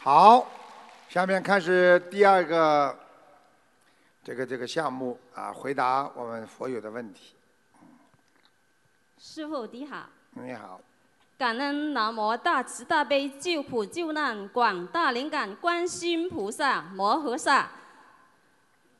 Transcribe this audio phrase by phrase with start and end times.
[0.00, 0.46] 好，
[1.08, 2.96] 下面开始第二个
[4.22, 7.34] 这个这个项目啊，回答我们佛友的问题。
[9.18, 10.80] 师傅你好，你好，
[11.36, 17.68] 感恩南无大慈大悲救苦救难广大灵感观世音菩萨摩诃萨，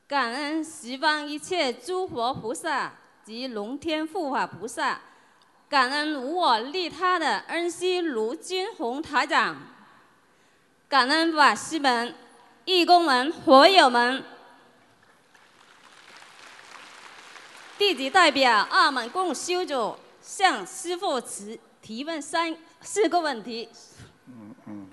[0.09, 2.93] 感恩十方一切诸佛菩萨
[3.23, 5.01] 及龙天护法菩萨，
[5.69, 9.57] 感恩无我利他的恩师卢军宏台长，
[10.89, 12.15] 感恩法师们、
[12.65, 14.25] 义工们、火友们。
[17.77, 23.69] 弟子代表澳门共修组向师傅提提问三四个问题。
[24.29, 24.89] 嗯嗯，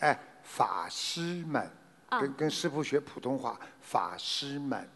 [0.00, 1.70] 哎，法师们，
[2.10, 4.86] 啊跟跟师傅学普通话，法师们。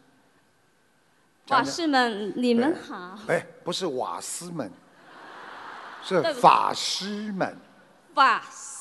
[1.47, 3.19] 法师们，你们好。
[3.29, 4.71] 哎，不是瓦斯们，
[6.02, 7.57] 是法师们。
[8.15, 8.72] 法师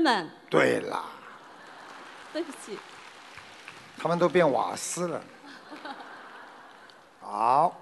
[0.00, 1.04] 们，对啦，
[2.32, 2.78] 对不起。
[3.98, 5.22] 他们都变瓦斯了。
[7.20, 7.76] 好，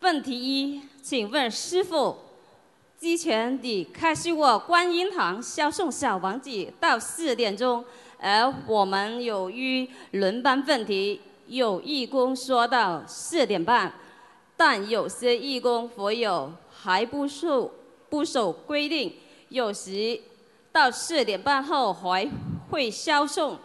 [0.00, 2.16] 问题一，请问师傅，
[3.00, 7.84] 之前你开示过观音堂销送小王子到四点钟，
[8.18, 13.92] 而我们由于轮班问题，有义工说到四点半，
[14.56, 17.72] 但有些义工佛友还不受
[18.10, 19.16] 不守规定，
[19.48, 20.20] 有时
[20.70, 22.28] 到四点半后还
[22.70, 23.58] 会销送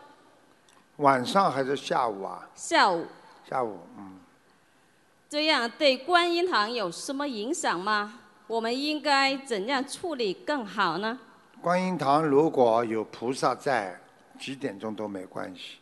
[0.98, 2.48] 晚上还是下午啊？
[2.56, 3.06] 下午。
[3.50, 4.20] 下午，嗯，
[5.30, 8.20] 这样对观音堂有什么影响吗？
[8.48, 11.20] 我们应该怎样处理更好呢？
[11.62, 14.00] 观音堂如果有菩萨在，
[14.40, 15.78] 几点钟都没关系。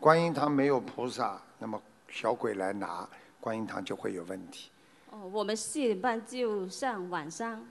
[0.00, 3.08] 观音堂没有菩萨，那么小鬼来拿，
[3.40, 4.70] 观音堂就会有问题。
[5.10, 7.64] 哦，我们四点半就上晚上，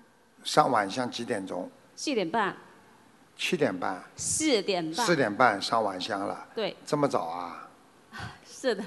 [0.44, 1.70] 上晚香几点钟？
[1.96, 2.56] 四点半，
[3.36, 6.48] 七点半，四点半，四点半上晚香了。
[6.54, 7.70] 对，这么早啊？
[8.46, 8.84] 是的，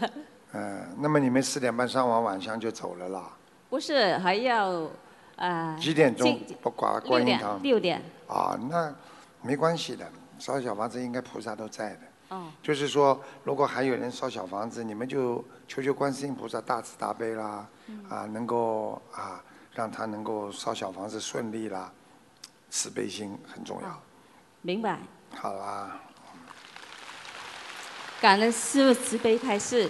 [0.52, 3.32] 嗯，那么你们四点半上完晚香就走了啦？
[3.68, 4.88] 不是还要
[5.36, 7.60] 呃几点钟不挂观音堂？
[7.62, 8.94] 六点啊，那
[9.42, 12.00] 没关系的，烧小房子应该菩萨都在的。
[12.28, 17.68] 哦，就是说，如果还有人烧小房子，你们就求求观世音菩萨大慈大悲啦，
[18.08, 19.42] 啊，能够啊
[19.76, 21.92] 让他能够烧小房子顺利啦，
[22.70, 24.02] 慈悲心很重要。
[24.62, 24.98] 明白。
[25.34, 26.00] 好啦，
[28.18, 29.86] 感恩师父慈悲开示。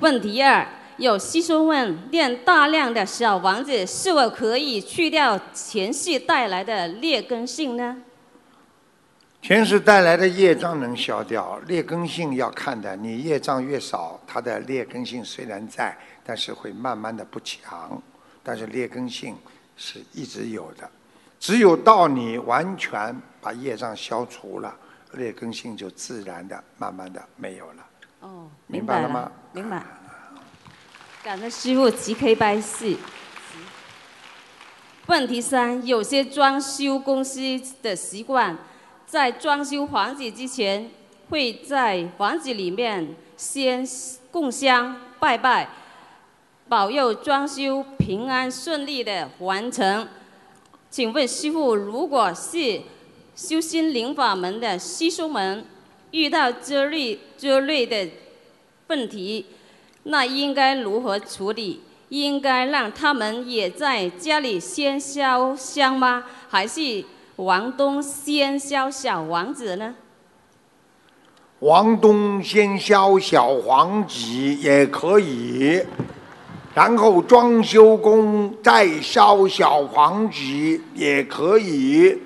[0.00, 0.66] 问题二，
[0.96, 7.98] 有师兄问：念大量的小房子是否可以去掉前世带来的劣根性呢？
[9.42, 12.96] 前世带来的业障能消掉，劣根性要看的。
[12.96, 15.94] 你业障越少，它的劣根性虽然在，
[16.24, 18.02] 但是会慢慢的不强。
[18.44, 19.34] 但是劣根性
[19.76, 20.88] 是一直有的，
[21.40, 24.76] 只有到你完全把业障消除了，
[25.14, 27.86] 劣根性就自然的、慢慢的没有了。
[28.20, 29.32] 哦，明白了吗？
[29.52, 29.82] 明白。
[31.22, 32.96] 感恩师傅慈悲开示。
[35.06, 37.40] 问题三：有些装修公司
[37.82, 38.56] 的习惯，
[39.06, 40.90] 在装修房子之前，
[41.28, 43.86] 会在房子里面先
[44.30, 45.68] 供香拜拜，
[46.68, 50.08] 保佑装修平安顺利的完成。
[50.90, 52.80] 请问师傅，如果是
[53.34, 55.64] 修心灵法门的师兄们
[56.10, 58.08] 遇到这类这类的
[58.86, 59.46] 问题，
[60.04, 61.82] 那应该如何处理？
[62.10, 66.24] 应该让他们也在家里先烧香吗？
[66.48, 67.04] 还是
[67.36, 69.96] 王东先烧小王子呢？
[71.58, 75.82] 王东先烧小黄子也可以，
[76.74, 82.20] 然后装修工再烧小黄几也可以，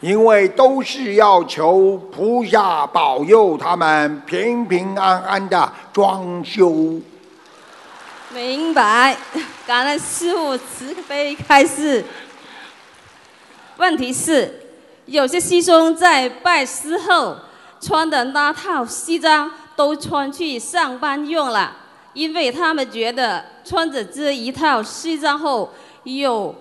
[0.00, 7.00] 因为都是要求菩萨保佑他们平平安安的装修。
[8.30, 9.16] 明白，
[9.64, 12.04] 感恩师傅慈悲开示。
[13.76, 14.60] 问题是，
[15.06, 17.36] 有些师兄在拜师后
[17.80, 21.76] 穿的那套西装都穿去上班用了，
[22.14, 25.72] 因为他们觉得穿着这一套西装后
[26.04, 26.54] 有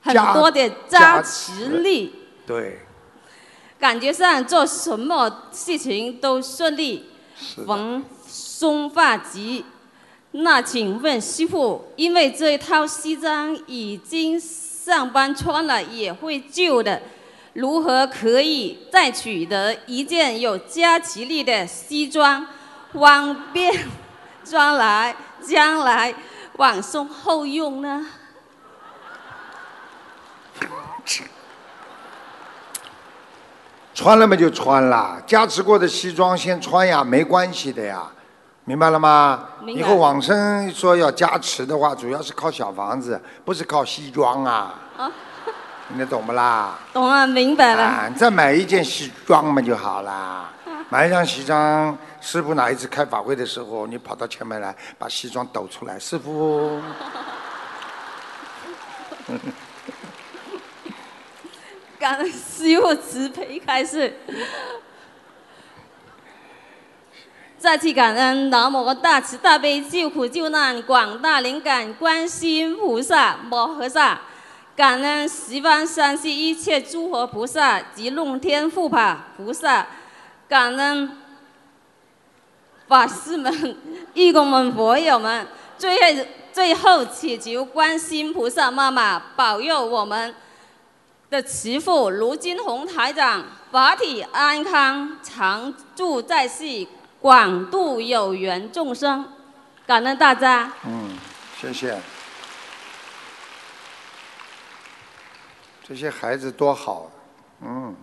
[0.00, 2.12] 很多的加加持力，
[2.46, 2.80] 对，
[3.78, 7.10] 感觉上做什么事情都顺利。
[7.66, 9.64] 逢松发吉。
[10.30, 17.02] 那请问师傅，因为这一套西装已经上班穿了，也会旧的，
[17.54, 22.46] 如何可以再取得一件有加持力的西装，
[22.92, 23.88] 方便
[24.44, 26.14] 将来将来
[26.58, 28.06] 往送后用呢？
[33.94, 38.02] 穿了嘛就穿了，加持过的西装先穿呀，没关系的呀，
[38.64, 39.48] 明白了吗？
[39.66, 44.74] 以后往生说要加持的话，主要是靠小房子，不是靠西装啊。
[44.98, 45.10] 啊
[45.88, 46.78] 你懂不啦？
[46.94, 47.82] 懂了，明白了。
[47.82, 50.50] 啊，再买一件西装嘛就好啦。
[50.94, 56.80] 买一张西装，师傅哪一次开法会的时候，你跑到前面来，把西装抖出来，师傅。
[61.98, 64.16] 感恩师父慈悲开示。
[67.58, 74.20] 再次感恩南无大慈大悲救苦救难广大灵感观世音菩萨摩诃萨，
[74.76, 79.88] 感恩十方三世一切诸佛菩萨及龙天护法菩萨，
[80.54, 81.10] 感恩
[82.86, 83.76] 法师们、
[84.12, 90.32] 义工们、佛友们，最后最后祈求观世音菩萨妈妈保佑我们
[91.28, 96.86] 的慈父卢金红台长法体安康，常驻在世，
[97.20, 99.28] 广度有缘众生。
[99.84, 100.72] 感恩大家。
[100.86, 101.18] 嗯，
[101.60, 101.98] 谢谢。
[105.82, 107.10] 这些孩子多好，
[107.60, 107.96] 嗯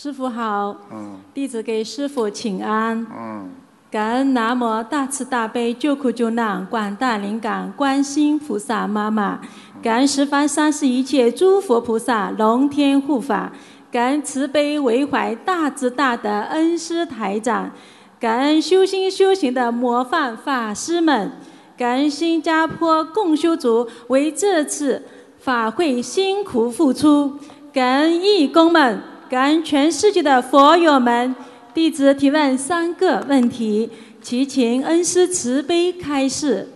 [0.00, 1.16] 师傅好，嗯。
[1.34, 3.04] 弟子给师傅请安。
[3.10, 3.50] 嗯，
[3.90, 9.40] 感恩南无大慈大悲救苦救难广大灵感观世音菩萨妈妈，
[9.82, 13.50] 感恩十方三世一切诸佛菩萨龙天护法，
[13.90, 17.72] 感恩慈悲为怀大慈大德恩师台长，
[18.20, 21.32] 感恩修心修行的模范法师们，
[21.76, 25.02] 感恩新加坡共修组为这次
[25.40, 27.32] 法会辛苦付出，
[27.72, 31.34] 感恩义工们，感恩全世界的佛友们。
[31.74, 33.90] 弟子提问三个问题，
[34.22, 36.66] 祈请恩师慈悲开示。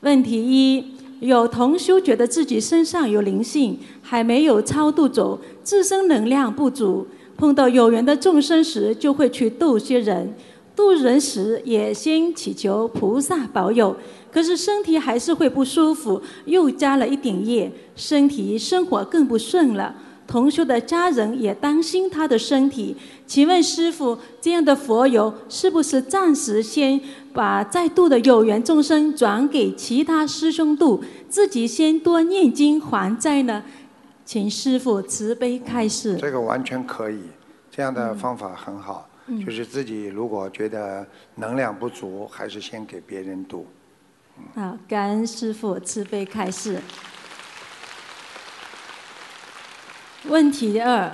[0.00, 0.84] 问题一：
[1.20, 7.06] 有同修觉得自己身上有灵性，还没有超度走，自身能量不足，
[7.38, 10.34] 碰到有缘的众生时，就会去度些人。
[10.76, 13.96] 渡人时也先祈求菩萨保佑，
[14.30, 19.94] 可是身体还是会不舒服，又加了一点业，身体生活更不顺了。
[20.30, 22.96] 同修的家人也担心他的身体，
[23.26, 27.00] 请问师傅，这样的佛友是不是暂时先
[27.32, 33.64] 把再度的有缘众生转给其他师兄度，自己先多念经还债呢？
[34.24, 36.16] 请师傅慈悲开示。
[36.16, 37.18] 这个完全可以，
[37.68, 39.08] 这样的方法很好。
[39.26, 41.06] 嗯就是自己如果觉得
[41.36, 43.66] 能量不足，还是先给别人度。
[44.54, 46.78] 好，感恩师傅慈悲开示。
[50.28, 51.10] 问题二：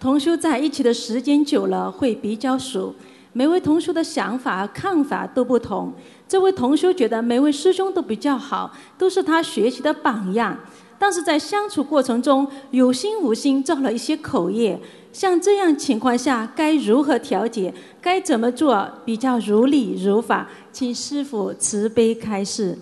[0.00, 2.92] 同修在一起的时间久了会比较熟，
[3.32, 5.92] 每位同修的想法、看法都不同。
[6.26, 10.58] 这位同修觉得每位师兄都比较好，都是他学习的榜样。
[10.98, 14.78] 但是在相处过程中，有心无心造了一些口业。
[15.12, 17.72] 像这样情况下，该如何调节？
[18.00, 20.48] 该怎么做比较如理如法？
[20.72, 22.76] 请师傅慈悲开示。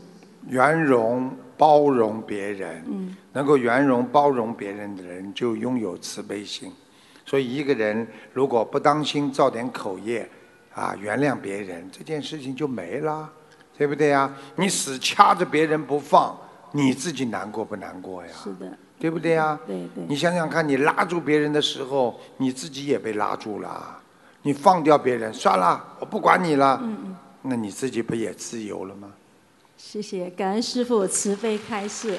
[0.48, 6.72] 圆融包容别人，嗯能够圆融包容别人的人，就拥有慈悲心。
[7.24, 10.28] 所以一个人如果不当心造点口业，
[10.74, 13.30] 啊，原谅别人这件事情就没了，
[13.76, 14.28] 对不对呀？
[14.56, 16.36] 你死掐着别人不放，
[16.72, 18.32] 你自己难过不难过呀？
[18.42, 19.56] 是的，对不对呀？
[19.68, 20.04] 对对。
[20.08, 24.00] 你想想看，你拉住别人的时候，你自己也被拉住了。
[24.42, 29.12] 你放掉别人，算了，我不管你了，嗯嗯，那你自己不也自由了吗？
[29.76, 32.18] 谢谢，感恩师傅慈悲开示。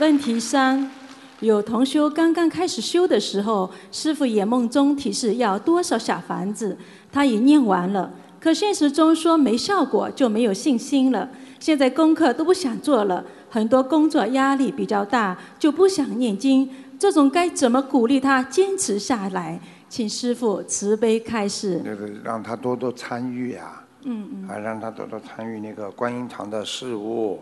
[0.00, 0.90] 问题三：
[1.38, 6.76] 有同修刚刚开始修的时候，师傅也梦中提示要多少小房子，
[7.12, 8.10] 他也念完了，
[8.40, 11.30] 可现实中说没效果，就没有信心了。
[11.60, 16.68] 现在功课都不想做了，很多工作压力比较大，就不想念经。
[16.98, 19.60] 这种该怎么鼓励他坚持下来？
[19.88, 21.80] 请师傅慈悲开示。
[21.84, 24.48] 那个让他多多参与呀、嗯嗯。
[24.48, 27.40] 啊，让他多多参与那个观音堂的事务，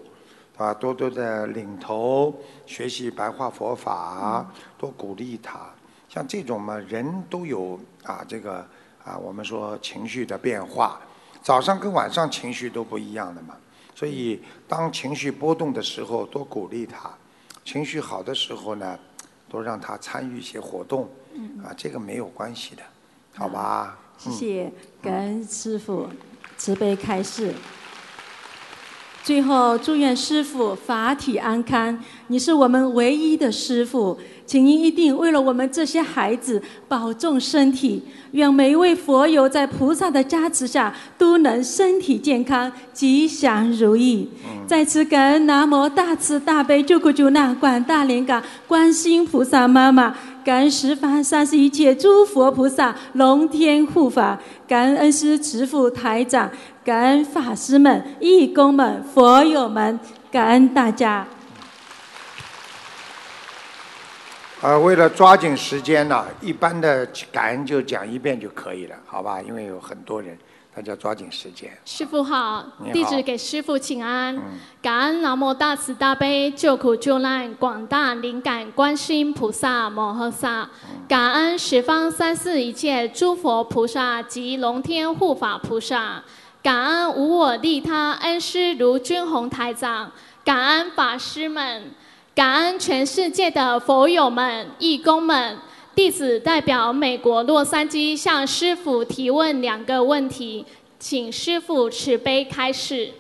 [0.57, 2.35] 啊，多多的领头
[2.67, 4.47] 学习白话佛法，
[4.79, 5.61] 多鼓励他。
[6.09, 8.65] 像这种嘛，人都有啊，这个
[9.03, 11.01] 啊，我们说情绪的变化，
[11.43, 13.57] 早上跟晚上情绪都不一样的嘛。
[13.95, 17.11] 所以当情绪波动的时候，多鼓励他；
[17.65, 18.99] 情绪好的时候呢，
[19.49, 21.09] 多让他参与一些活动。
[21.65, 22.83] 啊，这个没有关系的，
[23.35, 23.99] 好吧？
[24.19, 26.07] 谢谢，感恩师傅
[26.59, 27.55] 慈悲开示。
[29.25, 31.97] 最后，祝愿师傅法体安康。
[32.26, 38.02] 你是我们唯一的师傅，请您一定为了我们这些孩子保重身体。
[38.33, 44.29] 愿每一位佛友在菩萨的加持下都能身体健康、吉祥如意。
[44.67, 56.50] 在此感恩南无大慈大悲救苦救难广大灵感观世音菩萨妈妈，感恩十方三世一切诸佛菩萨龙天护法，感恩恩师慈父台长。
[56.85, 60.01] 感恩法师们、义工们、佛友们，
[60.33, 61.25] 感恩大家。
[64.61, 69.41] 呃，为了抓紧时间呢，一般的感恩就讲一遍就可以了，好吧？
[69.41, 70.37] 因为有很多人，
[70.75, 71.71] 大家抓紧时间。
[71.85, 74.37] 师傅好，弟子给师傅请安。
[74.81, 80.69] 感恩南无大慈大悲救苦救难广大灵感观世音菩萨摩诃萨，
[81.09, 86.23] 感恩十方三世一切诸佛菩萨及龙天护法菩萨，
[86.62, 90.12] 感恩无我利他恩师卢军宏台长，
[90.45, 91.90] 感恩法师们，
[92.37, 95.59] 感恩全世界的佛友们、义工们。
[95.95, 100.64] 弟子代表美国洛杉矶向师傅提问两个问题，
[101.00, 103.11] 请师傅慈悲开示。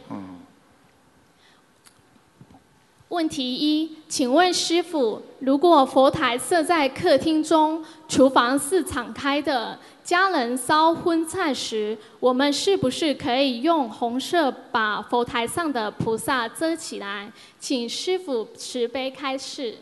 [3.12, 17.30] 问题一，请问师傅，如果佛台设在客厅中，厨房是敞开的，家人烧荤菜时，我们是不是可以用红色把佛台上的菩萨遮起来？
[17.60, 19.76] 请师傅慈悲开示。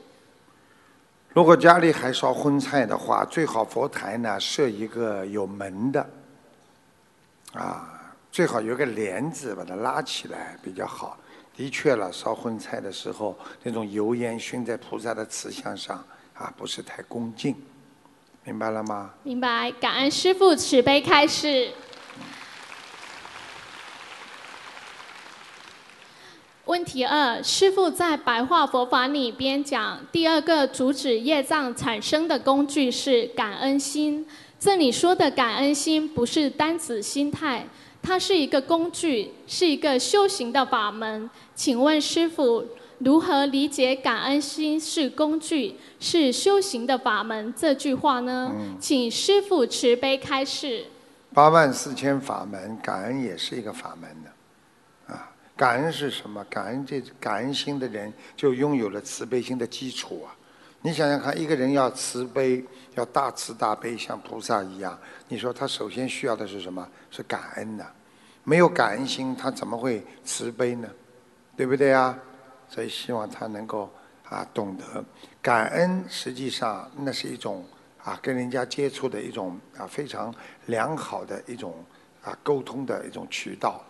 [1.33, 6.05] 如果家里还烧荤菜的话，最好佛台呢设一个有门的，
[7.53, 11.17] 啊，最好有个帘子把它拉起来比较好。
[11.61, 16.03] 的确了，烧荤菜的时候，那种油烟熏在菩萨的慈像上，
[16.33, 17.55] 啊，不是太恭敬，
[18.45, 19.11] 明白了吗？
[19.25, 21.71] 明白，感恩师傅慈悲开示。
[26.65, 34.27] 问题二，师傅在白话佛法里边讲，第二个阻止业障产生的工具是感恩心。
[34.59, 37.67] 这里说的感恩心不是单指心态，
[38.01, 41.29] 它是一个工具，是一个修行的法门。
[41.61, 42.65] 请问师傅，
[43.01, 48.51] 如何理解“感恩心是工具，是修行的法门”这句话呢？
[48.81, 50.87] 请师傅慈悲开示。
[51.35, 56.43] 八万四千法门，感恩也是一个法门的，啊，感恩是什么？
[56.49, 60.33] 感恩这感恩心的人就拥有了慈悲心的基础啊。
[60.81, 62.65] 你想想看，一个人要慈悲，
[62.95, 64.99] 要大慈大悲，像菩萨一样，
[65.29, 66.89] 你说他首先需要的是什么？
[67.11, 67.87] 是感恩的。
[68.45, 70.89] 没有感恩心，他怎么会慈悲呢？
[71.61, 72.19] 对不对啊？
[72.71, 73.93] 所以希望他能够
[74.25, 75.05] 啊懂得
[75.43, 77.63] 感恩，实际上那是一种
[78.03, 80.35] 啊跟人家接触的一种啊非常
[80.69, 81.75] 良好的一种
[82.23, 83.85] 啊沟通的一种渠道。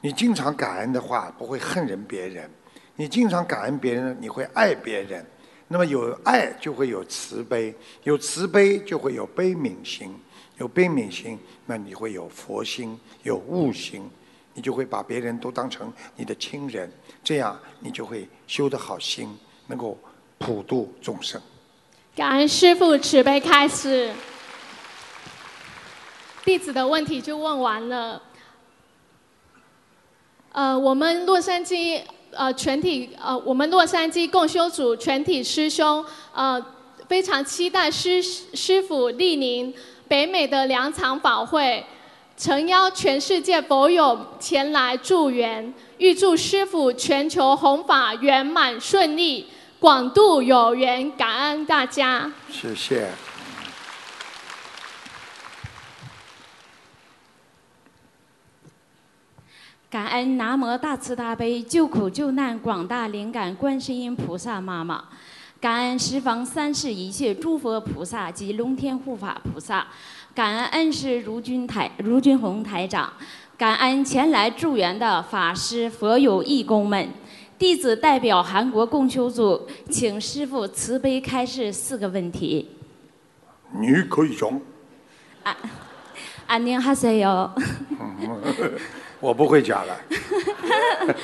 [0.00, 2.48] 你经常感恩的话，不会恨人别人；
[2.94, 5.26] 你经常感恩别人，你会爱别人。
[5.66, 10.14] 那么有爱就会有慈悲，有慈悲就会有悲悯心，
[10.56, 14.08] 有悲悯心，那你会有佛心，有悟心，
[14.54, 16.90] 你就会把别人都当成你的亲人，
[17.24, 19.98] 这样你就会修得好心，能够
[20.38, 21.40] 普度众生。
[22.14, 24.12] 感恩师傅慈悲开示，
[26.44, 28.22] 弟子的问题就问完了。
[30.52, 36.04] 呃，我们洛杉矶呃全体呃我们洛杉矶共修组全体师兄
[36.34, 36.62] 呃
[37.08, 39.74] 非常期待师师傅莅临
[40.06, 41.82] 北美的两场法会，
[42.36, 49.46] 诚邀全世界佛友前来助缘，预祝师傅全球弘法圆满顺利，
[49.78, 52.32] 广度有缘，感恩大家。
[52.50, 53.08] 谢谢。
[59.88, 65.04] 感恩南无大慈大悲救苦救难广大灵感观世音菩萨妈妈，
[65.60, 69.86] 感恩十方三世一切诸佛菩萨及龙天护法菩萨，
[70.34, 73.12] 感恩恩师卢军台卢军宏台长，
[73.58, 77.06] 感恩前来助缘的法师佛友义工们。
[77.58, 82.70] 弟子代表韩国共修组，请师父慈悲开示四个问题。
[83.78, 84.58] 你可以讲，
[86.46, 87.50] 安宁哈塞哟。
[89.20, 89.94] 我不会讲了。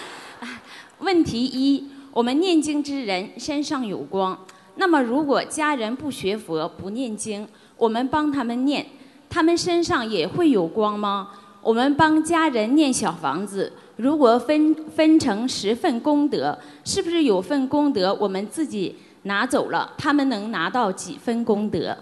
[1.01, 4.39] 问题一：我们念经之人身上有光，
[4.77, 8.87] 那么如果家人不学佛、不念经，我们帮他们念，
[9.31, 11.29] 他们身上也会有光吗？
[11.61, 21.97] 我们帮家人念小房子，如果分分成十份功德，是不是有份功德我们自己拿走了，他们能拿到几分功德？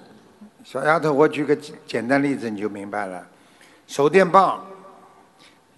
[0.62, 3.26] 小丫头，我举个简简单例子你就明白了。
[3.87, 4.61] 手电棒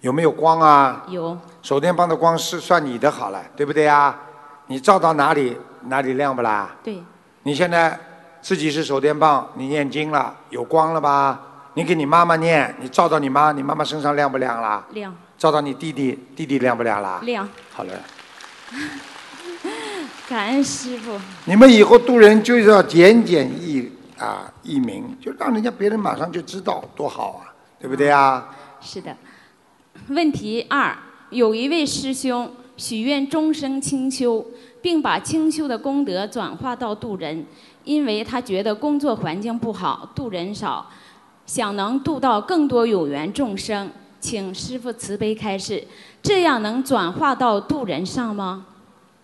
[0.01, 1.05] 有没有光啊？
[1.09, 4.19] 有手电棒的光是算你的好了，对不对啊？
[4.67, 6.75] 你照到哪里哪里亮不啦？
[6.83, 7.01] 对
[7.43, 7.97] 你现在
[8.41, 11.39] 自己是手电棒，你念经了，有光了吧？
[11.75, 14.85] 你给你妈妈念，你照到你妈，你妈妈身上亮不亮啦？
[14.91, 17.19] 亮照到你弟弟，弟弟亮不亮啦？
[17.23, 17.93] 亮，好了，
[20.27, 21.17] 感恩师傅。
[21.45, 28.49] 你们以后渡人就是要简简易啊易明，就让人家别人马上就知道，多好啊，对不对啊？
[28.81, 29.15] 是的。
[30.09, 30.97] 问题二：
[31.29, 34.45] 有一位师兄许愿终生清修，
[34.81, 37.45] 并把清修的功德转化到渡人，
[37.83, 40.85] 因为他觉得工作环境不好，渡人少，
[41.45, 43.89] 想能渡到更多有缘众生。
[44.19, 45.81] 请师傅慈悲开示，
[46.21, 48.65] 这样能转化到渡人上吗？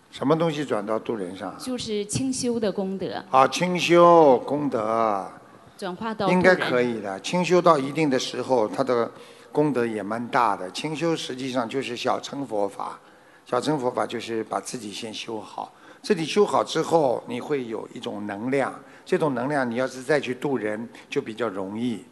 [0.09, 1.53] 什么东西转到渡人上？
[1.59, 5.29] 就是清修的功德啊，清修功德
[5.77, 7.19] 转化到应该可以的。
[7.19, 9.11] 清修到一定的时候，他的
[9.51, 10.71] 功德也蛮大的。
[10.71, 12.97] 清修实际上就是小乘佛法，
[13.45, 15.73] 小乘佛法就是把自己先修好，
[16.05, 18.71] 自己修好之后，你会有一种能量，
[19.03, 22.05] 这种能量你要是再去渡人，就比较容易，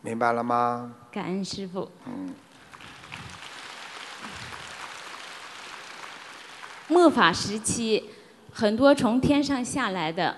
[0.00, 0.94] 明白了吗？
[1.12, 1.86] 感恩师傅。
[2.06, 2.34] 嗯。
[6.88, 8.04] 末法时期，
[8.50, 10.34] 很多从天上下来的，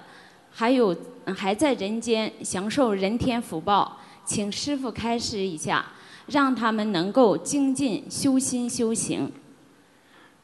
[0.51, 0.97] 还有
[1.37, 5.87] 还在人间享受人天福报，请师傅开示一下，
[6.27, 9.31] 让他们能够精进修心修行。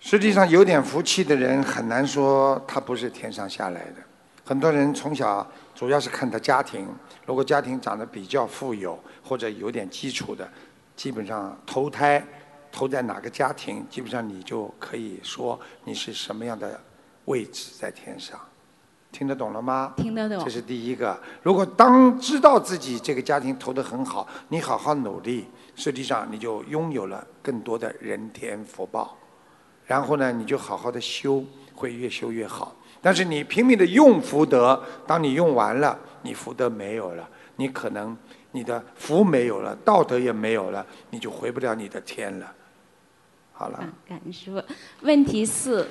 [0.05, 4.03] 实际上有点福气的人很难说他不是天上下来的。
[4.45, 6.89] 很多人从小主要是看他家庭，
[7.25, 10.47] 如果家庭长得比较富有或者有点基础的，
[10.97, 12.23] 基本上投胎
[12.73, 16.79] 投在哪个家庭，基本上你就可以说你是什么样的
[17.27, 18.39] 位置在天上。
[19.13, 19.95] 听得懂了吗？
[19.97, 21.17] 听得懂这是第一个。
[21.45, 29.17] 如果当知道自己这个家庭投得很好，你好好努力，实际上你就拥有了更多的人天福报。
[29.87, 32.75] 然后呢，你就好好的修，会越修越好。
[33.01, 38.17] 但是你拼命的用福德，当你用完了，你福德没有了，你可能
[38.53, 42.53] 你的福没有了，道德也没有了，你就回不了你的天了。
[43.53, 44.63] 好了，感恩师傅。
[45.01, 45.89] 问题四，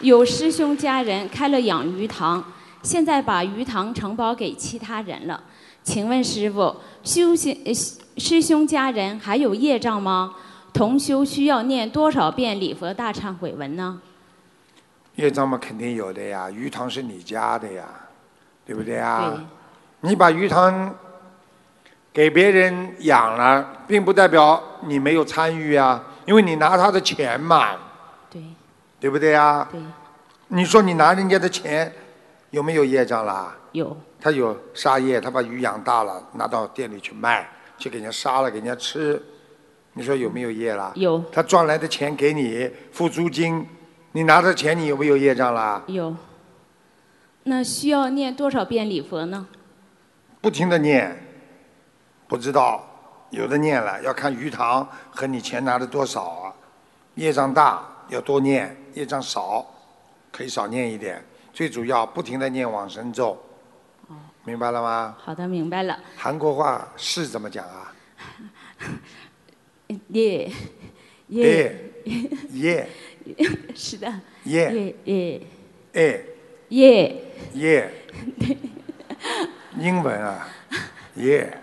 [0.00, 2.42] 有师兄家人开了养鱼塘，
[2.82, 5.44] 现在把鱼塘承包给其他人了。
[5.82, 7.74] 请问师傅，修行
[8.16, 10.34] 师兄家人还有业障吗？
[10.76, 13.98] 同修需要念多少遍礼佛大忏悔文呢？
[15.14, 17.88] 业障嘛肯定有的呀，鱼塘是你家的呀，
[18.66, 19.32] 对不对啊？
[19.34, 20.94] 对你把鱼塘
[22.12, 27.70] 给别人养了，并不代表你没有参与啊，因为你拿他的钱嘛，
[28.28, 28.42] 对
[29.00, 29.66] 对不对啊？
[29.72, 29.80] 对，
[30.48, 31.90] 你说你拿人家的钱，
[32.50, 33.56] 有没有业障啦？
[33.72, 39.22] 有他有杀业，他把鱼养大了，拿到店里去卖，去给人家杀了，给人家吃，
[39.98, 40.92] 你说有没有业啦？
[40.94, 43.66] 有他赚来的钱给你付租金，
[44.12, 45.82] 你拿着钱，你有没有业障啦？
[45.86, 46.14] 有。
[47.44, 49.46] 那需要念多少遍礼佛呢？
[50.42, 51.16] 不停的念，
[52.28, 52.84] 不知道，
[53.30, 56.52] 有的念了，要看鱼塘和你钱拿的多少啊。
[57.14, 59.64] 业障大要多念，业障少
[60.30, 61.24] 可以少念一点。
[61.54, 63.42] 最主要不停的念往生咒，
[64.44, 65.16] 明白了吗？
[65.18, 65.98] 好的，明白了。
[66.18, 67.94] 韩国话是怎么讲啊？
[70.09, 70.51] 耶
[71.27, 71.75] 耶，
[72.53, 72.87] 耶
[73.75, 74.11] 是的，
[74.45, 75.41] 耶耶耶
[75.93, 76.19] 哎
[76.69, 77.21] 耶，
[77.53, 77.91] 耶，
[79.77, 80.47] 英文啊，
[81.15, 81.59] 耶。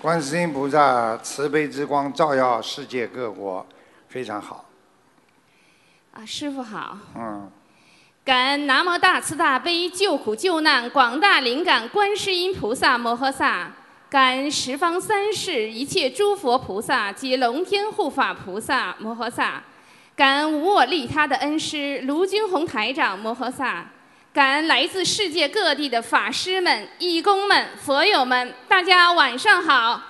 [0.02, 3.66] 观世音菩萨慈悲之光照耀世界各国，
[4.10, 4.66] 非常好。
[6.14, 6.98] 啊，师傅好。
[7.16, 7.52] 嗯，
[8.28, 13.72] 感恩南无大慈大悲救苦救难广大灵感观世音菩萨摩诃萨，
[14.10, 19.64] 感恩十方三世一切诸佛菩萨及龙天护法菩萨摩诃萨，
[20.14, 23.86] 感恩无我利他的恩师卢军宏台长摩诃萨，
[24.34, 30.02] 感恩来自世界各地的法师们、义工们、佛友们，大家晚上好。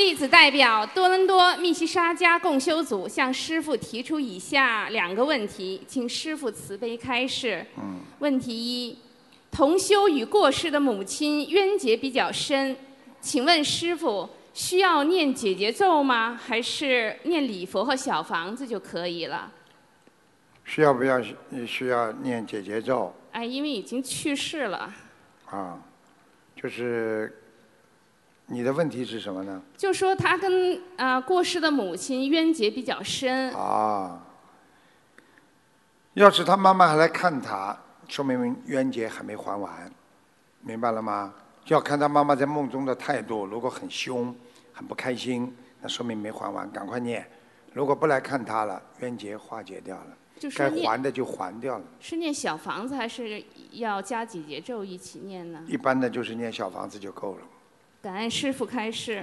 [0.00, 7.66] 弟子代表多伦多密西沙加共修组向师傅提出以下两个问题，请师傅慈悲开示。
[7.76, 8.96] 嗯，问题一：
[9.50, 12.74] 同修与过世的母亲冤结比较深，
[13.20, 16.40] 请问师傅需要念姐姐咒吗？
[16.42, 19.52] 还是念礼佛和小房子就可以了？
[20.64, 21.22] 需要不要
[21.66, 24.90] 需要念姐姐咒哎，因为已经去世了，
[25.50, 25.78] 啊？
[26.56, 27.39] 就是
[28.52, 29.62] 你的问题是什么呢？
[29.76, 33.54] 就说他跟啊、呃过世的母亲冤结比较深。
[33.54, 34.20] 啊，
[36.14, 39.88] 要是他妈妈还来看他，说明冤结还没还完，
[40.62, 41.32] 明白了吗？
[41.64, 44.34] 就要看他妈妈在梦中的态度，如果很凶、
[44.72, 47.24] 很不开心，那说明没还完，赶快念。
[47.72, 51.84] 如果不来看他了，冤结化解掉了，该就是该还的就还掉了。
[52.00, 55.62] 是念小房子还是要加几节咒一起念呢？
[55.68, 57.42] 一般的就是念小房子就够了。
[58.02, 59.22] 感恩师傅开示。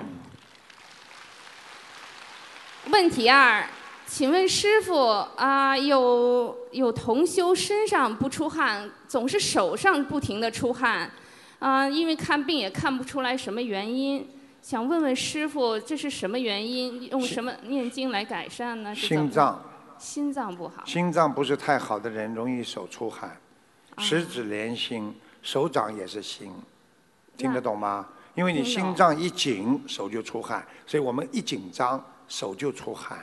[2.91, 3.67] 问题二，
[4.05, 4.95] 请问师傅
[5.35, 11.11] 啊、有有同修身上不出汗，总是手上不停的出汗，
[11.57, 14.29] 啊、因为看病也看不出来什么原因，
[14.61, 17.09] 想问问师傅这是什么原因？
[17.09, 18.93] 用什么念经来改善呢？
[18.93, 19.59] 心脏，
[19.97, 20.85] 心脏不好。
[20.85, 23.35] 心脏不是太好的人容易手出汗，
[23.95, 26.53] 啊十指连心，手掌也是心，
[27.35, 28.09] 听得懂吗？
[28.37, 33.17] 因为你心脏一紧，手就出汗，所以我们一紧张，手就出汗，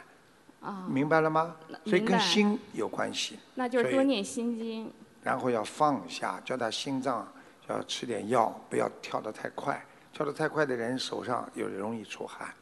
[0.60, 1.54] 啊、明白了吗？
[1.86, 3.38] 所以跟心有关系。
[3.54, 4.92] 那就是多念心经。
[5.22, 7.32] 然后要放下，叫他心脏
[7.68, 9.80] 要吃点药，不要跳得太快。
[10.12, 12.52] 跳得太快的人手上有容易出汗。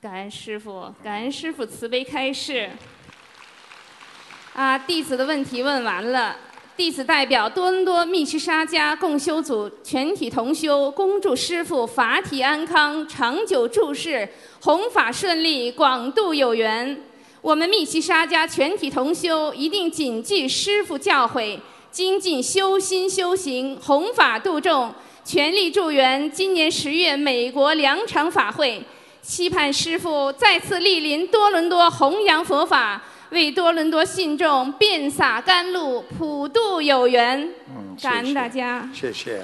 [0.00, 2.68] 感恩师傅，感恩师傅慈悲开示。
[4.54, 6.36] 啊，弟子的问题问完了。
[6.76, 14.28] 弟子代表多伦多密西沙加共修组全体同修，恭祝师傅法体安康、长久住世、
[14.60, 17.00] 弘法顺利、广度有缘。
[17.40, 21.58] 我们密西沙加全体同修一定谨记师傅教诲，
[21.90, 24.92] 精进修心修行，弘法度众，
[25.24, 28.82] 全力助缘今年十月美国两场法会。
[29.22, 37.48] 期盼师傅再次莅临多伦多弘扬佛法，为多伦多信众遍洒甘露，普渡有缘。
[37.68, 39.42] 嗯，感恩大家谢谢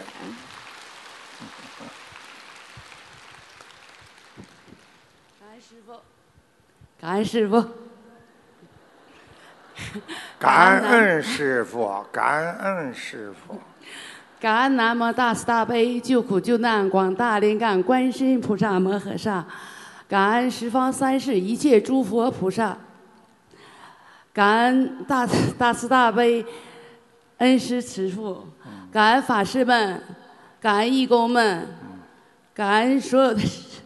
[5.41, 5.93] 感恩师傅。
[7.01, 7.65] 感恩师傅，
[10.39, 13.59] 感恩师傅，感恩师傅。
[14.39, 19.45] 感恩南无大慈大悲救苦救难广大灵感观世音菩萨摩诃萨，
[20.09, 22.77] 感恩十方三世一切诸佛菩萨，
[24.33, 26.45] 感恩大慈大慈大悲
[27.39, 28.47] 恩师慈父，
[28.91, 30.01] 感恩法师们，
[30.61, 31.69] 感恩义工们，
[32.55, 33.41] 感恩所有的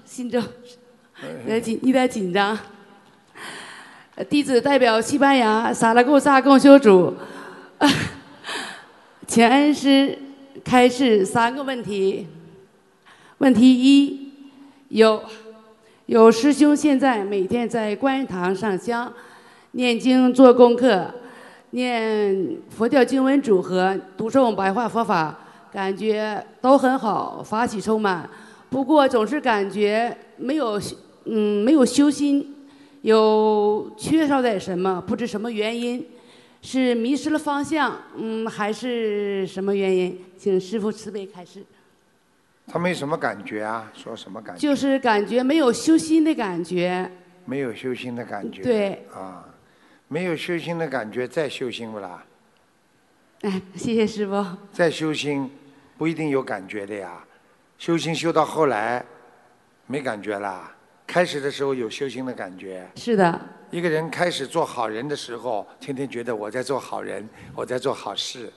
[0.04, 0.42] 信众。
[1.20, 2.56] 有点紧，有点紧张。
[4.14, 7.14] 呃弟子代表西班牙萨拉贡萨共修组，
[9.26, 10.18] 请恩师
[10.64, 12.26] 开示三个问题。
[13.38, 14.32] 问题一，
[14.88, 15.22] 有
[16.06, 19.12] 有师兄现在每天在观音堂上香、
[19.76, 21.06] 念经做功课、
[21.72, 25.38] 念佛教经文组合、读诵白话佛法，
[25.70, 28.26] 感觉都很好，法喜充满。
[28.70, 30.80] 不过总是感觉没有
[31.26, 32.56] 嗯没有修心，
[33.02, 36.06] 有缺少点什么，不知什么原因，
[36.62, 40.18] 是迷失了方向，嗯，还是什么原因？
[40.38, 41.62] 请师傅慈悲开示。
[42.66, 44.60] 他没什么感觉啊，说什么感觉？
[44.66, 47.10] 就是感觉没有修心的感觉，
[47.44, 48.62] 没有修心的感觉。
[48.62, 49.04] 对。
[49.14, 49.44] 啊，
[50.08, 52.24] 没有修心的感觉，再修心不啦？
[53.42, 54.44] 哎，谢谢师傅。
[54.72, 55.50] 再修心
[55.98, 57.24] 不一定有感觉的呀，
[57.76, 59.04] 修心修到后来
[59.86, 60.72] 没感觉啦。
[61.06, 62.88] 开始的时候有修心的感觉。
[62.94, 63.40] 是的。
[63.70, 68.52] 一个人开始做好人的时候，天天觉得我在做好人，我在做好事。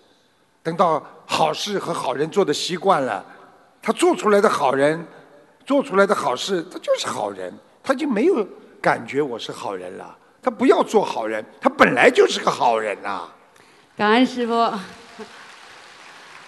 [0.62, 3.26] 等到好事和好人做的习惯了，
[3.82, 5.04] 他做出来的好人，
[5.66, 8.48] 做出来的好事，他就是好人，他就没有
[8.80, 10.16] 感觉我是好人了。
[10.42, 13.28] 他不要做好人，他本来就是个好人呐、
[13.98, 14.72] 感恩师傅。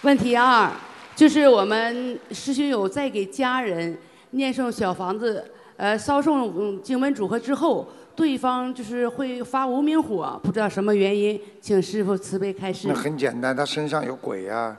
[0.02, 0.70] 问题二，
[1.16, 3.96] 就是我们师兄有在给家人
[4.32, 12.96] 念诵小房子，呃，烧送嗯经文组合之后，对方就是会发无名火，不知道什么原因，请师傅慈悲开示那。
[12.96, 14.76] 很简单，他身上有鬼呀、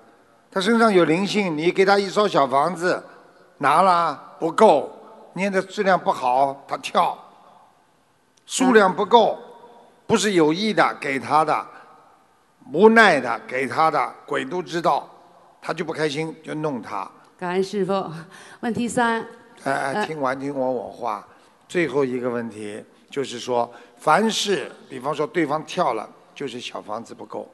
[0.51, 3.01] 他身上有灵性，你给他一烧小房子，
[3.59, 4.90] 拿了不够，
[5.35, 7.16] 念的质量不好，他跳，
[8.46, 9.38] 数量不够，
[10.07, 11.66] 不是有意的给他的，
[12.72, 15.09] 无奈的给他的，鬼都知道，
[15.61, 17.11] 他就不开心，就弄他。
[17.38, 18.11] 感恩师傅。
[18.61, 19.20] 问题三，
[19.64, 21.26] 哎哎，呃听完听完我话，
[21.68, 27.50] 最后一个问题就是说，凡是比方说对方跳了，就是小房子不够。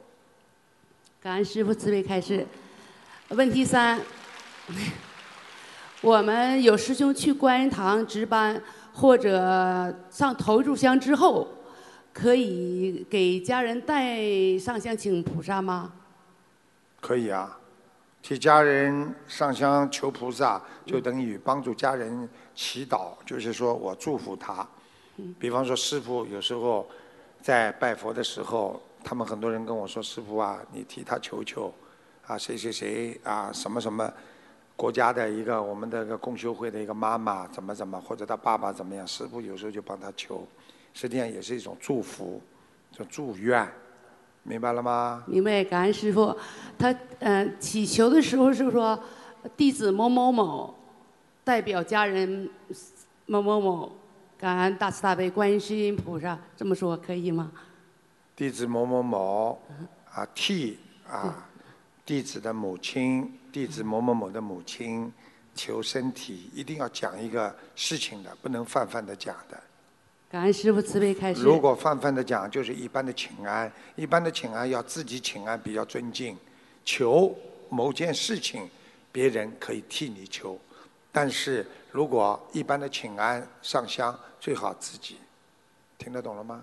[1.21, 2.45] 感恩师傅慈悲开示。
[3.29, 3.99] 问题三，
[6.01, 8.61] 我们有师兄去观音堂值班
[8.93, 11.47] 或者上头一炷香之后，
[12.13, 15.93] 可以给家人带上香请菩萨吗？
[16.99, 17.57] 可以啊，
[18.21, 24.67] 替家人上香求菩萨，就等于帮助家人祈祷，就是说我祝福他。
[25.37, 26.87] 比方说师傅有时候
[27.41, 31.73] 在拜佛的时候，他们很多人跟我说：“师傅啊，你替他求求，
[32.27, 34.11] 啊谁谁谁啊什么什么
[34.79, 40.47] 国家的一个我们的一个共修会的一个妈妈怎么怎么，或者他爸爸怎么样。”师傅有时候就帮他求，
[40.93, 42.41] 实际上也是一种祝福，
[42.93, 43.67] 叫祝愿，
[44.43, 45.21] 明白了吗？
[45.27, 46.33] 明白，感恩师傅。
[46.77, 46.89] 他
[47.19, 48.97] 嗯、呃祈求的时候是说
[49.57, 50.73] 弟子某某某
[51.43, 52.49] 代表家人
[53.25, 53.91] 某某某，
[54.37, 57.51] 感恩大慈大悲观世音菩萨，这么说可以吗？
[58.33, 59.61] 弟子某某某
[60.09, 61.49] 啊替啊
[62.05, 65.11] 弟子的母亲，弟子某某某的母亲
[65.55, 69.61] 求身体，一定要讲一个事情的，不能泛泛的讲的。
[70.29, 71.41] 感恩师傅慈悲开示。
[71.41, 76.37] 如果泛泛的讲，就是一般的请安，一般的请安要自己请安比较尊敬，
[76.85, 77.35] 求
[77.69, 78.69] 某件事情，
[79.11, 80.59] 别人可以替你求，
[81.11, 85.17] 但是如果一般的请安上香，最好自己。
[85.97, 86.61] 听得懂了吗？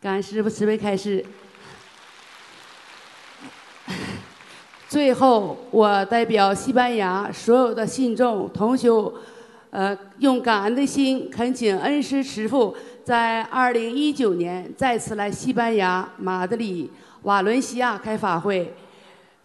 [0.00, 1.24] 感恩师傅慈悲开示。
[4.88, 9.12] 最后，我代表西班牙所有的信众同修，
[9.70, 12.72] 呃，用感恩的心恳请恩师慈父
[13.02, 16.88] 在二零一九年再次来西班牙马德里
[17.22, 18.72] 瓦伦西亚开法会，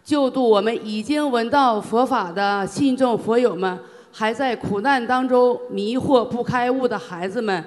[0.04, 3.76] 救度我们已经闻到佛法的信众佛友们，
[4.12, 7.64] 还在苦难当中迷惑不开悟的孩子们。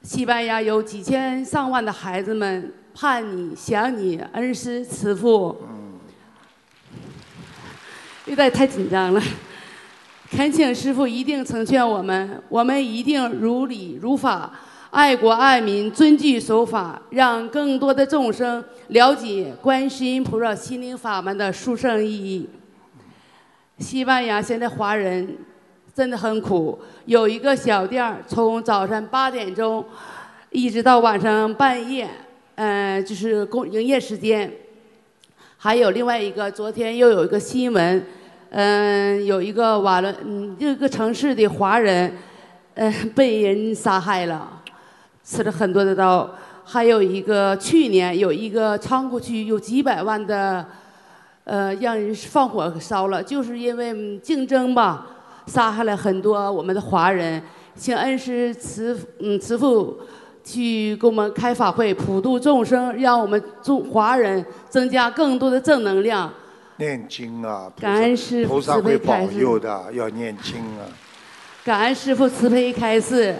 [0.00, 5.54] 西班牙有几千上万的孩子们盼你、想你，恩师慈父。
[8.30, 9.20] 有点太紧张了，
[10.30, 14.52] 恳请师傅一定成全我们，我们一定如理如法，
[14.90, 22.48] 爱国爱民，遵纪守法，让更多的众生了解观世音菩萨心灵法门的殊胜意义。
[23.78, 25.36] 西班牙现在华人
[25.92, 29.84] 真的很苦，有一个小店儿，从早上八点钟
[30.50, 32.08] 一直到晚上半夜，
[32.54, 34.52] 呃，就是工营业时间。
[35.62, 38.02] 还有另外一个，昨天又有一个新闻，
[38.50, 42.12] 嗯、有一个瓦伦，嗯，这个城市的华人，
[42.74, 44.48] 嗯、被人杀害了，
[45.24, 46.28] 吃了很多的刀。
[46.64, 50.64] 还有一个去年有一个仓库区有几百万的，
[51.44, 55.06] 呃，让人放火烧了，就是因为竞争吧，
[55.46, 57.42] 杀害了很多我们的华人。
[57.76, 59.98] 请恩师慈嗯慈父
[60.44, 66.32] 去给我们开法会，普度众生，让我们中华人增加更多的正能量。
[66.80, 69.38] 念经啊，菩萨感恩师父菩萨慈悲会保开示。
[69.38, 70.88] 佑的，要念经啊。
[71.62, 73.36] 感恩师父慈悲开示，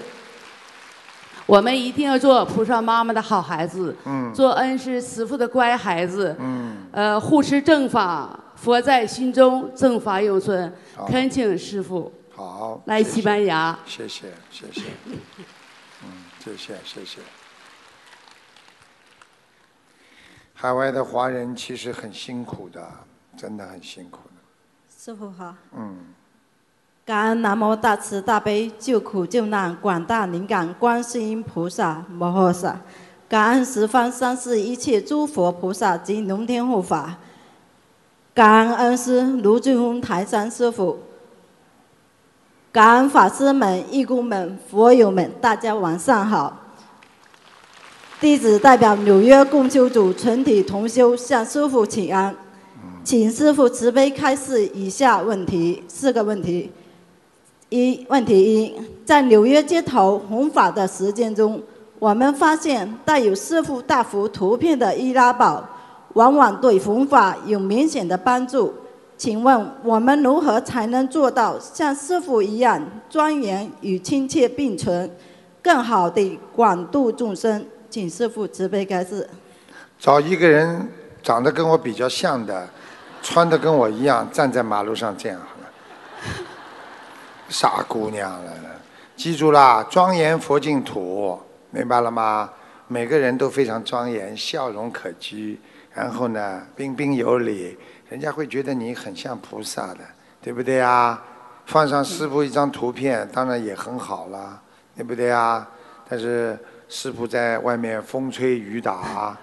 [1.46, 4.33] 我们一定要做菩萨妈妈的好孩子，嗯。
[4.35, 10.72] 做恩师慈父的乖孩子，嗯，呃，护持正法，佛在心中，正法永存。
[10.94, 11.07] 好。
[11.07, 13.76] 恳请师父好，来西班牙。
[13.87, 14.83] 谢谢谢谢，
[16.05, 17.20] 嗯，谢谢谢谢。
[20.53, 22.87] 海外的华人其实很辛苦的，
[23.40, 24.42] 真的很辛苦的。
[25.03, 25.96] 师傅好，嗯，
[27.07, 32.79] 感恩南无大慈大悲救苦救难广大灵感观世音菩萨摩诃萨，
[33.26, 37.16] 感恩十方三世一切诸佛菩萨及龙天护法，
[38.35, 40.98] 感恩恩师卢俊峰台山师傅，
[42.70, 46.59] 感恩法师们、义工们、佛友们，大家晚上好。
[48.20, 52.37] 弟子代表纽约共修组全体同修向师傅请安，
[53.02, 56.70] 请师傅慈悲开示以下问题四个问题。
[57.70, 61.62] 一问题一，在纽约街头弘法的时间中，
[61.98, 65.66] 我们发现带有师傅大幅图片的易拉宝，
[66.14, 68.74] 往往对弘法有明显的帮助。
[69.16, 75.08] 请问我们如何才能做到像师傅一样庄严与亲切并存，
[75.62, 77.64] 更好地广度众生？
[77.88, 79.28] 请师傅慈悲开示。
[79.98, 80.88] 找一个人
[81.22, 82.68] 长得跟我比较像的，
[83.22, 85.70] 穿的跟我一样，站在马路上这样好了。
[87.48, 88.52] 傻姑娘了，
[89.16, 91.38] 记住啦，庄严佛净土，
[91.70, 92.50] 明白了吗？
[92.87, 95.56] 每个人都非常庄严，笑容可掬，
[95.92, 97.78] 然后呢，彬彬有礼。
[98.09, 100.00] 人家会觉得你很像菩萨的，
[100.42, 101.22] 对不对啊？
[101.66, 104.61] 放上师傅一张图片，当然也很好了，
[104.96, 105.68] 对不对啊？
[106.09, 109.37] 但是师傅在外面风吹雨打，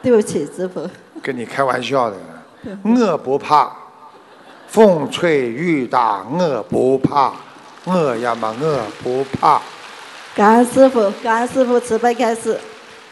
[0.00, 0.88] 对不起，师傅。
[1.20, 2.16] 跟你开玩笑的，
[2.84, 3.70] 我不怕，
[4.68, 7.32] 风吹雨打我不怕，
[7.84, 9.60] 我呀嘛我不怕。
[10.34, 12.58] 感恩师傅，感恩师傅慈悲开示。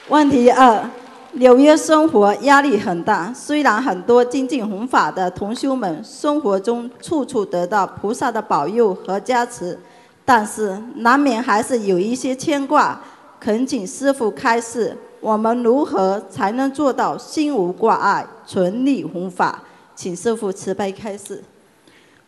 [0.08, 0.88] 问题二。
[1.32, 9.78] 纽约生活压力很大，虽然很多精进弘法的同修们生活中处处得到菩萨的保佑和加持，
[10.24, 12.98] 但是难免还是有一些牵挂。
[13.38, 19.62] 恳请师傅开示，我们如何才能做到心无挂碍、纯力弘法？
[19.94, 21.42] 请师父慈悲开示。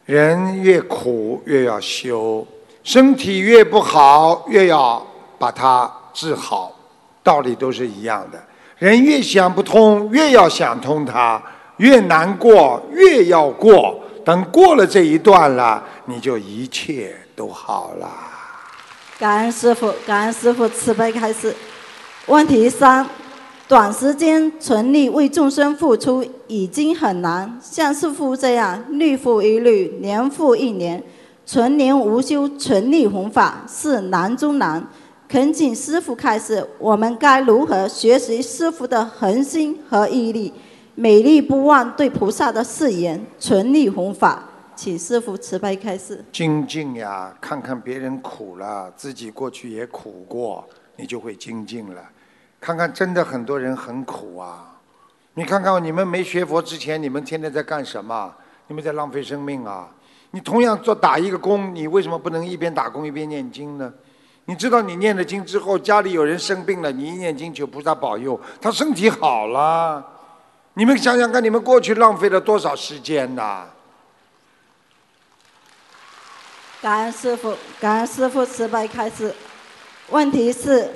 [0.05, 2.45] 人越苦越要修，
[2.83, 5.07] 身体越不好越要
[5.39, 6.73] 把它治好，
[7.23, 8.43] 道理都是一样的。
[8.79, 11.41] 人越想不通，越要想通它；
[11.77, 14.01] 越难过，越要过。
[14.25, 18.09] 等过了这一段了，你就一切都好了。
[19.19, 21.55] 感恩师傅，感恩师傅慈悲开示。
[22.31, 23.05] 问题三：
[23.67, 31.03] 短时间纯力为众生付出已经很难，像师傅这样日复一日、年复一年，
[31.45, 34.87] 纯年无休、纯力弘法是难中难。
[35.29, 40.53] 恳请师傅开示，我们该如何学习师傅的恒心和毅力，
[40.95, 44.45] 美丽不忘对菩萨的誓言，存力弘法？
[44.77, 46.25] 请师傅慈悲开示。
[46.31, 50.65] 精进呀，看看别人苦了，自己过去也苦过，
[50.95, 52.01] 你就会精进了。
[52.61, 54.77] 看看真的很多人很苦啊，
[55.35, 58.35] 你看看你们没学佛之前，你们天天在干什么？
[58.67, 59.89] 你们在浪费生命啊！
[60.31, 63.93] 你同样做打一个工，你为什么不能一边打工一边念经呢？
[64.45, 70.05] 你知道你念了经之后，家里有人生病了，你一念经求菩萨保佑，他身体好了。
[70.75, 73.67] 你们想想看，你们过去浪费了多少时间呐？
[76.81, 79.35] 感恩师傅，感恩师傅慈悲开示。
[80.11, 80.89] 问题是，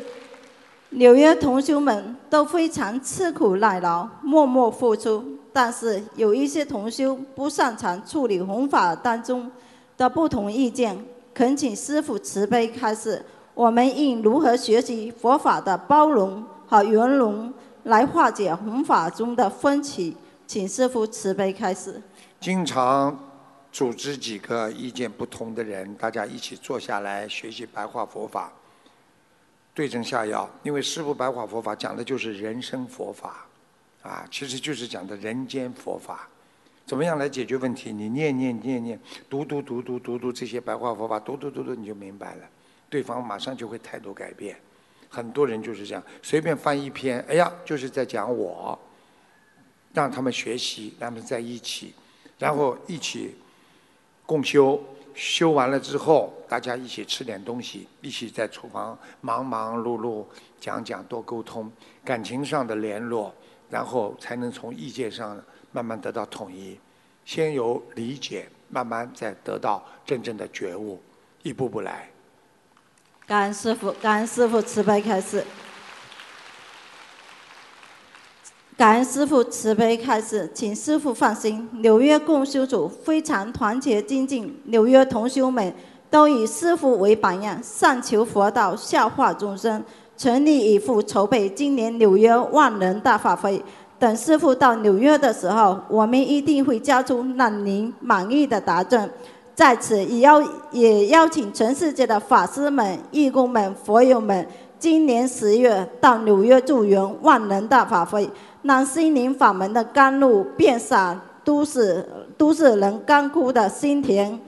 [0.96, 9.50] 纽约同修们都非常吃苦耐劳，默默付出，但是有一些同修不擅长处理弘法当中
[9.96, 10.96] 的不同意见，
[11.35, 13.24] 恳请师傅慈悲开示。
[13.54, 17.52] 我们应如何学习佛法的包容和圆融，
[17.83, 20.16] 来化解弘法中的分歧？
[20.46, 22.00] 请师父慈悲开示。
[22.38, 23.18] 经常
[23.72, 28.52] 组织几个意见不同的人，大家一起坐下来学习白话佛法，
[29.75, 30.49] 对症下药。
[30.63, 33.47] 因为师父白话佛法讲的就是人生佛法，
[34.03, 36.29] 啊，其实就是讲的人间佛法，
[36.87, 37.93] 怎么样来解决问题？
[37.93, 42.49] 你念念念念，读读读读读读这些白话佛法，读读读读你就明白了。
[42.89, 44.57] 对方马上就会态度改变，
[45.09, 48.79] 很多人就是这样，随便翻一篇，哎呀，就是在讲我，
[49.93, 51.93] 让他们学习，让他们在一起，
[52.39, 53.35] 然后一起
[54.25, 54.81] 共修，
[55.14, 60.24] 修完了之后，大家一起吃点东西，一起在厨房忙忙碌碌
[60.61, 61.70] 讲讲，多沟通，
[62.05, 63.33] 感情上的联络，
[63.70, 66.79] 然后才能从意见上慢慢得到统一，
[67.24, 71.00] 先有理解，慢慢再得到真正的觉悟，
[71.42, 72.11] 一步步来。
[73.27, 75.44] 感恩师傅，感恩师傅慈悲开示。
[78.77, 85.73] 感恩师傅慈悲开示，请师傅放心，纽约共修组非常团结精进，纽约同修们
[86.11, 89.81] 都以师傅为榜样，上求佛道，下化众生，
[90.17, 93.63] 全力以赴筹备今年纽约万人大法会。
[93.97, 99.09] 等师傅到纽约的时候，我们一定会交出让您满意的答卷。
[99.55, 104.45] 在此也邀也邀请全世界的法师们、义工们、佛友们，
[104.81, 108.29] 今年十月到纽约助缘万人大法会，
[108.65, 112.07] 让心灵法门的甘露遍洒都市
[112.37, 114.39] 都市人干枯的心田。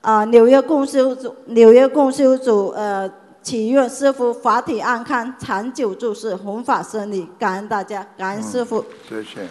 [0.00, 3.08] 啊，纽约共修组，纽约共修组，呃，
[3.40, 7.28] 祈愿师傅法体安康，长久住世，弘法顺利。
[7.38, 8.84] 感恩大家，感恩师傅。
[9.08, 9.46] 谢谢。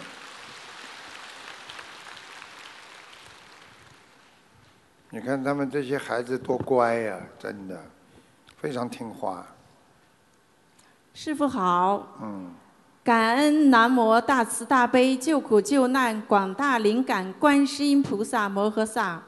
[5.08, 7.78] 你看他们这些孩子多乖呀，真的，
[8.58, 9.46] 非常听话。
[11.14, 12.50] 师傅好，嗯，
[13.04, 19.20] 感恩南无大慈大悲救苦救难广大灵感观世音菩萨摩诃萨，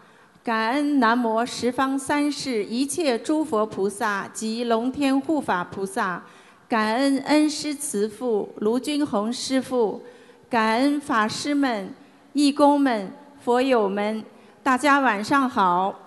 [0.44, 6.22] 感恩南无十方三世一切诸佛菩萨及龙天护法菩萨，
[6.68, 10.00] 感恩恩师慈父卢军宏师父，
[10.48, 11.92] 感恩法师们、
[12.32, 13.10] 义工们、
[13.40, 14.24] 佛友们，
[14.62, 16.03] 大家晚上好。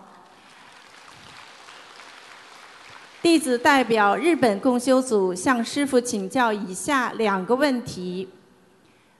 [3.19, 8.29] 弟子代表日本共修组向师父请教以下两个问题。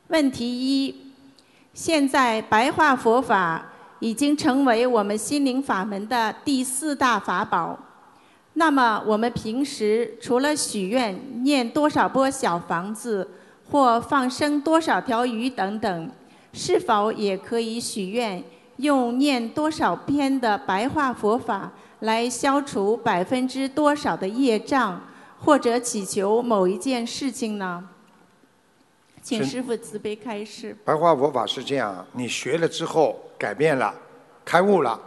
[0.09, 0.95] 问题一：
[1.73, 3.65] 现在白话佛法
[3.99, 7.77] 已经成为我们心灵法门的第四大法宝。
[8.53, 13.27] 那么我们平时除了许愿念多少波小房子，
[13.71, 16.11] 或放生多少条鱼等等，
[16.53, 18.43] 是否也可以许愿
[18.77, 21.71] 用念多少篇的白话佛法？
[22.01, 25.01] 来消除百分之多少的业障，
[25.39, 27.89] 或者祈求某一件事情呢？
[29.23, 30.77] 请师傅慈悲开示。
[30.85, 33.93] 白话佛法是这样：你学了之后改变了，
[34.45, 34.99] 开悟了，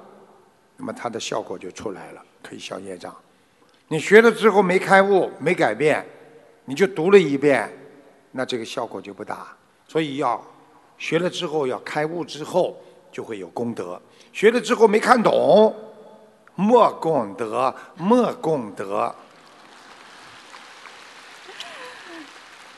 [0.76, 3.14] 那么它的效果就出来了，可以消业障。
[3.88, 6.04] 你学了之后没开悟、没改变，
[6.64, 7.72] 你就读了一遍，
[8.32, 9.46] 那这个效果就不大。
[9.88, 10.44] 所以要
[10.98, 12.76] 学了之后要开悟之后
[13.10, 14.00] 就会有功德。
[14.32, 15.74] 学了之后没看懂。
[16.54, 19.14] 莫功德，莫功德。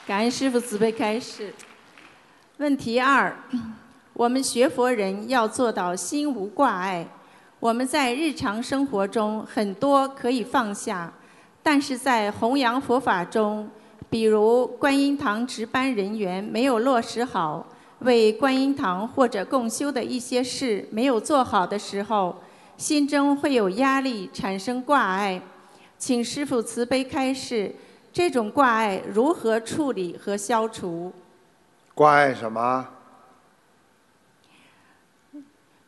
[0.06, 1.54] 感恩师父慈悲开示。
[2.58, 3.34] 问题二：
[4.12, 7.06] 我们学佛人要做到心无挂碍。
[7.58, 11.12] 我们在日常生活中很多可以放下，
[11.62, 13.68] 但是在弘扬佛法中，
[14.10, 17.64] 比如观音堂值班人员没有落实好，
[18.00, 22.36] 为观音堂或者共修的一些事没有做好的时候。
[22.82, 25.40] 心中会有压力，产生挂碍，
[25.96, 27.72] 请师父慈悲开示，
[28.12, 31.12] 这种挂碍如何处理和消除？
[31.94, 32.88] 挂碍什么？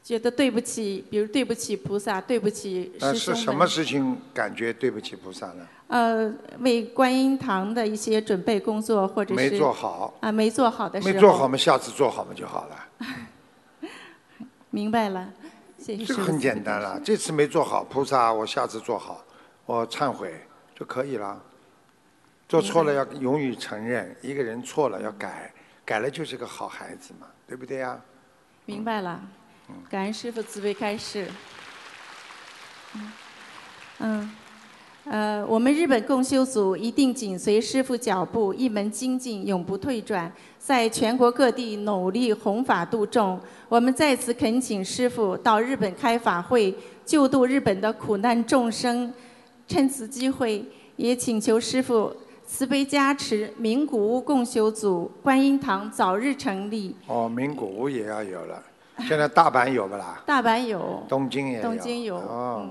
[0.04, 3.16] 觉得对不起，比如对不起菩萨，对不起师兄们。
[3.16, 5.66] 是什么事情感觉对不起菩萨呢？
[5.88, 11.12] 呃，为观音堂的一些准备工作，或者是没做好啊，没做好的时候。
[11.12, 13.88] 没做好嘛，下次做好嘛就好了。
[14.70, 15.28] 明白了。
[15.84, 19.22] 这个很简单了，这次没做好，菩萨，我下次做好，
[19.66, 20.40] 我忏悔
[20.74, 21.42] 就可以了。
[22.48, 25.52] 做错了要勇于承认，一个人错了要改，
[25.84, 28.00] 改了就是个好孩子嘛，对不对呀？
[28.64, 29.20] 明白了，
[29.90, 31.28] 感恩师傅慈悲开示。
[33.98, 34.36] 嗯。
[35.04, 43.38] 呃，我们日本共修组一定紧随师父脚步，一门精进，永不退转，在全国各地努力弘法度众。
[43.68, 46.74] 我们再次恳请师父到日本开法会，
[47.04, 49.12] 救度日本的苦难众生。
[49.66, 50.64] 趁此机会，
[50.96, 52.14] 也请求师父
[52.46, 56.94] 慈悲加持名古屋共修组观音堂早日成立。
[57.06, 58.62] 哦，名古屋也要有了，
[59.08, 60.22] 现在大阪有不啦？
[60.26, 61.02] 大阪有。
[61.08, 61.62] 东京也有。
[61.62, 62.16] 东京有。
[62.16, 62.66] 哦。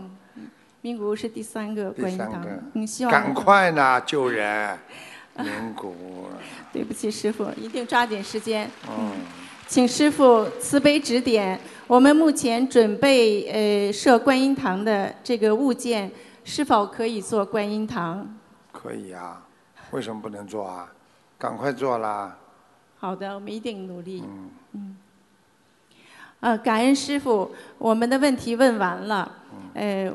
[0.84, 4.78] 名古屋是第三个观音堂，嗯，希望赶快呢救人，
[5.40, 6.28] 名古屋。
[6.74, 8.70] 对不起，师傅，一定抓紧时间。
[8.90, 9.14] 嗯，
[9.66, 11.58] 请师傅慈悲指点，
[11.88, 16.12] 我们目前准备呃设观音堂的这个物件，
[16.44, 18.38] 是否可以做观音堂？
[18.74, 19.42] 可以啊，
[19.92, 20.92] 为什么不能做啊？
[21.38, 22.38] 赶快做啦！
[23.00, 24.22] 好的，我们一定努力。
[24.28, 24.98] 嗯嗯。
[26.42, 29.32] 呃，感恩师傅，我们的问题问完了。
[29.76, 30.12] 呃。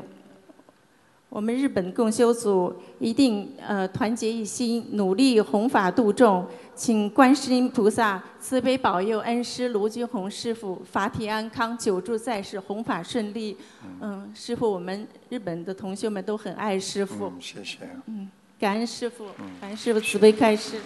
[1.29, 13.55] 我们日本共修组一定呃团结一心，努力弘法度众，请观世音菩萨慈悲保佑恩师卢军宏师傅法体安康，久住在世，弘法顺利。
[14.01, 17.27] 嗯，师傅，我们日本的同学们都很爱师傅。
[17.27, 17.77] 嗯，谢谢。
[18.07, 18.27] 嗯，
[18.59, 19.27] 感恩师傅，
[19.61, 20.79] 感恩师傅慈悲开示。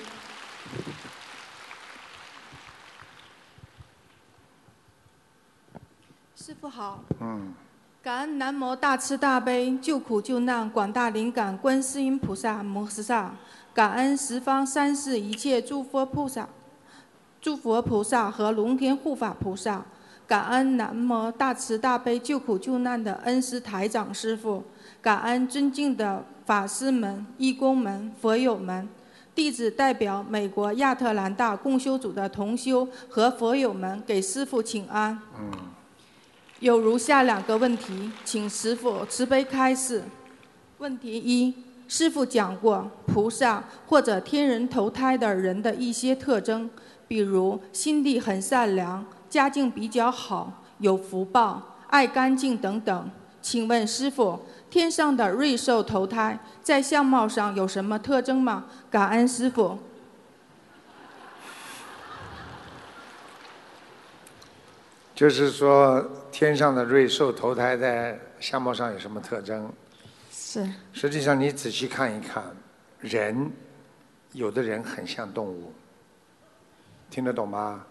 [6.36, 7.02] 师傅好。
[7.22, 7.54] 嗯。
[8.04, 13.34] 感恩南无大慈大悲救苦救难广大灵感观世音菩萨摩诃萨，
[13.74, 16.50] 感恩十方三世一切诸佛菩萨、
[17.40, 19.86] 诸佛菩萨和龙天护法菩萨，
[20.28, 24.66] 感恩南无大慈大悲救苦救难的恩师台长师傅，
[25.02, 28.90] 感恩尊敬的法师们、义工们、佛友们，
[29.34, 35.18] 弟子代表美国亚特兰大共修组的同修和佛友们给师父请安。
[36.64, 40.02] 有如下两个问题，请师父慈悲开示。
[40.78, 41.54] 问题一：
[41.90, 46.70] 师父讲过菩萨或者天人投胎的人的一些特征，
[47.06, 53.12] 比如心地很善良、家境比较好、有福报、爱干净等等。
[53.42, 54.40] 请问师傅，
[54.70, 58.64] 天上的瑞兽投胎在相貌上有什么特征吗？
[58.90, 59.78] 感恩师傅。
[65.14, 69.72] 就是说，天上的瑞兽投胎在相貌上有什么特征？
[70.32, 70.68] 是。
[70.92, 72.44] 实际上，你仔细看一看，
[73.00, 73.52] 人，
[74.32, 75.72] 有的人很像动物，
[77.12, 77.86] 听得懂吗？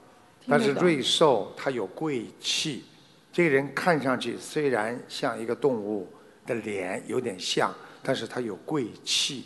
[0.48, 2.84] 但是瑞兽它有贵气，
[3.32, 6.12] 这个人看上去虽然像一个动物
[6.44, 7.72] 的脸有点像，
[8.02, 9.44] 但是他有贵气，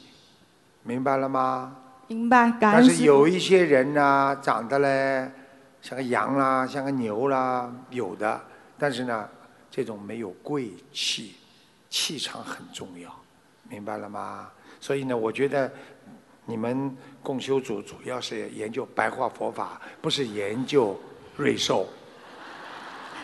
[0.82, 1.76] 明白了吗？
[2.08, 3.38] 明白，感但是有一。
[3.38, 5.30] 些人呢，长得嘞
[5.82, 8.40] 像个羊啦，像个牛啦，有的，
[8.78, 9.28] 但是呢，
[9.70, 11.34] 这种没有贵气，
[11.88, 13.14] 气场很重要，
[13.68, 14.50] 明白了吗？
[14.80, 15.72] 所以呢，我觉得
[16.44, 20.98] 你们共修组主要是研究白话佛法，不是研究
[21.36, 21.88] 瑞兽。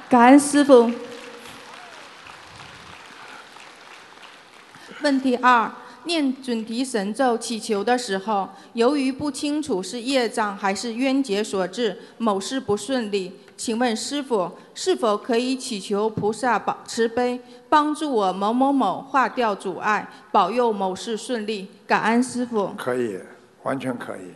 [0.09, 0.91] 感恩师傅。
[5.03, 5.71] 问题二：
[6.05, 21.69] 念准提神咒祈求的时候，由于不清楚是业障还是冤结所致，某事不顺利，请问师傅，是否可以祈求菩萨保慈悲，帮助我某某某化掉阻碍，保佑某事顺利？
[21.87, 22.73] 感恩师傅。
[22.77, 23.19] 可以，
[23.63, 24.33] 完全可以。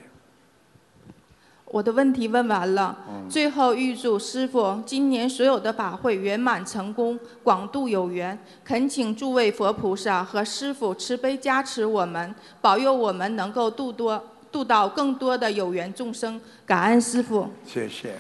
[1.67, 8.39] 我的问题问完了，嗯最后预祝师傅今年所有的法会圆满成功，广度有缘。
[8.65, 16.41] 恳请诸位佛菩萨和师傅慈悲加持我们，保佑我们能够度多度到更多的有缘众生。
[16.65, 17.49] 感恩师傅。
[17.67, 18.15] 谢谢。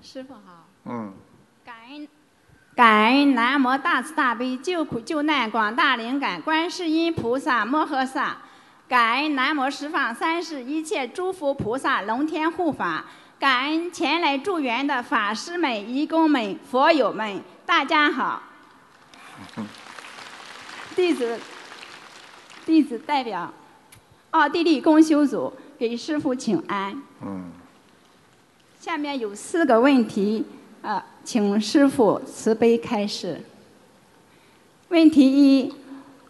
[0.00, 1.12] 师傅好，嗯，
[1.64, 2.08] 感恩
[2.74, 8.38] 感恩南无大慈大悲救苦救难广大灵感观世音菩萨摩诃萨，
[8.88, 13.04] 感恩南无十方三世一切诸佛菩萨龙天护法，
[13.38, 18.42] 感恩前来助缘的法师们、义工们、佛友们，大家好。
[20.94, 21.40] 弟子
[22.66, 23.52] 弟子代表
[24.30, 27.02] 奥地利公修组给师傅请安。
[27.22, 27.50] 嗯，
[28.84, 30.44] 下面有四个问题，
[30.80, 33.40] 呃，请师傅慈悲开示。
[34.88, 35.72] 问题一：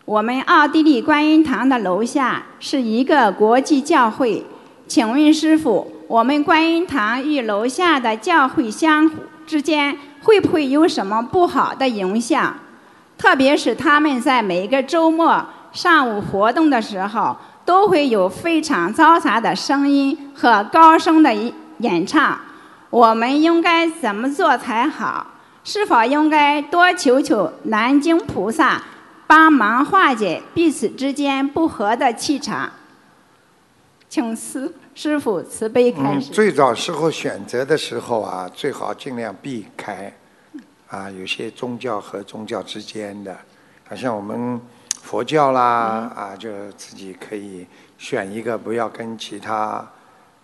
[0.05, 4.44] 我们奥地利观音堂的楼下是一个国际教会，
[4.86, 12.55] 请问师傅，我们观音堂与楼下的教会相互之间会不会有什么不好的影响？
[13.16, 15.42] 特别是他们在每个周末
[15.72, 17.34] 上午活动的时候，
[17.64, 21.50] 都会有非常嘈杂的声音和高声的一
[21.83, 22.41] 演唱。
[22.89, 25.26] 我们应该怎么做才好？
[25.64, 28.83] 是否应该多求求南京菩萨
[29.26, 32.70] 帮忙化解彼此之间不和的气场？
[34.09, 36.33] 请师师傅慈悲开，始。
[36.33, 40.12] 最早时候选择的时候啊，最好尽量避开，
[40.89, 43.35] 啊，有些宗教和宗教之间的，
[43.89, 44.61] 好像我们
[45.01, 47.66] 佛教啦，啊，就自己可以
[47.97, 49.89] 选一个，不要跟其他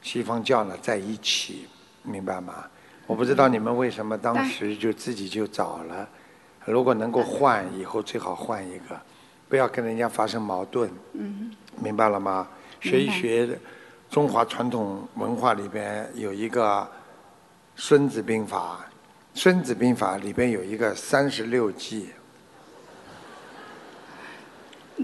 [0.02, 1.68] 西方教呢在一起，
[2.02, 2.64] 明白吗？
[3.06, 6.08] 我不知道你们为什么当时就自己就找了，
[6.64, 9.00] 如果能够换，以后最好换一个，
[9.48, 10.90] 不要跟人家发生矛盾。
[11.14, 12.46] 嗯，明白了吗？
[12.80, 13.58] 学一学
[14.10, 16.80] 中华传统文化里边有一个
[17.76, 18.86] 《孙子兵法》，
[19.40, 22.10] 《孙子兵法》里边有一个三十六计。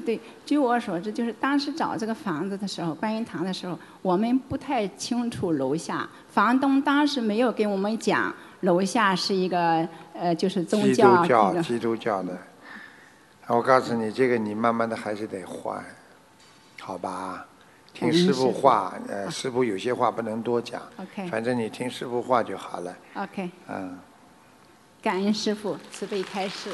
[0.05, 12.37] 对，据我所知，就是当时找这个房子的时候，观音堂的时候，我们不太清楚楼下，房东当时没有给我们讲楼下是一个呃，就是宗教基教督教，基督教的。
[13.47, 15.85] 我告诉你，这个你慢慢的还是得换，
[16.81, 17.47] 好吧？
[17.93, 22.97] 听嗯师傅师傅话，呃，师傅有些话不能多讲 OK 反正你听师傅话就好了。
[23.15, 23.97] OK，嗯，
[25.01, 26.71] 感恩师傅慈悲开示。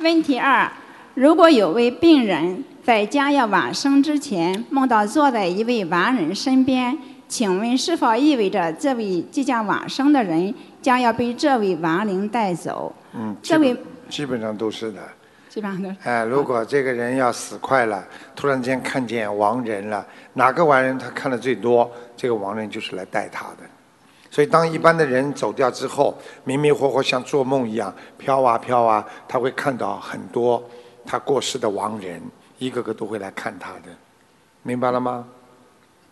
[0.00, 0.68] 问题二：
[1.14, 12.92] 如果有位病人在将要往生之前梦到坐在一位亡人身边，请问是否意味着这位即将往生的人将要被这位亡灵带走？
[13.14, 13.76] 嗯，这位
[14.08, 15.00] 基本上都是的。
[15.48, 23.58] 基本上都是哎，如果这个人要死快了，突然间看见亡人了，哪个亡人他看的最多，这个亡人就是来带他的。
[24.34, 26.12] 所以，当一般的人走掉之后，
[26.42, 30.60] 迷迷糊糊像做梦一样飘啊飘啊，他会看到很多
[31.06, 32.20] 他过世的亡人，
[32.58, 33.96] 一个个都会来看他的，
[34.64, 35.24] 明白了吗？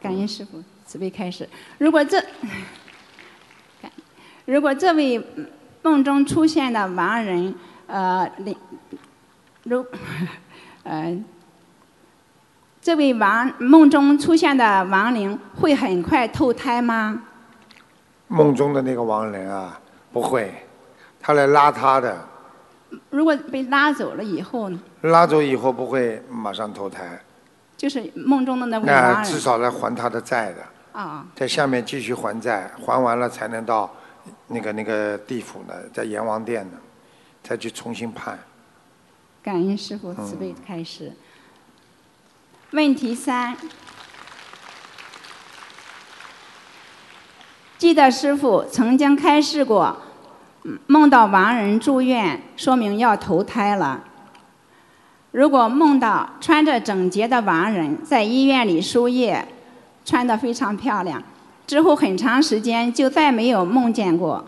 [0.00, 1.48] 感恩师傅慈悲开始。
[1.78, 2.24] 如果这，
[4.46, 5.20] 如果这位
[5.82, 7.52] 梦中出现的亡人，
[7.88, 8.56] 呃，灵
[9.64, 9.84] 如，
[10.84, 11.20] 呃，
[12.80, 17.24] 这位亡梦中出现的亡灵会很快投胎吗？
[18.32, 19.78] 梦中的那个亡人啊，
[20.10, 20.52] 不会，
[21.20, 22.16] 他来拉他的，
[23.10, 24.80] 如果被拉走了以后呢？
[25.02, 27.20] 拉走以后不会马上投胎，
[27.76, 29.24] 就是梦中的那位那亡人。
[29.24, 30.64] 至少来还他的债的，
[30.98, 33.90] 啊，在下面继续还债，还完了才能到
[34.46, 36.78] 那个那个地府呢，在阎王殿呢，
[37.42, 38.38] 再去重新判。
[39.42, 41.12] 感恩师傅慈悲开示。
[42.70, 43.54] 问题三，
[47.82, 49.96] 记得师傅曾经开示过，
[50.62, 54.04] 嗯梦到亡人住院，说明要投胎了。
[55.32, 59.44] 如果梦到穿着整洁的亡人在医院里输液，
[60.04, 61.20] 穿得非常漂亮，
[61.66, 64.44] 之后很长时间就再没有梦见过，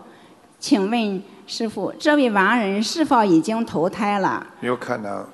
[0.57, 4.47] 请问师傅，这位亡人是否已经投胎了？
[4.61, 5.27] 有可能，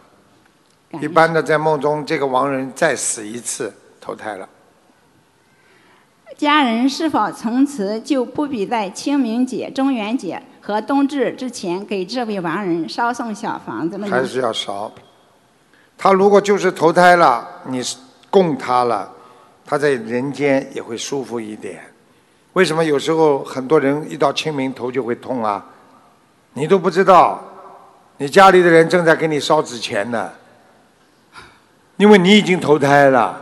[0.99, 4.49] 一般的在梦中，这个亡人再死一次投胎了。
[6.41, 14.11] 家人是否从此就不必在清明节、中元节和冬至之前给这位亡人烧送小房子了呢？
[14.11, 14.91] 还是要烧。
[15.95, 17.95] 他如果就是投胎了，你是
[18.31, 19.07] 供他了，
[19.63, 21.79] 他在人间也会舒服一点。
[22.53, 25.63] 为什么有时候很多人一到清明头就会痛啊？
[26.53, 27.39] 你都不知道，
[28.17, 30.31] 你家里的人正在给你烧纸钱呢，
[31.97, 33.39] 因为你已经投胎了。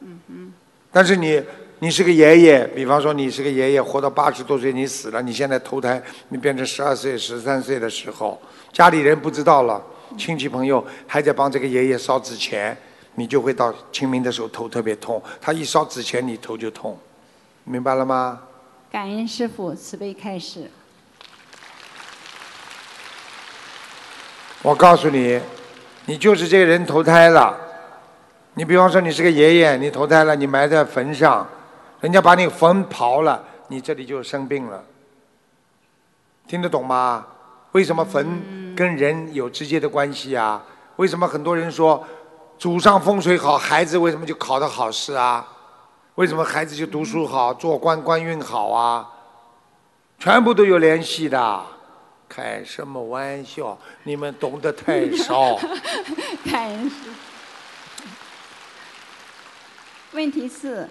[0.00, 0.52] 嗯嗯
[0.90, 1.40] 但是你
[1.78, 8.40] 你是个爷爷，比方说你是个爷爷，活到八十多岁你死了，你现在投胎，你变成十二岁、十三岁的时候，
[8.72, 9.82] 家里人不知道了，
[10.16, 12.74] 亲戚朋友还在帮这个爷爷烧纸钱，
[13.16, 16.98] 你就会到清明的时候头特别痛，他一烧纸钱你头就痛，
[17.64, 18.40] 明白了吗？
[18.90, 20.70] 感恩师傅慈悲开示。
[24.62, 25.38] 我告诉你，
[26.06, 27.54] 你就是这个人投胎了。
[28.54, 31.46] 你比方说你是个爷爷，你投胎了，你埋在坟上，
[32.00, 34.84] 人家把你坟刨了，你这里就生病了。
[36.46, 37.26] 听得懂吗？
[37.72, 40.62] 为什么坟跟人有直接的关系啊？
[40.96, 42.06] 为什么很多人说
[42.58, 45.46] 祖上风水好，孩子为什么就考得好事啊？
[46.14, 49.10] 为什么孩子就读书好，做官官运好啊？
[50.18, 51.62] 全部都有联系的。
[52.28, 53.76] 开什么玩笑？
[54.04, 55.58] 你们懂得太少。
[56.44, 56.78] 开。
[60.12, 60.88] 问题是：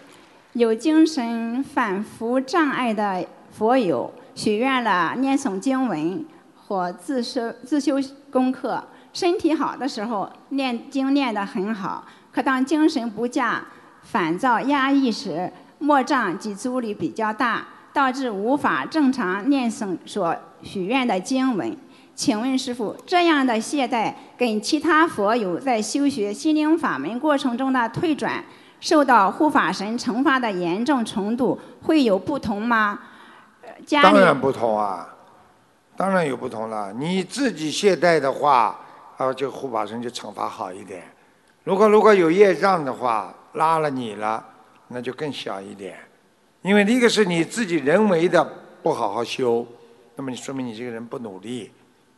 [0.56, 6.26] 有精神反复障碍的佛友许愿了念诵经文
[6.56, 7.98] 或自修自修
[8.32, 8.82] 功课，
[9.12, 13.66] 身体好的时候念经念得很好，可当精神不佳、
[14.02, 20.34] 烦躁压抑时，魔障及阻力比较大，导致无法正常念诵所
[20.64, 21.76] 许愿的经文。
[22.16, 28.42] 请问师傅，这样的懈怠跟其他佛友在修学心灵法门过程中的退转，
[28.86, 33.00] 受到护法神惩罚的严重程度会有不同吗？
[33.84, 35.12] 家当然不同啊，
[35.98, 36.94] 当然有不同了。
[36.94, 38.80] 你自己懈怠的话，
[39.18, 41.02] 啊，这个护法神就惩罚好一点。
[41.64, 44.46] 如果如果有业障的话，拉了你了，
[44.90, 45.98] 那就更小一点。
[46.62, 48.48] 因为一个是你自己人为的
[48.84, 49.66] 不好好修，
[50.16, 51.72] 那么你说明你这个人不努力，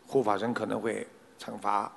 [0.06, 1.08] 护法神可能会
[1.42, 1.90] 惩罚。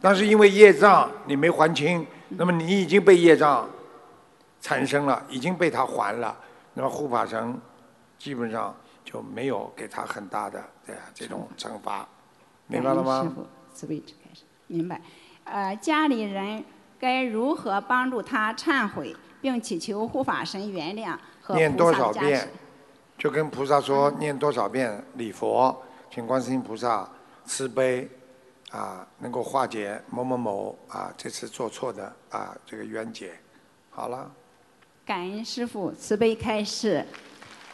[0.00, 3.68] 但是因为业障你没还清，那么你已经被业障
[4.64, 6.34] 产生了，已经被他还了，
[6.72, 7.60] 那么护法神
[8.18, 10.64] 基本上就没有给他很大的
[11.12, 12.08] 这种惩罚，
[12.66, 13.28] 明白了吗师？
[13.28, 15.02] 傅，慈悲之开始，明白。
[15.44, 16.64] 呃，家里人
[16.98, 22.48] 该如何帮助他忏悔，并祈求护法神原谅和念多少遍？，
[23.18, 25.78] 就跟菩萨说念多少遍礼佛，
[26.10, 27.06] 请观世音菩萨
[27.44, 28.08] 慈悲
[28.70, 33.38] 啊，能够化解某某某啊这次做错的啊这个冤结。
[33.90, 34.28] 好了，
[35.06, 37.04] 感恩师傅慈悲开示。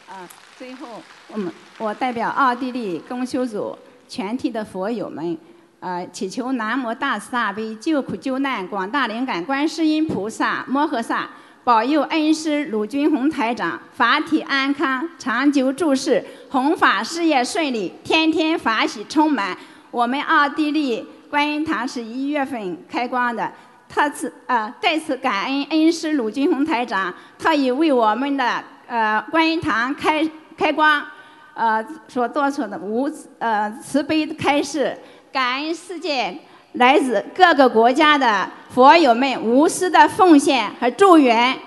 [0.09, 0.27] 啊，
[0.57, 1.01] 最后
[1.31, 5.37] 我们我代表奥地利公修组全体的佛友们，
[5.79, 11.29] 呃，祈求南无大慈大悲救苦救难广大灵感观世音菩萨摩诃萨
[11.63, 19.57] 保佑恩师鲁军红台长法体安康，长久住世，弘法事业顺利，天天法喜充满。
[19.89, 23.53] 我们奥地利观音堂是一月份开光的，
[23.93, 30.25] 特此呃再次感恩恩师鲁军红台长特意为我们的呃观音堂开
[30.57, 31.05] 开光，
[31.53, 34.97] 呃所做出的无呃慈悲的开示，
[35.29, 36.33] 感恩世界
[36.73, 41.59] 来自各个国家的佛友们无私的奉献和助缘，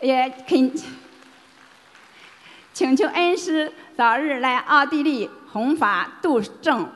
[0.00, 0.72] 也恳
[2.72, 6.88] 请求恩师早日来奥地利弘法度众，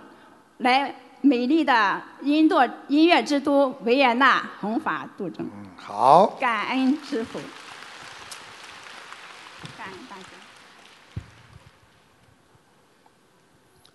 [0.59, 0.95] 来
[1.25, 5.47] 美丽的音乐音乐之都维也纳弘法度众。
[5.77, 7.39] 好，感恩师傅，
[9.79, 10.25] 感恩大家。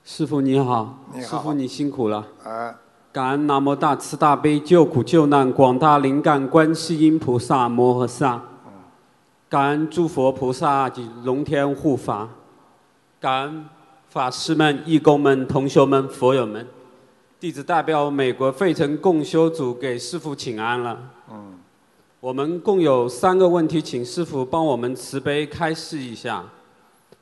[0.06, 2.26] 师傅你好，你好师傅你辛苦了。
[2.46, 2.74] 啊，
[3.12, 8.42] 感恩南无大慈大悲救苦救难广大灵感观世音菩萨摩诃萨，
[9.50, 12.30] 感恩诸佛菩萨及龙天护法，
[13.20, 13.66] 感恩
[14.08, 16.66] 法师们、义工们、同学们、佛友们。
[17.40, 20.98] 弟子代表美国费城共修组给师傅请安了。
[21.32, 21.54] 嗯，
[22.20, 26.44] 我们共有三个问题，请师傅帮我们慈悲开示一下。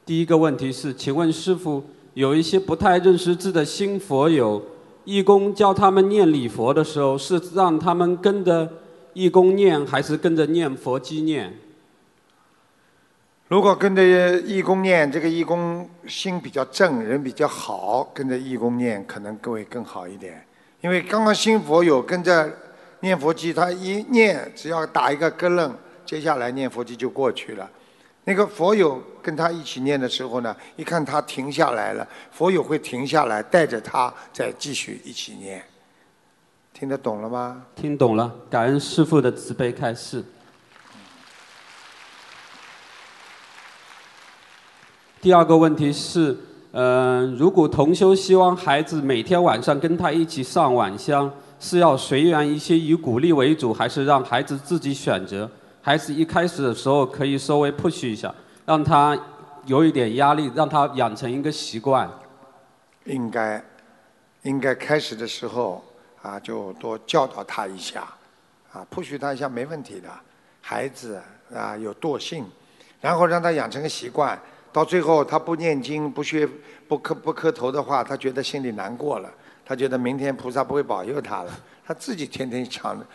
[0.05, 4.61] 第一个问题是，请问师傅，有一些不太认识字的新佛友，
[5.03, 8.71] 义工教他们念礼佛的时候，是让他们跟着
[9.11, 11.53] 义工念，还是跟着念佛机念？
[13.47, 20.43] 如果跟着义工念，这个义工心比较正，人比较好，跟着义工念可能各位更好一点。
[20.81, 22.51] 因为刚刚新佛友跟着
[23.01, 27.69] 念佛机，他一念只要打一个咯楞，接下来念佛机就过去了。
[28.23, 35.63] 那个佛友跟他一起念的时候呢，一看他停下来了，佛友会停下来，带着他再继续一起念。
[36.73, 37.63] 听得懂了吗？
[37.75, 40.25] 听懂了，感恩师父的慈悲开示。
[45.25, 46.37] 第二个问题是，
[46.71, 55.49] 呃，如果同修希望孩子每天晚上跟他一起上晚香，是要随缘一些，以鼓励为主，还是让孩子自己选择？
[55.81, 58.31] 孩子一开始的时候可以稍微 push 一下，
[58.67, 59.17] 让他
[59.65, 62.07] 有一点压力，让他养成一个习惯。
[63.05, 63.65] 应该，
[64.43, 65.83] 应该开始的时候
[66.21, 68.07] 啊，就多教导他一下，
[68.71, 70.07] 啊，不许他一下没问题的。
[70.61, 71.19] 孩子
[71.51, 72.45] 啊有惰性，
[73.01, 74.39] 然后让他养成个习惯，
[74.75, 76.45] 到最后他不念经、不学、
[76.85, 79.31] 不磕不磕头的话，他觉得心里难过了，
[79.63, 81.51] 他觉得明天菩萨不会保佑他了，
[81.85, 83.05] 他自己天天抢着、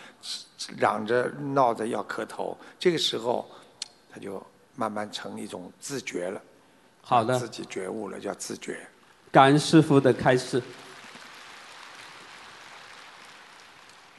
[0.78, 3.46] 嚷着、闹着要磕头，这个时候
[4.11, 4.42] 他就
[4.74, 6.40] 慢慢成一种自觉了。
[7.02, 8.78] 好的自己觉悟了，叫自觉。
[9.30, 10.62] 感恩师傅的开示。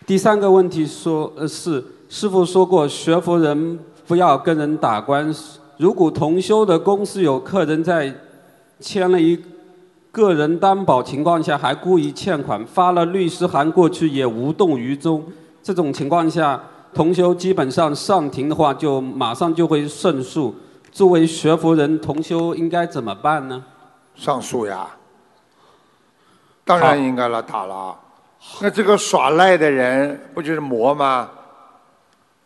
[0.06, 5.58] 第三个问题说，呃，是师傅说过，学佛人不要跟人打官司。
[5.82, 8.14] 如果同修的公司有客人在
[8.80, 9.36] 签了一
[10.12, 15.26] 个人担保情况下，还故意欠款，发了律师函过去也无动于衷，
[15.64, 16.62] 这种情况下，
[16.94, 20.54] 同修基本上上庭的话，就马上就会胜诉。
[20.92, 23.66] 作为学佛人，同修应该怎么办呢？
[24.14, 24.88] 上诉呀，
[26.64, 27.98] 当然应该了，打了。
[28.62, 31.28] 那这个耍赖的人不就是魔吗？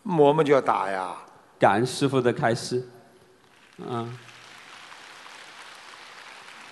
[0.03, 1.09] 魔嘛就要打呀。
[1.59, 2.81] 感恩师傅的开示。
[3.77, 4.17] 嗯，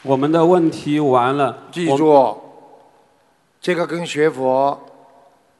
[0.03, 1.67] 我们的问题完了。
[1.71, 2.37] 记住，
[3.59, 4.79] 这个跟学佛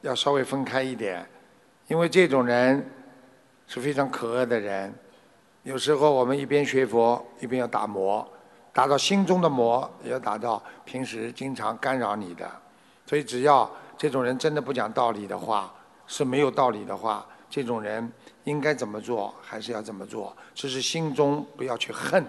[0.00, 1.28] 要稍微分开一点，
[1.88, 2.90] 因为这种人
[3.66, 4.94] 是非常可恶的人。
[5.64, 8.26] 有时候我们一边学佛，一边要打磨，
[8.72, 12.50] 打到心中的磨，也要打到平时经常干扰你的。
[13.06, 15.70] 所以，只要这种人真的不讲道理的话，
[16.06, 18.10] 是没有道理的话，这种人
[18.44, 22.24] 应该怎么做，还是要怎么做，只是心中不要去恨。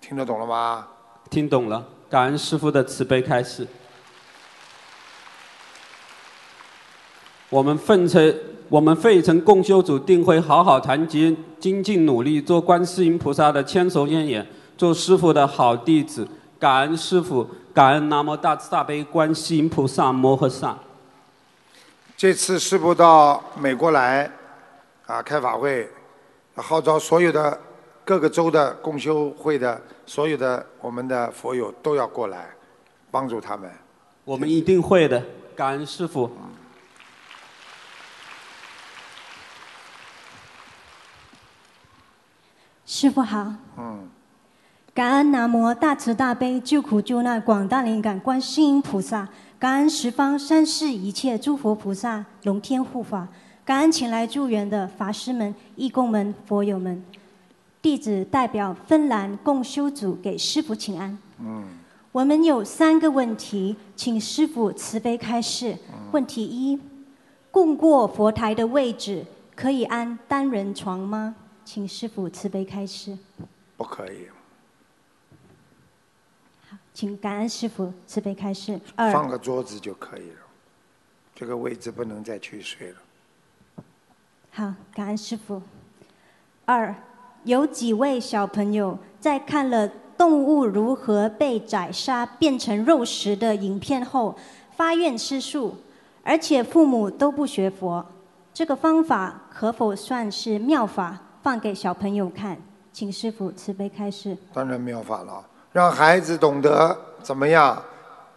[0.00, 0.86] 听得懂了吗？
[1.30, 3.66] 听懂了，感恩师傅的慈悲开示。
[7.50, 8.34] 我们奉承，
[8.68, 16.28] 我们费城共修组定会好好团结，精进努力，做观世音菩萨的千手千眼，做师傅的好弟子。
[16.58, 20.76] 感恩师傅，感恩南无大慈大悲观世音菩萨摩诃萨。
[22.16, 24.30] 这次师傅到美国来，
[25.08, 25.88] 啊，开法会，
[26.54, 27.58] 号召所有的
[28.04, 32.50] 各个州的共修会的所有的我们的佛友都要过来，
[33.10, 33.70] 帮助他们。
[34.22, 35.24] 我们一定会的，
[35.56, 36.30] 感恩师傅。
[42.84, 44.06] 师傅好，嗯，
[44.92, 49.26] 感恩南无大慈大悲救苦救难广大灵感观世音菩萨，
[49.58, 53.26] 感恩十方三世一切诸佛菩萨龙天护法，
[53.68, 57.04] 感恩请来助缘的法师们、义工们、佛友们。
[57.82, 61.18] 弟子代表芬兰共修组给师傅请安。
[61.38, 61.68] 嗯，
[62.10, 65.76] 我们有三个问题，请师傅慈悲开示。
[66.12, 66.80] 问题一：
[67.50, 69.22] 供过佛台的位置
[69.54, 71.36] 可以安单人床吗？
[71.62, 73.18] 请师傅慈悲开示。
[73.76, 74.28] 不可以，
[76.94, 78.80] 请感恩师傅慈悲开示。
[78.96, 80.40] 二，放个桌子就可以了，
[81.34, 82.96] 这个位置不能再去睡了。
[84.58, 85.62] 好，感恩师傅。
[86.64, 86.92] 二，
[87.44, 94.36] 有几位小朋友在看了动物如何被宰杀变成肉食的影片后，
[94.76, 95.76] 发愿吃素，
[96.24, 98.04] 而且父母都不学佛，
[98.52, 102.60] 这个方法可否算是妙法，放给小朋友看？
[102.92, 104.36] 请师傅慈悲开示。
[104.52, 107.80] 当然妙法了，让孩子懂得怎么样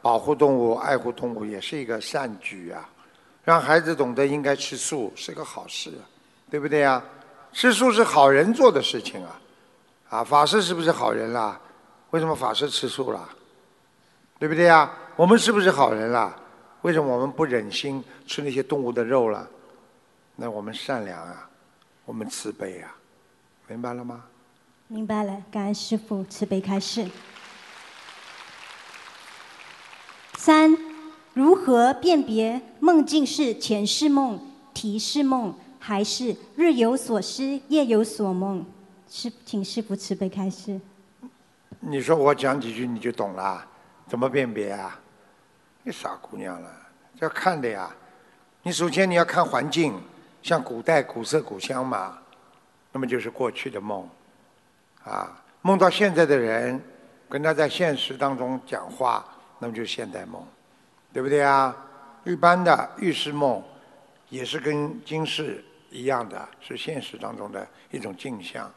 [0.04, 2.88] 保护动物、爱护动物，也是一个善举啊。
[3.44, 5.92] 让孩子懂得应该吃素是个好事，
[6.52, 7.02] 对不对呀？
[7.54, 9.40] 吃素是好人做的事情啊。
[10.10, 11.60] 啊，法师是不是好人啦？
[12.10, 13.30] 为什么法师吃素了？
[14.38, 14.92] 对不对呀？
[15.16, 16.36] 我们是不是好人啦？
[16.82, 19.48] 为什么我们不忍心吃那些动物的肉了？
[20.36, 21.50] 那我们善良啊，
[22.04, 22.94] 我们慈悲啊，
[23.68, 24.24] 明白了吗？
[24.88, 27.08] 明白了，感恩师父慈悲开示。
[30.38, 30.78] 三，
[31.34, 38.64] 如何辨别梦境是前世梦、提示梦，还是日有所思、夜有所梦？
[39.10, 40.80] 师，请师父慈悲开示。
[41.80, 43.66] 你说我讲几句你就懂了，
[44.08, 44.98] 怎么辨别啊？
[45.82, 46.72] 你傻姑娘了，
[47.20, 47.92] 要看的呀。
[48.62, 50.00] 你首先你要看环境，
[50.44, 52.20] 像古代古色古香嘛，
[52.92, 54.08] 那么就是过去的梦。
[55.04, 56.80] 啊，梦到现在的人，
[57.28, 59.26] 跟他在现实当中讲话，
[59.58, 60.46] 那么就是现代梦，
[61.12, 61.76] 对不对啊？
[62.24, 63.64] 一般的预示梦，
[64.30, 68.72] 也是跟今世一样的，是现实当中的一种镜像。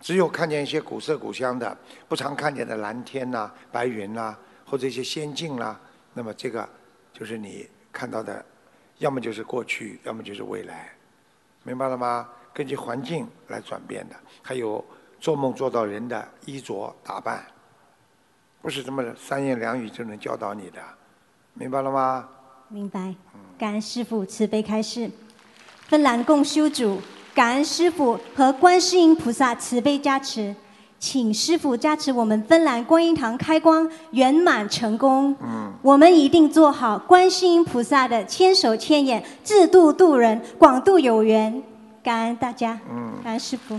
[0.00, 1.76] 只有看见一些古色古香的、
[2.08, 4.34] 不常看见的蓝天呐、白云呐，
[4.64, 5.78] 或者一些仙境啦，
[6.14, 6.66] 那么这个
[7.12, 8.44] 就是你看到的，
[8.98, 10.90] 要么就是过去，要么就是未来，
[11.64, 12.28] 明白了吗？
[12.54, 14.82] 根据环境来转变的，还有。
[15.22, 17.46] 做梦做到人的衣着打扮，
[18.60, 20.82] 不是这么三言两语就能教导你的，
[21.54, 22.28] 明白了吗？
[22.66, 23.14] 明白。
[23.56, 25.08] 感恩师父慈悲开示，
[25.92, 26.98] 芬兰共修主，
[27.34, 30.56] 感恩师父和观世音菩萨慈悲加持，
[30.98, 35.36] 请师父加持我们芬兰观音堂开光圆满成功。
[35.42, 35.70] 嗯。
[35.82, 41.62] 我们一定做好观世音菩萨的千手千眼，自度度人，广度有缘。
[42.02, 42.80] 感恩大家。
[42.90, 43.12] 嗯。
[43.22, 43.78] 感恩师父。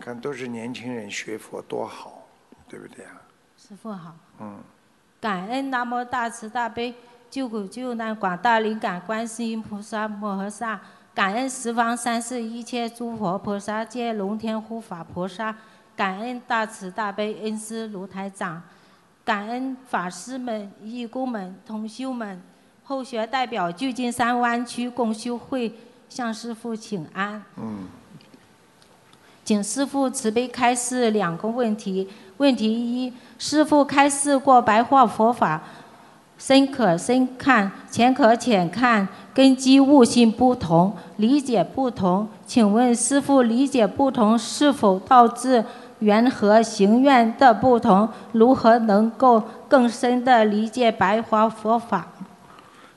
[0.00, 2.26] 看，都是年轻人学佛多好，
[2.66, 3.20] 对不对啊？
[3.58, 4.14] 师傅好。
[4.40, 4.56] 嗯。
[5.20, 6.94] 感恩南无大慈大悲
[7.30, 10.80] 救苦救难广大灵感观世音菩萨摩诃萨，
[11.14, 15.54] 感恩十方三世一切诸佛菩萨界龙天护法菩萨，
[15.94, 18.60] 感恩大慈大悲恩师卢台长，
[19.24, 22.42] 感恩法师们、义工们、同修们，
[22.82, 25.72] 后学代表旧金山湾区共修会
[26.08, 27.40] 向师父请安。
[27.56, 27.86] 嗯。
[29.44, 32.08] 请师父慈悲开示两个问题。
[32.36, 35.60] 问题一：师父开示过白话佛法，
[36.40, 42.26] 深可深看，浅可浅看，根基悟性不同，理解不同。
[42.46, 45.62] 请问师父，理解不同是否导致
[45.98, 48.08] 缘和行愿的不同？
[48.32, 52.08] 如何能够更深的理解白话佛法？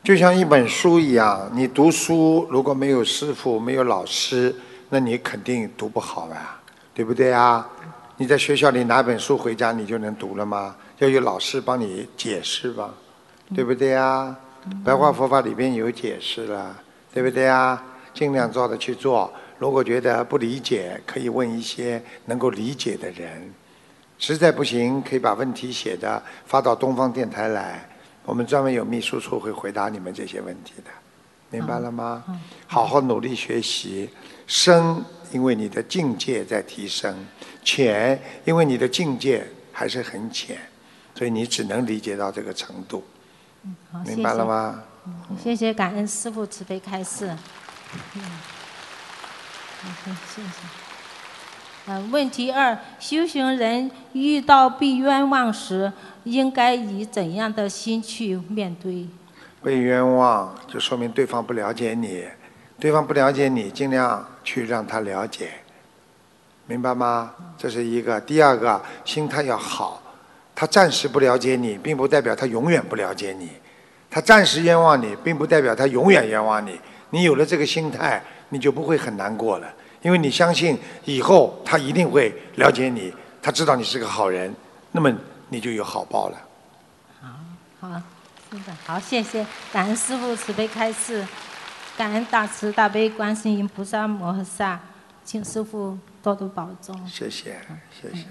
[0.01, 4.55] 就像一本书一样，你读书如果没有师父，没有老师。
[4.87, 6.55] 那你肯定读不好呀，
[6.93, 7.67] 对不对啊？
[8.15, 10.75] 你在学校里拿本书回家，你就能读了吗？
[10.99, 12.89] 要有老师帮你解释吧，
[13.53, 14.35] 对不对呀？
[14.83, 16.81] 白话佛法里边有解释了，
[17.13, 17.83] 对不对啊？
[18.13, 19.31] 尽量照着去做。
[19.57, 23.53] 如果觉得不理解，可以问一些能够理解的人。
[24.17, 27.87] 实在不行，可以把问题写的发到东方电台来，
[28.23, 30.91] 我们专门有秘书处会回答你们这些问题的。
[31.49, 32.23] 明白了吗？
[32.67, 34.09] 好好努力学习。
[34.47, 37.13] 深，因为你的境界在提升；
[37.63, 40.57] 浅，因为你的境界还是很浅，
[41.15, 43.03] 所以你只能理解到这个程度。
[43.63, 44.83] 嗯，好，明白了吗？
[45.41, 47.27] 谢谢，感恩师傅慈悲开示。
[48.15, 48.21] 嗯，
[49.81, 50.49] 好，谢谢。
[51.85, 55.91] 呃，问题二：修行人遇到被冤枉时，
[56.23, 59.07] 应该以怎样的心去面对？
[59.61, 62.25] 被冤枉，就说明对方不了解你。
[62.79, 65.51] 对方不了解你，尽量去让他了解，
[66.67, 67.33] 明白吗？
[67.57, 68.19] 这是一个。
[68.19, 70.02] 第二个，心态要好。
[70.63, 73.49] 他暂时不了解你，并不代表他永远不了解你。
[74.09, 76.79] 他暂时冤枉你，并不代表他永远冤枉你。
[77.09, 79.67] 你有了这个心态，你就不会很难过了，
[80.01, 84.55] 因为你相信以后他一定会了解你，他知道你是个好人，
[84.93, 85.13] 那么
[85.49, 86.37] 你就有好报了。
[87.19, 87.27] 好，
[87.81, 88.01] 好，
[88.49, 91.27] 是的，好，谢谢，感恩师父慈悲开示。
[91.97, 94.79] 感恩大慈大悲观世音菩萨摩诃萨，
[95.25, 97.05] 请师傅多多保重。
[97.05, 97.59] 谢谢，
[98.01, 98.27] 谢谢。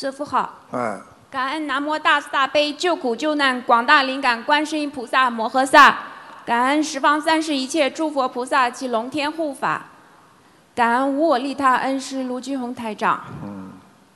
[0.00, 0.60] 师傅好。
[0.70, 1.02] 嗯。
[1.28, 5.98] 感恩南无大慈大悲救苦救难广大灵感观世音菩萨摩诃萨，
[6.46, 9.86] 感恩十方三世一切诸佛菩萨及龙天护法，
[10.72, 13.24] 感恩无我利他恩师卢俊宏台长。
[13.42, 13.72] 嗯。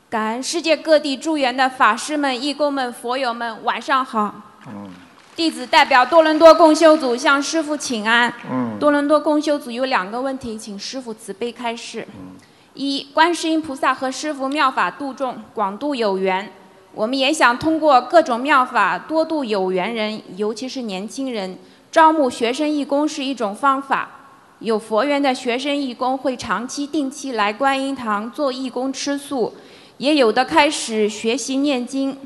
[0.09, 4.33] 感恩世界各地助缘的法师们、义工们、佛友们，晚上好。
[4.69, 4.89] 嗯。
[5.35, 8.33] 弟子代表多伦多共修组向师父请安。
[8.49, 8.79] 嗯。
[8.79, 12.07] 多伦多共修组有两个问题，请师父慈悲开示。
[12.17, 12.37] 嗯。
[12.83, 16.51] 一，观世音菩萨和师父妙法度众，广度有缘。
[16.95, 21.57] 我们也想通过各种妙法多度有缘人，尤其是年轻人。
[21.93, 24.11] 招募学生义工是一种方法。
[24.59, 29.55] 有佛缘的学生义工会长期定期来观音堂做义工吃素，
[29.99, 32.17] 也有的开始学习念经，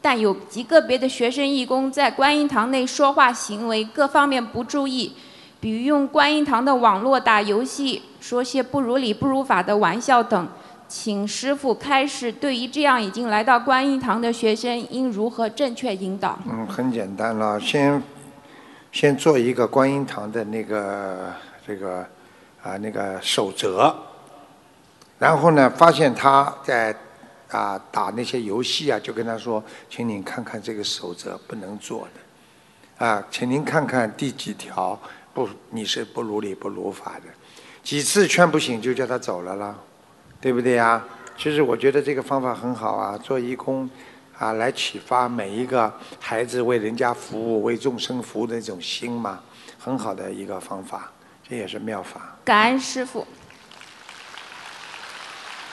[0.00, 5.12] 但有极个别的学生义工在观音堂内说话行为各方面不注意，
[5.60, 10.48] 比如用观音堂的网络打游戏，说些不如理不如法的玩笑等，
[10.88, 16.38] 请师傅开示，对于这样已经来到观音堂的学生应如何正确引导？
[16.48, 18.02] 嗯，很简单了，先
[18.90, 21.30] 先做一个观音堂的那个。
[21.64, 22.04] 这个
[22.60, 23.94] 啊，那个守则，
[25.16, 26.92] 然后呢，发现他在
[27.52, 32.08] 啊打那些游戏啊，就跟他说：“请您看看这个守则不能做
[32.98, 34.98] 的，啊，请您看看第几条
[35.32, 37.30] 不，你是不如理不如法的。”
[37.82, 39.74] 几次劝不醒，就叫他走了啦，
[40.40, 41.04] 对不对呀？
[41.36, 43.88] 其实我觉得这个方法很好啊，做义工
[44.38, 49.40] 啊，来启发每一个孩子为人家服务、为众生服务的那种心嘛，
[49.78, 51.10] 很好的一个方法。
[51.48, 52.36] 这也是妙法。
[52.44, 53.26] 感恩师傅。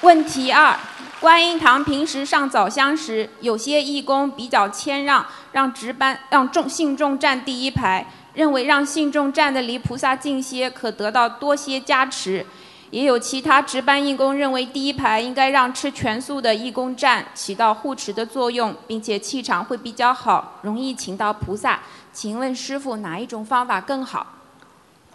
[0.01, 0.80] 问题二：
[1.20, 8.07] 观音堂平时上早香时，有些义工比较谦让，让值班让众信众站第一排，
[8.39, 12.45] 认为让信众站得离菩萨近些，可得到多些加持。
[12.89, 21.81] 也有其他值班义工认为第一排应该让吃全素的义工站，起到护持的作用，并且气场会比较好，容易请到菩萨。
[22.13, 24.25] 请问师傅，哪一种方法更好？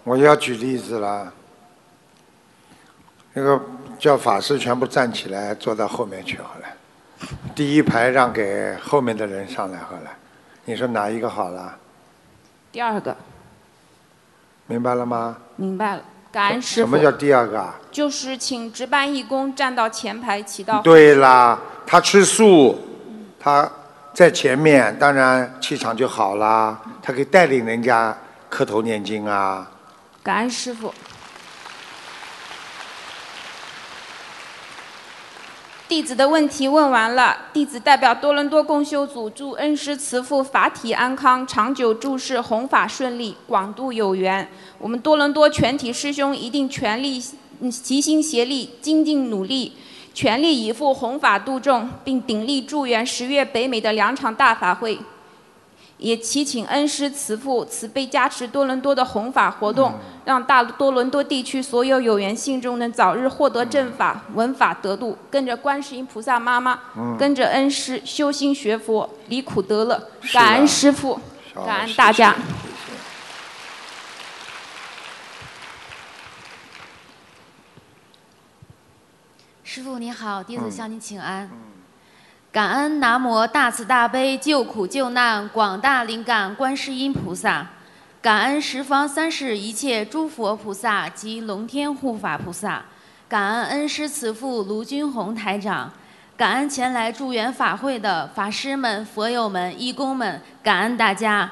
[0.04, 1.32] 我要举例子了，
[3.32, 3.58] 那个
[3.98, 6.66] 叫法师全部站起来，坐到后面去好了。
[7.54, 10.10] 第一排让给后面的人上来好了。
[10.66, 11.78] 你说哪一个好了？
[12.74, 13.16] 第二个。
[14.66, 15.36] 明白了吗？
[15.54, 16.02] 明白了，
[16.32, 16.90] 感恩师傅。
[16.90, 17.76] 什么叫第二个啊？
[17.92, 20.82] 就是请值班义工站到前排，起到。
[20.82, 21.56] 对啦，
[21.86, 22.76] 他吃素，
[23.38, 23.70] 他
[24.12, 26.76] 在前面，当然气场就好啦。
[27.00, 28.12] 他可以带领人家
[28.50, 29.70] 磕头念经啊。
[30.24, 30.92] 感恩师傅。
[35.94, 44.48] 弟子的问题问完了，弟子代表多伦多共修组祝恩师慈父法体安康，长久住世，弘法顺利，广度有缘。
[44.80, 47.22] 我们多伦多全体师兄一定全力
[47.70, 49.74] 齐心协力，精进努力，
[50.12, 54.98] 全力以赴弘法度众，并鼎力助缘十月北美的两场大法会。
[55.98, 66.78] 也祈请恩师慈父慈悲加持多伦多的弘法活动，让大多伦多地区所有有缘信众能早日获得正法、闻法得度，跟着观世音菩萨妈妈，
[67.18, 70.08] 跟着恩师修心学佛，离苦得乐。
[70.32, 71.18] 感恩师父，
[71.54, 72.34] 感恩大家。
[79.62, 81.50] 师傅你好，弟子向您请安。
[82.54, 87.66] 感恩南无大慈大悲救苦救难广大灵感观世音菩萨，
[88.22, 92.84] 感恩十方三世一切诸佛菩萨及龙天护法菩萨，
[93.28, 95.92] 感恩恩师慈父卢军宏台长，
[96.36, 101.50] 感恩前来助缘法会的法师们、佛友们、义工们，感恩大家。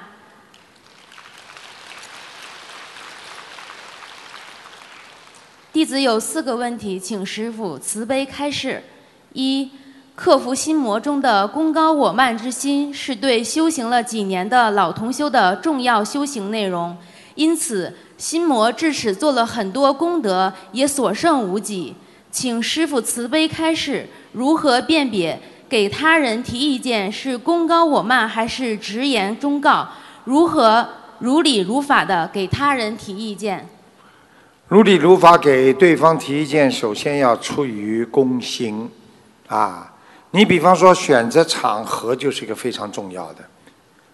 [5.72, 8.84] 弟子有四个问题，请师父慈悲开示：
[9.32, 9.68] 一。
[10.14, 16.94] 克服心魔中的功高我慢之心，是对修行了几年的老同修的重要修行内容。
[17.34, 21.94] 因此，心魔至此做了很多功德，也所剩无几。
[22.30, 29.88] 请师父慈悲开示，如何辨别给他人提意见是功高我慢，还是直言忠告？
[30.24, 30.86] 如何
[31.20, 33.66] 如理如法的给他人提意见？
[34.68, 38.90] 如理如法给对方提意见，首先要出于公心，
[39.48, 39.91] 啊。
[40.32, 43.44] 你比方说选择场合就是一个非常重要的。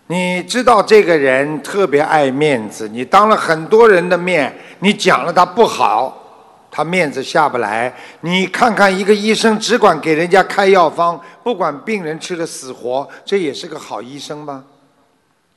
[0.08, 7.94] 你知道这个人特别爱面子，你当了很多人的面，你讲了他不好，他面子下不来。
[8.22, 14.64] 你看看一个医生只管给人家开药方，不管病人吃的死活，这也是个好医生吗？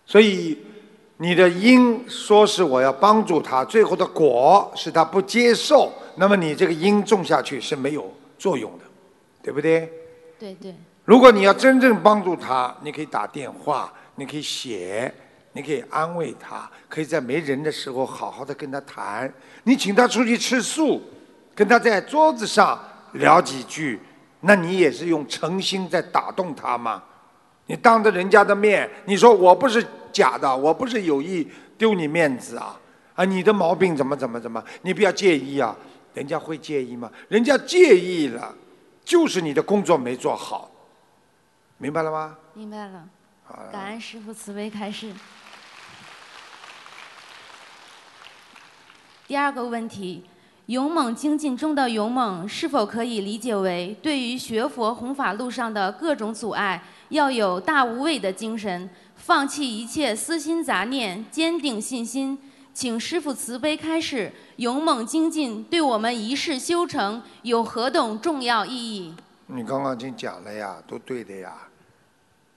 [0.05, 0.59] 所以
[1.18, 8.84] 你的因说是我要帮助他，最后的果是他不接受，那么你这个因种下去是没有作用的，
[9.41, 9.89] 对不对？
[10.42, 10.74] 对对，
[11.06, 15.14] 如果你要真正帮助他，你可以打电话，你可以写，
[15.54, 19.32] 你可以安慰他，可以在没人的时候好好的跟他谈。
[19.66, 21.00] 你请他出去吃素，
[21.54, 22.84] 跟他在桌子上
[23.14, 24.00] 聊几句，
[24.39, 27.04] 那你也是用诚心在打动他吗？
[27.68, 32.76] 你当着人家的面，你说我不是假的，我不是有意丢你面子啊
[33.14, 33.24] 啊！
[33.24, 34.64] 你的毛病怎么怎么怎么？
[34.82, 35.78] 你不要介意啊，
[36.16, 37.12] 人家会介意吗？
[37.28, 38.52] 人家介意了，
[39.04, 40.72] 就是你的工作没做好，
[41.78, 42.38] 明白了吗？
[42.54, 43.08] 明白了。
[43.72, 45.14] 感恩师父慈悲开示。
[49.28, 50.24] 第二个问题，
[50.68, 62.38] 勇猛精进中的勇猛，是否可以理解为对于学佛弘法路上的各种阻碍，要有大无畏的精神，放弃一切私心杂念，坚定信心？
[62.74, 69.16] 请师父慈悲开示，勇猛精进对我们一世修成有何等重要意义？
[69.48, 71.54] 你刚刚已经讲了呀，都对的呀，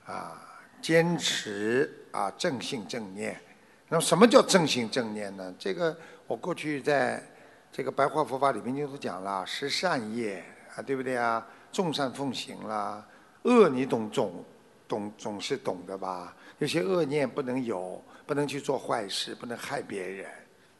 [0.06, 0.40] 啊，
[0.80, 3.40] 坚持啊，正信正念。
[3.88, 5.54] 那么什么叫正信正念呢？
[5.58, 5.96] 这个。
[6.26, 7.22] 我过去在
[7.70, 10.42] 这个白话佛法里面就是讲了，十善业
[10.74, 11.46] 啊，对不对啊？
[11.70, 13.04] 众善奉行啦，
[13.42, 14.42] 恶你懂总
[14.88, 16.34] 懂总是懂的吧？
[16.60, 20.30] 有些恶念不能有，不能去做坏事，不能害别人，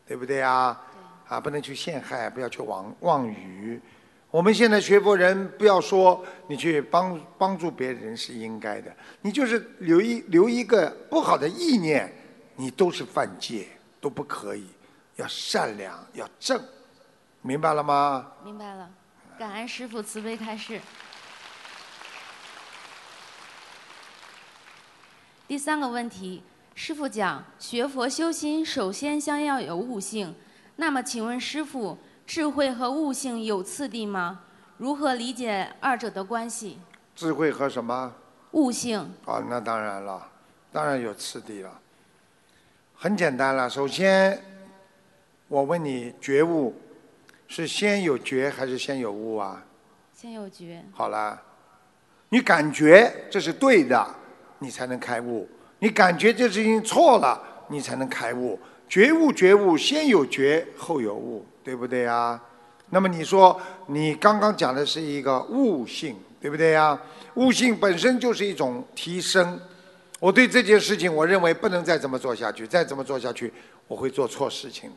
[0.07, 0.81] 对不对啊？
[1.29, 3.81] 啊，不能去陷害，不要去妄妄语。
[4.31, 12.13] 我们现在学佛人，不要说你去帮帮助别人是应该的，你就是留一留一个不好的意念，
[12.57, 13.69] 你都是犯戒，
[14.01, 14.67] 都不可以。
[15.17, 16.61] 要善良，要正，
[17.41, 18.33] 明白了吗？
[18.45, 18.91] 明白了，
[19.39, 20.81] 感恩师父慈悲开示。
[25.47, 26.43] 第三个问题，
[26.75, 30.35] 师傅讲学佛修心，首先先要有悟性。
[30.77, 31.97] 那么，请问师傅，
[32.27, 34.41] 智慧和悟性有次第吗？
[34.77, 36.81] 如何理解二者的关系？
[37.15, 38.13] 智慧和什么？
[38.51, 38.99] 悟性。
[39.25, 40.29] 啊，那当然了，
[40.73, 41.81] 当然有次第了。
[42.93, 44.43] 很简单了，首先。
[45.47, 46.75] 我问你，觉悟
[47.47, 49.63] 是先有觉还是先有悟啊？
[50.13, 50.83] 先有觉。
[50.91, 51.41] 好了，
[52.31, 54.15] 你感觉这是对的，
[54.59, 55.47] 你才能开悟；
[55.79, 58.59] 你感觉这事情错了，你才能开悟。
[58.89, 62.41] 觉悟，觉悟，先有觉后有悟，对不对呀？
[62.91, 66.99] 那么你说，你刚刚讲的是一个悟性，对不对呀？
[67.35, 69.61] 悟性本身就是一种提升。
[70.21, 73.53] 我对这件事情，我认为不能再这么做下去，再这么做下去，
[73.89, 74.97] 我会做错事情的。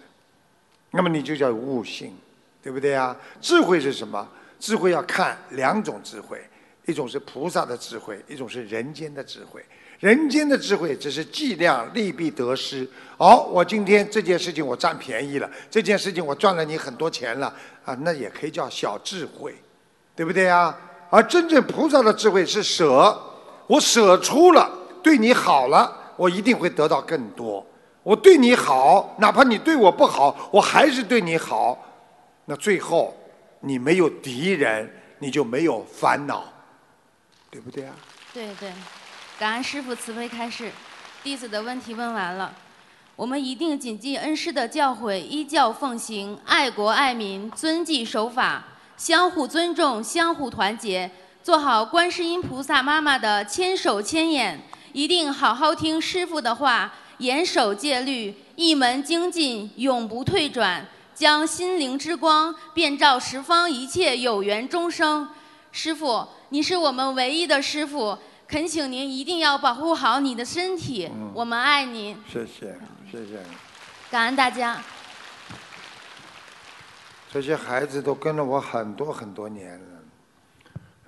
[0.91, 2.15] 那么你就叫悟性，
[2.61, 3.15] 对不对呀？
[3.41, 4.27] 智慧是什么？
[4.59, 6.41] 智慧要看两种智慧，
[6.85, 9.63] 一种是菩萨的智慧，一种是人间的智慧。
[9.99, 12.87] 人间的智慧只是计量利弊得失。
[13.17, 17.51] 哦，我今天这件事情我占便宜了，这件事情我赚了你很多钱了
[17.83, 19.55] 啊，那也可以叫小智慧，
[20.15, 20.77] 对不对啊？
[21.09, 23.17] 而真正菩萨的智慧是舍，
[23.65, 24.69] 我舍出了，
[25.01, 27.65] 对你好了，我一定会得到更多。
[28.03, 31.83] 我对你好，哪怕你对我不好，我还是对你好。
[32.45, 33.17] 那最后，
[33.61, 34.89] 你没有敌人，
[35.19, 36.43] 你就没有烦恼，
[37.49, 37.95] 对不对啊？
[38.33, 38.71] 对对，
[39.39, 40.71] 感恩师父慈悲开示，
[41.23, 42.51] 弟子的问题问完了。
[43.15, 48.63] 我们一定谨记恩师的教诲，依教奉行，爱国爱民，遵纪守法，
[48.97, 51.11] 相互尊重，相互团结，
[51.43, 54.59] 做好观世音菩萨妈妈的千手千眼，
[54.93, 56.91] 一定好好听师父的话。
[57.19, 60.85] 严守戒律，一门精进，永不退转，
[61.15, 65.27] 将心灵之光遍照十方一切有缘众生。
[65.71, 68.15] 师傅，你是我们唯一的师傅，
[68.47, 71.11] 恳请您一定要保护好你的身体。
[71.33, 72.17] 我们爱您。
[72.31, 72.73] 谢谢，
[73.11, 73.43] 谢谢。
[74.09, 74.81] 感恩大家。
[77.29, 79.77] 这些孩子都跟了我很多很多年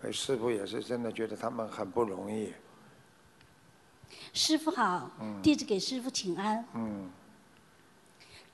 [0.04, 2.54] 了，师傅也是真的觉得他们很不容易。
[4.34, 5.10] 师傅好，
[5.42, 6.66] 弟子给师傅请安。
[6.74, 7.10] 嗯。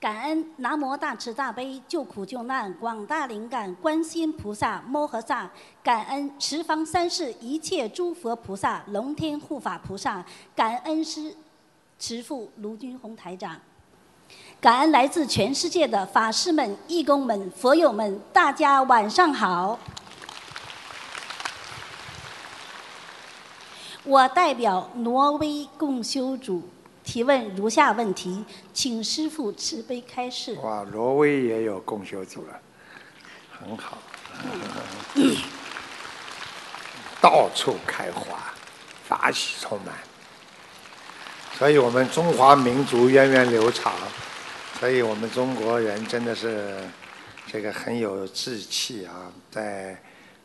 [0.06, 5.50] 感恩南无大慈大悲救苦救难广大灵感观世音菩萨摩诃萨，
[5.82, 10.24] 感恩十方三世一切诸佛菩萨龙天护法菩萨，
[10.54, 11.34] 感恩师
[11.98, 13.60] 慈父卢军宏台长，
[14.60, 19.76] 感恩来自全世界的法师们、义工们、佛友们，大家晚上好。
[24.04, 26.62] 我代表挪威共修组
[27.06, 30.54] 提问如下问题，请师父慈悲开示。
[30.56, 32.60] 哇，挪威也有共修组了，
[33.52, 33.96] 很好，
[37.22, 38.52] 到处开花，
[39.04, 39.94] 法喜充满，
[41.56, 43.94] 所以我们中华民族源远流长，
[44.80, 46.76] 所以我们中国人真的是
[47.46, 49.96] 这个很有志气啊，在。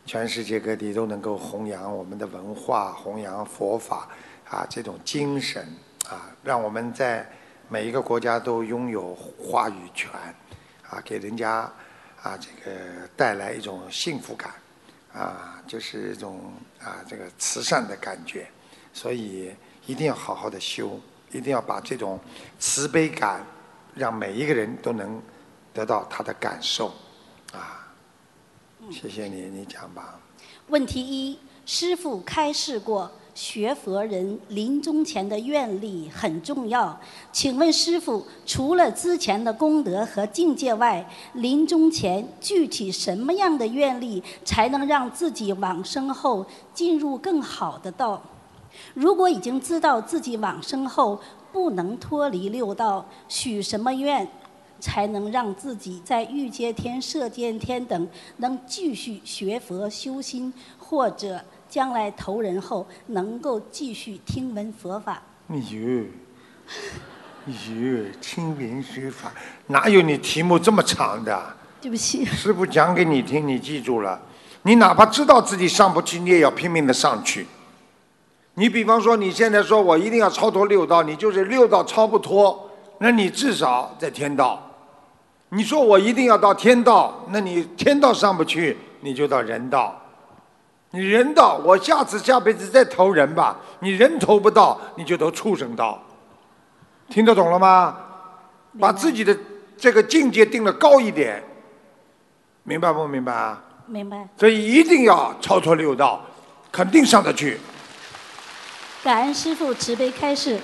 [0.03, 4.09] 全世界各地都能够弘扬我们的文化，弘扬佛法，
[4.49, 5.63] 啊，这种精神，
[6.11, 7.25] 啊，让我们在
[7.69, 10.11] 每一个国家都拥有话语权，
[10.89, 11.71] 啊，给人家
[12.21, 14.51] 啊这个带来一种幸福感，
[15.13, 16.51] 啊，就是一种
[16.81, 18.45] 啊这个慈善的感觉，
[18.91, 19.55] 所以
[19.85, 20.99] 一定要好好的修，
[21.31, 22.19] 一定要把这种
[22.59, 23.45] 慈悲感，
[23.95, 25.21] 让每一个人都能
[25.73, 26.93] 得到他的感受，
[27.53, 27.87] 啊，
[28.91, 30.19] 谢谢你，你讲吧。
[30.67, 33.09] 问题一：师傅开示过，
[33.41, 36.95] 学佛人临终前的愿力很重要。
[37.31, 41.03] 请问师傅，除了之前的功德和境界外，
[41.33, 48.21] 临终前具体什么样的愿力才能让自己往生后进入更好的道？
[48.93, 51.19] 如果已经知道自己往生后
[51.51, 54.27] 不能脱离六道，许什么愿？
[54.79, 58.07] 才能让自己在欲界天、色界天等
[58.37, 61.39] 能继续学佛修心，或者
[61.71, 65.21] 将来投人后能够继续听闻佛法。
[65.47, 66.03] 哎呦，
[67.47, 69.31] 哎呦，听闻学法，
[69.67, 71.55] 哪有你题目这么长的？
[71.79, 74.21] 对不起，师傅讲给你听，你记住了。
[74.63, 77.47] 你哪怕知道自己上不去，你也要拼命的上去。
[78.55, 84.61] 你比方说，你现在说我一定要超脱六道，你就是六道超不脱，那你至少在天道。
[85.47, 89.97] 你说我一定要到天道，那你天道上不去，你就到人道。
[90.91, 93.57] 你人道，我下次下辈子再投人吧。
[93.79, 96.01] 你人投不到，你就投畜生道。
[97.09, 97.97] 听得懂了吗？
[98.79, 99.37] 把自己的
[99.77, 101.43] 这个境界定的高一点，
[102.63, 103.61] 明白不明白啊？
[103.85, 104.27] 明白。
[104.37, 106.21] 所以一定要超脱六道，
[106.71, 107.59] 肯定上得去。
[109.03, 110.59] 感恩师父慈悲开示。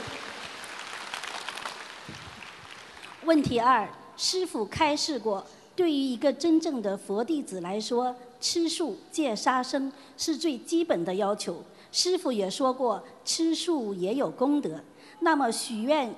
[3.24, 5.46] 问题二：师父开示过，
[5.78, 11.64] 对于一个真正的佛弟子来说，吃素戒杀生是最基本的要求。
[11.92, 14.82] 师父也说过，吃素也有功德。
[15.20, 16.16] 那么许愿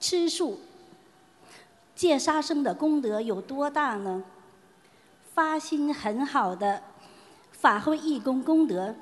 [0.00, 0.58] 吃素
[1.94, 4.24] 戒杀生的功德有多大呢？
[5.34, 6.82] 发心很好的
[7.52, 8.94] 法会义工功德。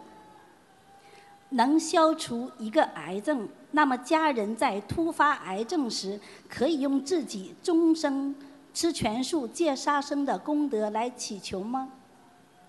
[1.50, 6.18] 能消除一个癌症，那么家人在突发癌症时，
[6.48, 8.34] 可以用自己终生
[8.76, 11.88] 吃全素戒杀生的功德来祈求吗？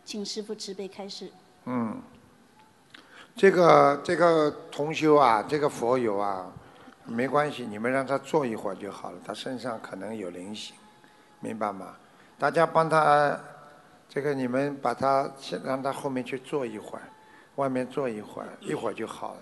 [0.05, 1.29] 请师父慈悲开示。
[1.65, 2.01] 嗯，
[3.35, 6.49] 这个这个同修啊，这个佛友啊，
[7.03, 10.77] 没关系，你们让他坐一会儿就好了，他身上可能有灵性，
[11.41, 11.93] 明白吗？
[12.39, 13.37] 大家帮他，
[14.07, 17.03] 这个你们把他先让他后面去坐一会儿。
[17.55, 19.41] 外面坐一会儿，一会儿就好了，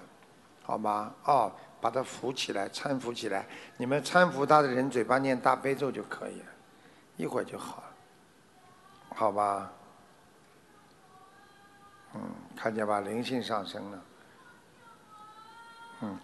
[0.63, 1.13] 好吗？
[1.25, 3.45] 哦，把他扶起来，搀扶起来。
[3.77, 6.45] 你们搀扶他的人，嘴巴念大悲咒就可以了，
[7.17, 7.83] 一会儿就好了，
[9.15, 9.71] 好吧？
[12.13, 12.21] 嗯，
[12.55, 14.01] 看见吧，灵性上升了。
[16.01, 16.19] 嗯，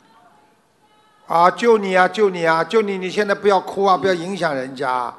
[1.28, 2.98] 啊，救你啊，救你啊，救你！
[2.98, 5.14] 你现在不要哭啊，不要影响人家，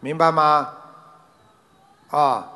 [0.00, 0.74] 明白吗？
[2.10, 2.52] 啊，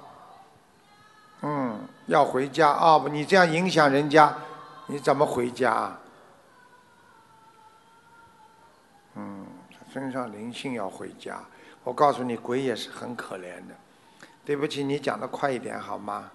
[1.43, 1.89] 嗯。
[2.07, 2.97] 要回家啊！
[2.97, 4.33] 不，你这样影响人家，
[4.87, 5.93] 你怎么回家？
[9.17, 9.45] 嗯，
[9.93, 11.41] 身上灵性要回家。
[11.87, 13.77] 我告诉你，鬼也是很可怜的。
[14.45, 16.33] 对不起，你讲的快一点好吗？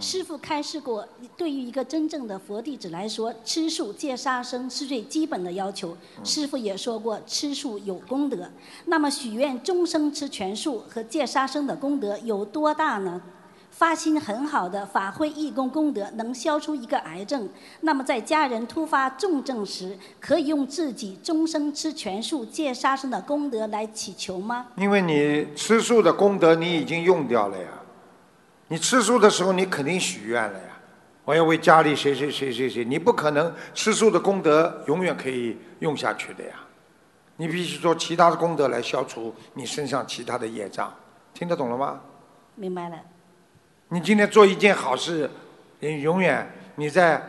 [0.00, 5.94] 师傅开示过，对于一个真正的佛弟子来说，吃素戒杀生是最基本的要求。
[6.24, 8.48] 师傅也说过，吃素有功德。
[8.86, 13.20] 那么许愿终生吃全素和戒杀生的功德有多大呢？
[13.82, 17.48] 发心很好的法会义工功德能消除一个癌症，
[17.80, 24.68] 那么在家人突发重症时，可以用自己终生吃全素戒杀生的功德来祈求吗？
[24.76, 27.70] 因为你吃素的功德你已经用掉了呀，
[28.68, 30.78] 你吃素的时候你肯定许愿了呀，
[31.24, 36.54] 我要为家里谁谁谁谁谁，你不可能吃素的功德永远可以用下去的呀，
[37.36, 40.94] 你必须做其他的功德来消除你身上其他的业障，
[41.34, 42.00] 听得懂了吗？
[42.54, 42.96] 明白了。
[43.92, 45.30] 你今天做一件好事，
[45.80, 47.22] 你永远你在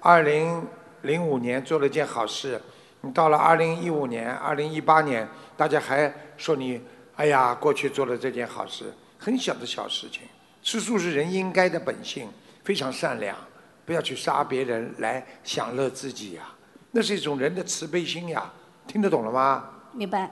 [0.00, 0.66] 二零
[1.02, 2.58] 零五年做了件好事，
[3.02, 5.28] 你到了二零一五年、二零一八年，
[5.58, 6.80] 大家还说你
[7.16, 10.22] 哎呀，过去做了这件好事，很小的小事情。
[10.62, 12.26] 吃素是人应该的本性，
[12.64, 13.36] 非常善良，
[13.84, 16.44] 不要去杀别人来享乐自己呀，
[16.92, 18.50] 那是一种人的慈悲心呀，
[18.86, 19.68] 听得懂了吗？
[19.92, 20.30] 明白。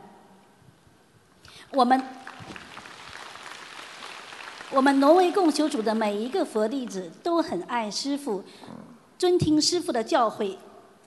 [1.73, 2.03] 我们。
[4.75, 8.43] 我们挪威共修组的每一个佛弟子都很爱师父，
[9.17, 10.57] 尊听师父的教诲，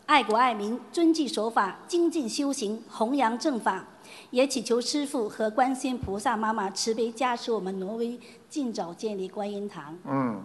[0.06, 3.84] 爱国爱民，遵纪守法，精进修行，弘扬正法，
[4.30, 8.18] 也祈求师父和观世音菩萨妈妈慈悲加持我们挪威
[8.50, 9.94] 尽早建立观音堂。
[10.06, 10.42] 嗯，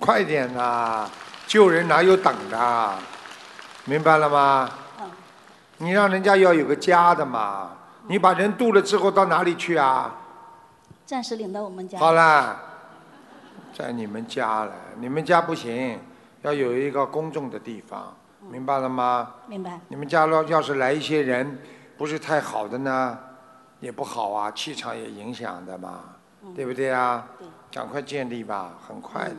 [0.00, 1.08] 快点呐！
[1.46, 2.94] 救人哪有等的？
[3.84, 4.68] 明白了吗？
[5.00, 5.08] 嗯。
[5.78, 7.70] 你让人家要有个家的嘛！
[8.08, 10.12] 你把人渡了之后到哪里去啊？
[11.06, 12.00] 暂时领到我们家。
[12.00, 12.60] 好啦，
[13.72, 16.00] 在你们家了，你们家不行，
[16.42, 18.12] 要有一个公众的地方，
[18.50, 19.34] 明白了吗？
[19.46, 19.78] 明白。
[19.86, 21.58] 你们家要要是来一些人
[21.96, 23.16] 不是太好的呢，
[23.78, 26.00] 也不好啊，气场也影响的嘛，
[26.56, 27.24] 对不对啊？
[27.70, 29.36] 赶快建立吧，很快的。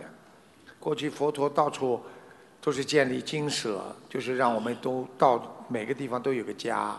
[0.79, 2.01] 过去佛陀到处
[2.61, 6.95] 都是建立精舍，就是让我们都到每个地方都有个家。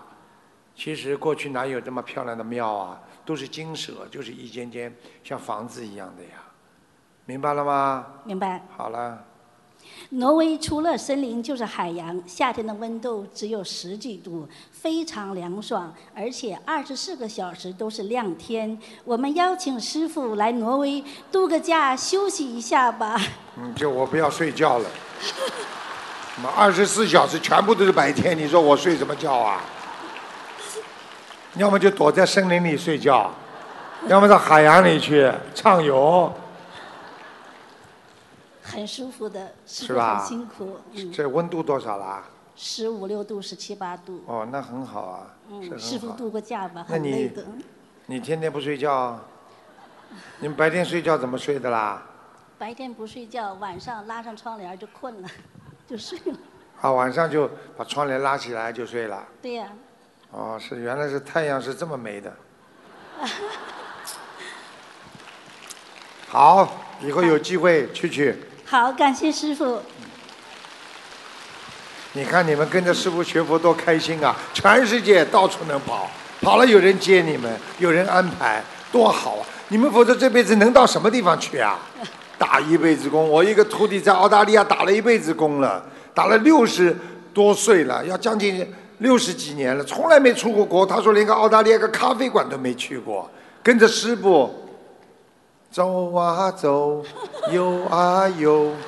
[0.77, 3.01] 其实过去哪有这么漂亮的庙啊？
[3.29, 4.91] 都是金舍，就是一间间
[5.23, 6.31] 像房子一样的呀。
[7.27, 8.07] 明白了吗？
[8.25, 8.65] 明白。
[8.75, 9.23] 好了，
[10.09, 18.79] 挪威除了森林就是海洋，夏天的温度只有十几度，非常凉爽，而且二十四个小时都是亮天。
[19.05, 23.21] 我们邀请师傅来挪威度个假，休息一下吧。
[23.59, 24.89] 嗯，就我不要睡觉了。
[25.21, 29.63] 什么二十四小时全部都是白天，你说我睡什么觉啊？
[31.57, 33.31] 要么就躲在森林里睡觉，
[34.07, 36.33] 要么到海洋里去畅游，
[38.63, 40.19] 很舒服的，是吧？
[40.19, 40.79] 很辛苦。
[40.93, 42.25] 嗯，这温度多少啦？
[42.55, 44.23] 十五六度，十七八度。
[44.27, 46.17] 哦，那很好啊，是嗯，师很好。
[46.17, 47.45] 傅度个假吧，那你很累的。
[48.07, 49.19] 你天天不睡觉，
[50.41, 52.03] 你们白天睡觉怎么睡的啦？
[52.59, 55.29] 白天不睡觉，晚上拉上窗帘就困了，
[55.87, 56.39] 就睡了。
[56.81, 59.27] 啊，晚上就把窗帘拉起来就睡了。
[59.41, 59.73] 对呀、
[60.31, 62.33] 哦，是原来是太阳是这么美的。
[66.29, 68.37] 好，以后有机会去去。
[68.67, 69.81] 好，感谢师傅。
[72.13, 74.37] 你看你们跟着师傅学佛多开心啊！
[74.53, 76.11] 全世界到处能跑，
[76.41, 79.47] 跑了有人接你们，有人安排，多好啊！
[79.69, 81.79] 你们否则这辈子能到什么地方去啊？
[82.37, 85.85] 打一辈子工，我一个徒弟在澳大利亚打了一辈子工了，
[86.15, 86.97] 打了六十
[87.33, 90.85] 多岁了，要将近六十几年了，从来没出过国。
[90.85, 93.31] 他说连个澳大利亚个咖啡馆都没去过，
[93.63, 94.51] 跟着师傅
[95.71, 97.05] 走啊走，
[97.53, 98.73] 游啊游。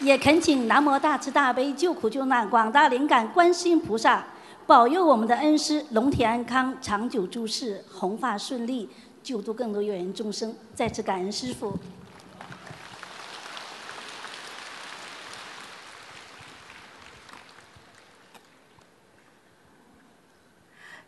[0.00, 4.24] 也恳请南无大慈大悲救苦救难广大灵感观世音菩萨
[4.66, 8.88] 保佑我们的恩师龙体安康、长久住世、弘法顺利，
[9.22, 10.54] 救度更多有缘众生。
[10.74, 11.74] 再次感恩师父。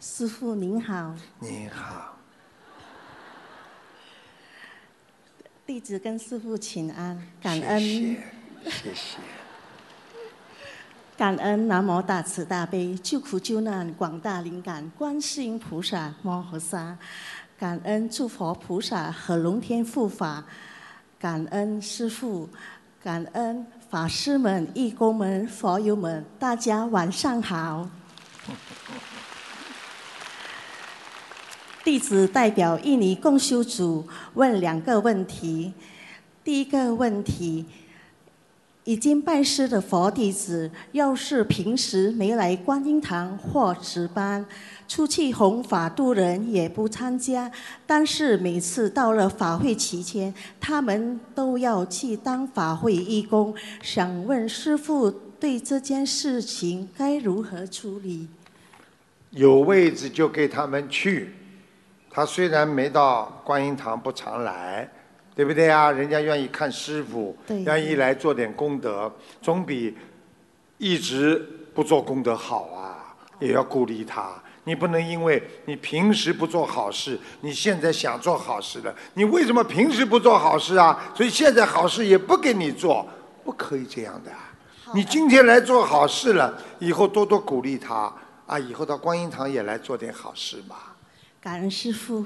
[0.05, 2.17] 师傅您好，你好，
[5.65, 9.19] 弟子跟师傅请安，感恩谢谢。
[11.17, 16.99] 感恩南无大慈大悲救苦救难广大灵感观世音菩萨摩诃萨，
[17.57, 20.43] 感恩诸佛菩萨和龙天护法，
[21.17, 22.49] 感恩师父，
[23.01, 27.89] 感恩法师们、义工们、佛友们，大家晚上好。
[31.85, 35.73] 弟子代表印尼共修组问两个问题。
[36.45, 37.65] 第一个问题，
[38.85, 44.47] 已经拜师的佛弟子，要是平时没来观音堂或值班，
[44.87, 47.51] 出去弘法度人也不参加，
[47.85, 53.53] 但是每次到了法会期间，他们都要去当法会义工。
[53.83, 55.11] 想问师父，
[55.41, 58.29] 对这件事情该如何处理？
[59.31, 61.33] 有位置就给他们去。
[62.13, 64.89] 他虽然没到观音堂，不常来，
[65.35, 65.91] 对不对啊？
[65.91, 69.11] 人家愿意看师傅，愿意来做点功德，
[69.41, 69.97] 总比
[70.77, 71.37] 一直
[71.75, 73.17] 不做功德好啊！
[73.41, 74.31] 也要鼓励他。
[74.65, 81.13] 你不能因为你平时不做好事，你现在想做好事了，你为什么平时不做好事啊？
[81.17, 83.05] 所以现在好事也不给你做，
[83.43, 84.31] 不可以这样的。
[84.95, 88.13] 你今天来做好事了，以后多多鼓励他
[88.47, 88.59] 啊！
[88.59, 90.92] 以后到观音堂也来做点好事吧。
[91.43, 92.25] 感恩师父。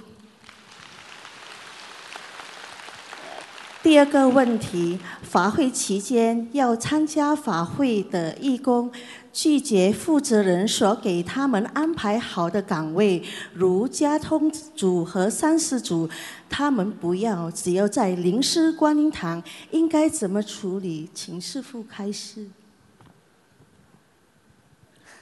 [3.83, 8.93] 第二个问题，法会期间要参加法会的义工，
[9.33, 13.25] 拒绝负责人所给他们安排好的岗位，
[13.55, 16.11] 如交通组和三师组，
[16.51, 21.09] 他们不要，只要在灵师观音堂，应该怎么处理？
[21.15, 22.49] 请师父开示。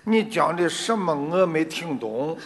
[0.02, 1.14] 你讲的什么？
[1.14, 2.36] 我没听懂。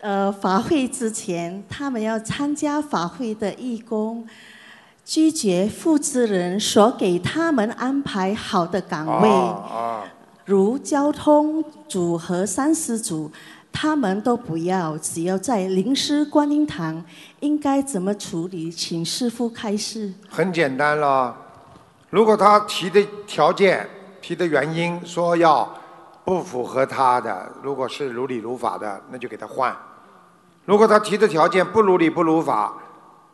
[0.00, 4.26] 呃，法会之前，他们要参加法会的义工，
[5.04, 10.04] 拒绝负责人所给他们安排好的岗位，啊
[10.46, 13.30] 如交通组和三师组，
[13.70, 17.04] 他们都不要，只要在灵师观音堂，
[17.40, 18.70] 应该怎么处理？
[18.70, 20.12] 请师傅开示。
[20.28, 21.36] 很简单了。
[22.08, 23.86] 如果他提的条件、
[24.20, 25.68] 提的原因说要
[26.24, 29.72] 不符合他的，如果是如理如法的，那就给他换；
[30.64, 32.72] 如果他提的条件不如理不如法，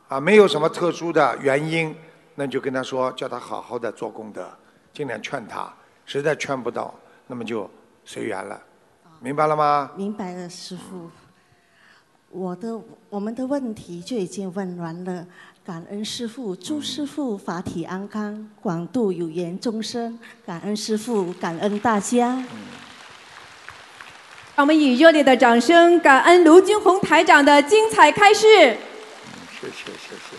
[0.08, 1.94] 啊，没有什么特殊的原因，
[2.36, 4.48] 那就跟他说，叫他好好的做功德，
[4.92, 5.70] 尽量劝他。
[6.04, 6.94] 实在劝不到，
[7.26, 7.68] 那么就
[8.04, 8.62] 随缘了，
[9.20, 9.90] 明白了吗？
[9.96, 11.10] 明白了，师傅。
[12.30, 15.26] 我的我们的问题就已经问完了，
[15.64, 20.18] 感恩师傅，祝师傅法体安康，广度有缘众生。
[20.44, 22.42] 感恩师傅，感恩大家。
[24.56, 28.40] 让我们以热烈的掌声，感恩卢军红台长的精彩开示。
[28.48, 30.36] 谢谢谢谢。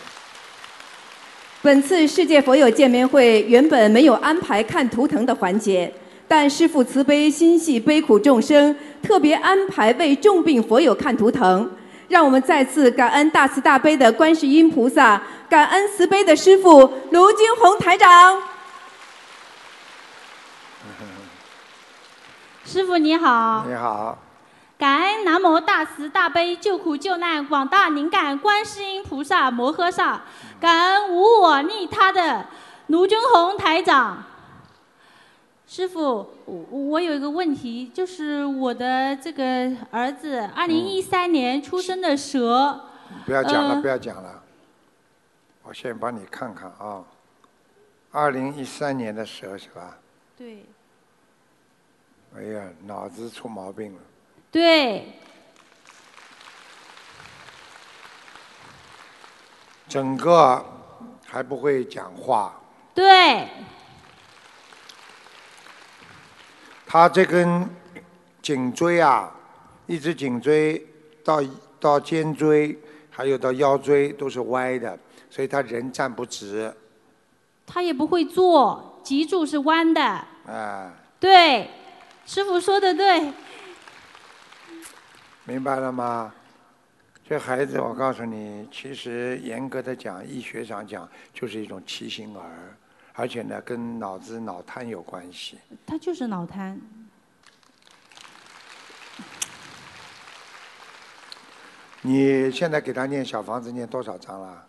[1.62, 5.94] 本次世界佛友见面会原本没有安排看图腾的环节，
[6.28, 11.70] 但师父慈悲心系悲苦众生，特别安排为重病佛友看图腾。
[12.08, 18.42] 让我们再次感恩大慈大悲的观世音菩萨，感恩慈悲的师父卢军红台长。
[22.68, 23.64] 师傅你好。
[23.66, 24.18] 你好。
[24.78, 30.24] 感恩南无大慈大悲救苦救难广大灵感观世音菩萨摩诃萨，
[30.60, 32.46] 感恩无我利他的
[32.88, 34.22] 卢军红台长。
[35.66, 42.82] 师傅，我我有一个问题，就是我的这个儿子，二零一三年出生的蛇。
[43.26, 44.44] 不要讲了，呃不要讲了。
[45.64, 47.02] 我先帮你看看啊。
[48.12, 50.00] 二零一三年的蛇是吧？
[50.38, 50.66] 对
[52.38, 54.02] 哎呀，脑子出毛病了。
[54.52, 55.12] 对，
[59.88, 60.64] 整个
[61.26, 62.62] 还不会讲话。
[62.94, 63.48] 对，
[66.86, 67.68] 他这根
[68.40, 69.32] 颈椎啊，
[69.88, 70.86] 一直颈椎
[71.24, 71.42] 到
[71.80, 72.78] 到肩椎，
[73.10, 74.96] 还有到腰椎都是歪的，
[75.28, 76.72] 所以他人站不直。
[77.66, 80.02] 他也不会坐，脊柱是弯的。
[80.02, 81.70] 啊，对，
[82.28, 83.34] 师傅说的对。
[85.46, 86.34] 明白了吗？
[87.28, 92.76] 这孩子，我告诉你，其实严格的讲，医学上讲，就是一种畸形儿，
[93.14, 95.58] 而且呢，跟脑子脑瘫有关系。
[95.86, 96.80] 他就是脑瘫。
[102.02, 104.68] 你现在给他念小房子念多少章了？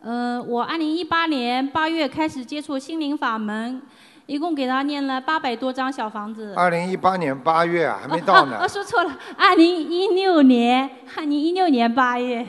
[0.00, 3.82] 呃，我二零一八年八月开始接触心灵法门，
[4.28, 6.52] 一共给他念了八百多张小房子。
[6.54, 8.58] 二零一八年八月啊，还没到呢。
[8.58, 12.46] 啊啊，说错了，二零一六年，二零一六年八月，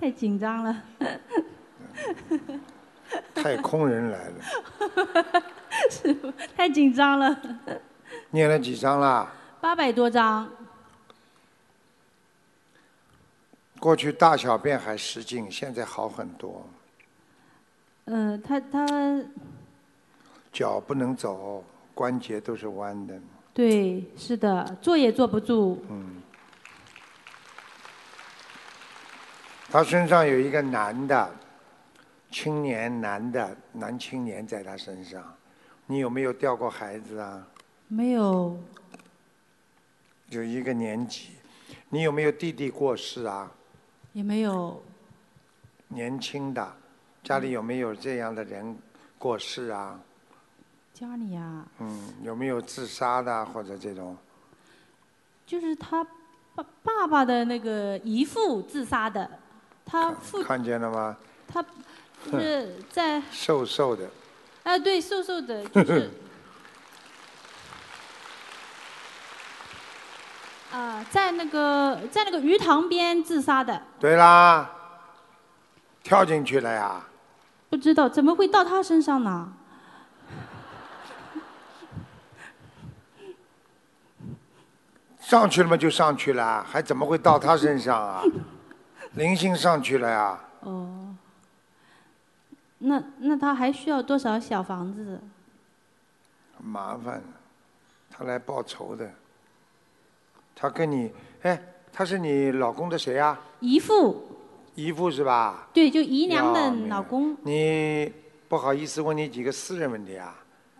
[0.00, 0.82] 太紧张了。
[3.34, 4.34] 太空人来了，
[5.90, 7.36] 师傅太紧张了，
[8.30, 9.28] 念了几张啦？
[9.60, 10.48] 八百多张。
[13.80, 16.64] 过去大小便还失禁，现在好很多。
[18.04, 18.86] 嗯、他他
[20.52, 21.64] 脚不能走，
[21.94, 23.18] 关节都是弯的。
[23.52, 25.84] 对，是的，坐也坐不住。
[25.88, 26.22] 嗯。
[29.70, 31.30] 他身上有一个男的，
[32.30, 35.22] 青年男的男青年在他身上，
[35.86, 37.46] 你有没有掉过孩子啊？
[37.86, 38.58] 没有，
[40.30, 41.32] 有一个年纪，
[41.90, 43.50] 你有没有弟弟过世啊？
[44.14, 44.82] 也没有，
[45.88, 46.72] 年轻的，
[47.22, 48.76] 家里有没有这样的人
[49.18, 50.00] 过世啊？
[50.98, 54.16] 家里呀、嗯，有没有自杀的或者这种？
[55.46, 56.02] 就是他
[56.56, 59.30] 爸爸爸的那个姨父自杀的，
[59.86, 61.16] 他父看见了吗？
[61.46, 61.62] 他
[62.24, 64.10] 就是在 瘦瘦的，
[64.64, 66.10] 啊，对，瘦瘦的， 就是
[70.72, 74.68] 啊、在那个在那个鱼塘边自杀的，对啦，
[76.02, 77.04] 跳进去了呀。
[77.70, 79.52] 不知道怎么会到他身上呢？
[85.28, 88.22] 上去了嘛就上去了，还怎么会到他身上啊？
[89.12, 90.40] 灵性上去了呀。
[90.60, 91.14] 哦，
[92.78, 95.20] 那那他还需要多少小房子？
[96.56, 97.22] 很麻烦，
[98.10, 99.06] 他来报仇的。
[100.56, 104.26] 他跟你，哎，他是你老公的谁呀、姨父，
[104.76, 105.68] 姨父是吧？
[105.74, 107.36] 对，就姨娘的老公。
[107.42, 108.10] 你
[108.48, 110.34] 不好意思问你几个私人问题啊？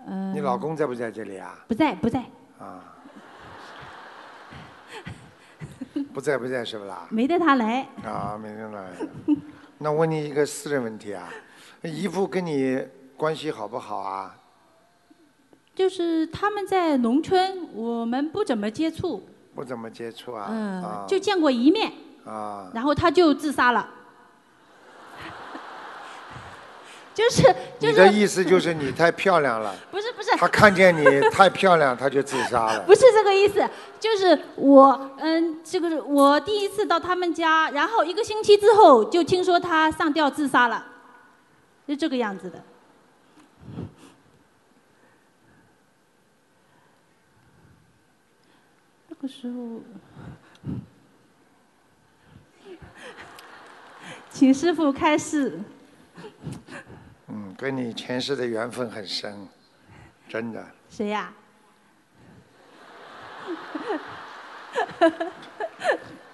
[0.06, 1.58] 嗯、你老公在不在这里啊？
[1.68, 2.24] 不在，不在，
[2.58, 2.87] 啊，
[6.14, 7.06] 不在不在是不啦？
[7.10, 7.86] 没带他来。
[8.04, 8.90] 啊，没人来。
[9.78, 11.28] 那问你一个私人问题啊，
[11.82, 12.82] 姨父跟你
[13.16, 14.34] 关系好不好啊？
[15.74, 20.48] 就是他们在农村，我们不怎么接触，不怎么接触啊？
[20.50, 21.92] 嗯、啊就见过一面，
[22.24, 23.88] 啊，然后他就自杀了。
[27.14, 27.42] 就是
[27.78, 29.74] 就是你的意思就是你太漂亮了。
[29.90, 32.82] 不是不是，他看见你太漂亮，他就自杀了。
[32.86, 33.66] 不是这个意思，
[33.98, 40.84] 就是我，嗯，这个是我第一次到他们家，然后一个星期之后就听说他上吊自杀了，
[41.86, 42.62] 是这个样子的。
[49.08, 49.80] 那个时候，
[54.30, 55.58] 请师傅开示。
[57.28, 59.48] 嗯，跟你前世的缘分很深，
[60.28, 60.64] 真的。
[60.88, 61.32] 谁呀、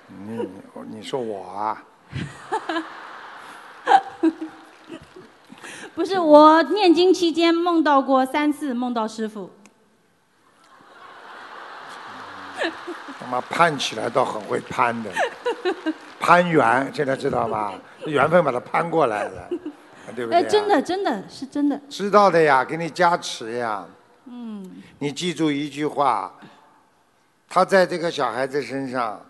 [0.08, 0.48] 你
[0.88, 1.82] 你说我啊？
[5.94, 9.50] 不是我念经期间梦到过三次，梦到师傅。
[13.20, 15.10] 他妈攀起来倒很会攀的，
[16.18, 17.74] 攀缘，现在知道吧？
[18.06, 19.48] 缘分把他攀过来了，
[20.14, 20.68] 对不对、哎，真。
[20.68, 21.78] 的，真的是真的。
[21.88, 23.86] 知道的呀，给你加持呀。
[24.26, 26.32] 嗯，你记住一句话，
[27.48, 29.20] 他在这个小孩子身上，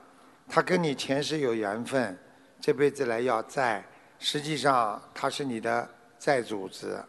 [0.48, 2.16] 他跟你前世有缘分，
[2.60, 3.84] 这辈子来要债，
[4.18, 5.88] 实际上他是你的
[6.18, 7.04] 债主子。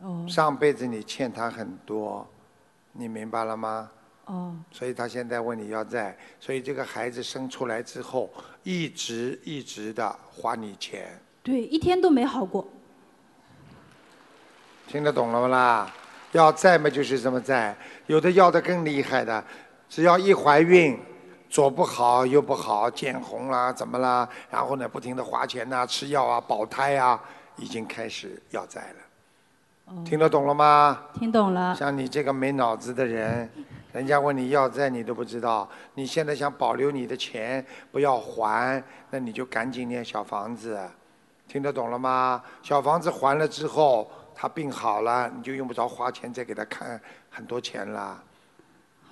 [0.00, 2.24] 哦上辈子你欠他很多，
[2.92, 3.90] 你明白了吗？
[4.26, 8.30] 哦，所以他现在问你要债，所以这个孩子生出来之后，
[8.62, 12.62] 一直一直的花你钱，对，一天都没好过。
[14.86, 15.90] 听得懂了吗啦？
[16.32, 17.74] 要债嘛就是这么债，
[18.06, 19.42] 有的要的更厉害的，
[19.88, 21.00] 只要一怀孕，
[21.48, 27.18] 左不好右不好，见红啦怎么啦，然后呢不停的花钱呐、吃药啊、保胎啊，
[27.56, 30.04] 已经开始要债了。
[30.04, 31.00] 听得懂了吗？
[31.14, 31.74] 听懂了。
[31.74, 33.50] 像你这个没脑子的人，
[33.92, 40.78] 人家问你要债你都不知道，你现在想保留你的钱不要还，那你就赶紧念小房子，
[41.48, 42.42] 听得懂了吗？
[42.62, 47.00] 小房子还了之后，他病好了，你就用不着花钱再给他看
[47.30, 48.22] 很多钱了。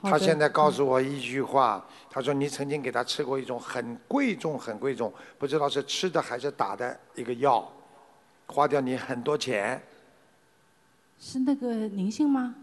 [0.02, 7.66] 他现在告诉我一句话，他说你曾经给他吃过一种很贵重、很贵重，不知道是吃的还是打的一个药，
[8.46, 9.82] 花掉你很多钱。
[11.18, 12.54] 是那个灵性吗？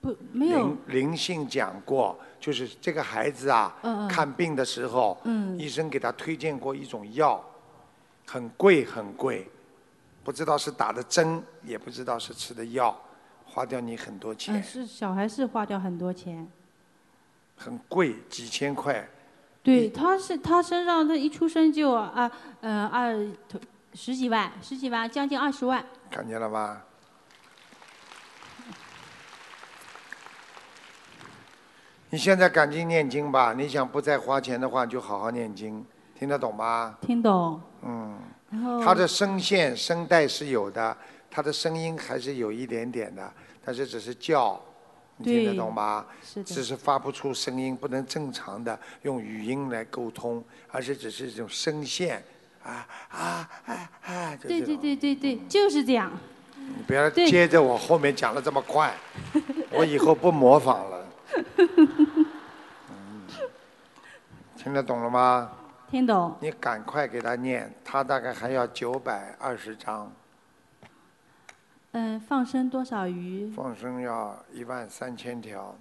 [0.00, 0.78] 不，没有灵。
[0.88, 7.42] 灵性讲过，就是这个孩子啊，嗯嗯看病的时候，嗯医生给他推荐过一种药，
[8.26, 9.48] 很贵很贵，
[10.22, 12.98] 不知道是打的针，也不知道是吃的药，
[13.44, 16.46] 花掉你很多钱，嗯，是小孩是花掉很多钱。
[17.56, 19.08] 很贵，几千块。
[19.62, 22.30] 对，他是他身上他一出生就啊
[22.60, 23.14] 呃二
[23.94, 25.84] 十几万，十几万，将近二十万。
[26.10, 26.84] 看见了吧？
[32.10, 33.54] 你现在赶紧念经吧！
[33.54, 35.84] 你想不再花钱的话，就好好念经，
[36.24, 36.96] 听得懂吗？
[37.02, 37.60] 听懂。
[37.82, 38.18] 嗯。
[38.50, 40.96] 然后他的声线、声带是有的，
[41.30, 43.30] 他的声音还是有一点点的，
[43.62, 44.58] 但是只是叫，
[45.18, 46.06] 你听得懂吗？
[46.22, 52.24] 是的只是发不出声音，不能正常的用语音来沟通，而是只是这种声线，
[52.62, 54.36] 啊啊啊啊！
[54.36, 56.10] 就对对对对对，就是这样。
[56.56, 58.94] 你不要接着我后面讲的这么快，
[59.70, 61.06] 我以后不模仿了。
[62.88, 63.22] 嗯，
[64.56, 65.50] 听得懂了吗？
[65.94, 66.36] 听懂。
[66.40, 70.10] 你赶快给他念，他大概还要九百二十张，
[71.92, 73.48] 嗯，放生多少鱼？
[73.52, 75.72] 放生要一万三千条，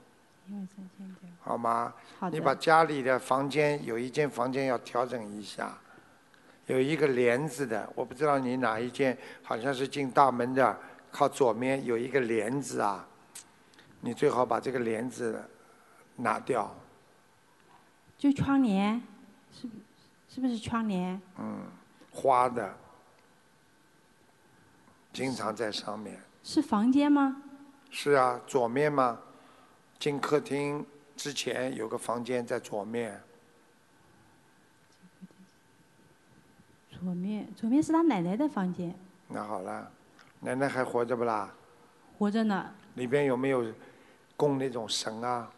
[0.46, 1.28] 一万三千条。
[1.42, 1.92] 好吗？
[2.20, 5.76] 好的你把家里的房间有一间房间要调整一下，
[6.68, 10.78] 有一个帘子的，我不知道你哪一间，好像是进大门的，
[11.12, 13.04] 靠左面有一个帘子啊，
[14.02, 15.44] 你最好把这个帘子
[16.18, 16.72] 拿掉，
[18.16, 19.02] 就窗帘，
[19.52, 19.83] 是不是
[20.42, 21.22] 不是窗帘？
[21.38, 21.62] 嗯，
[22.12, 22.76] 花的，
[25.12, 26.20] 经常在上面。
[26.44, 27.42] 是房间吗？
[27.90, 29.20] 是啊，左面嘛，
[30.00, 30.86] 进客厅
[31.16, 33.22] 之前有个房间在左面，
[36.90, 38.94] 左面，左面是他奶奶的房间，
[39.28, 39.92] 那好了，
[40.40, 41.54] 奶奶还活着不啦？
[42.18, 42.74] 活着呢。
[42.96, 43.66] 里边有没有
[44.36, 45.50] 供那种神啊？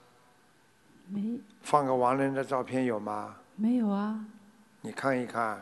[1.08, 3.38] 没放个亡人的照片有吗？
[3.56, 4.26] 没有啊？
[4.86, 5.60] 你看一看，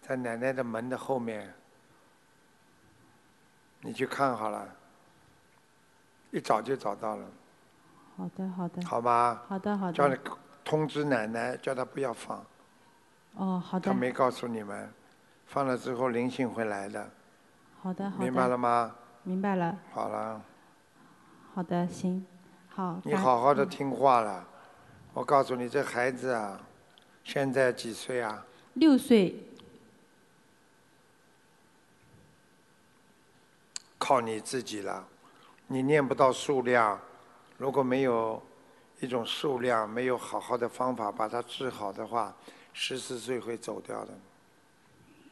[0.00, 1.52] 在奶奶的门的后面，
[3.82, 4.66] 你去看好了，
[6.30, 7.26] 一找就找到了，
[8.16, 8.82] 好的好的。
[8.86, 9.42] 好吗？
[9.46, 9.92] 好的好的。
[9.92, 10.16] 叫你
[10.64, 12.42] 通知奶奶，叫她不要放，
[13.34, 13.94] 哦，好的她。
[13.94, 14.90] 没告诉你们，
[15.48, 17.10] 放了之后灵性会来的，
[17.82, 18.24] 好的好的。
[18.24, 18.96] 明白了吗？
[19.22, 19.76] 明白了。
[19.92, 20.40] 好了，
[21.54, 22.24] 好的，行，
[22.70, 22.98] 好。
[23.04, 24.42] 你好好的听话了。
[25.12, 26.58] 我告诉你，这孩子啊，
[27.26, 28.46] 现在几岁啊？
[28.74, 29.34] 六岁，
[33.98, 35.08] 靠你自己了。
[35.66, 37.00] 你念不到数量，
[37.58, 38.40] 如果没有
[39.00, 42.32] 一种数量，没有好好的方法把它治好的话，
[42.72, 44.14] 十四岁会走掉的，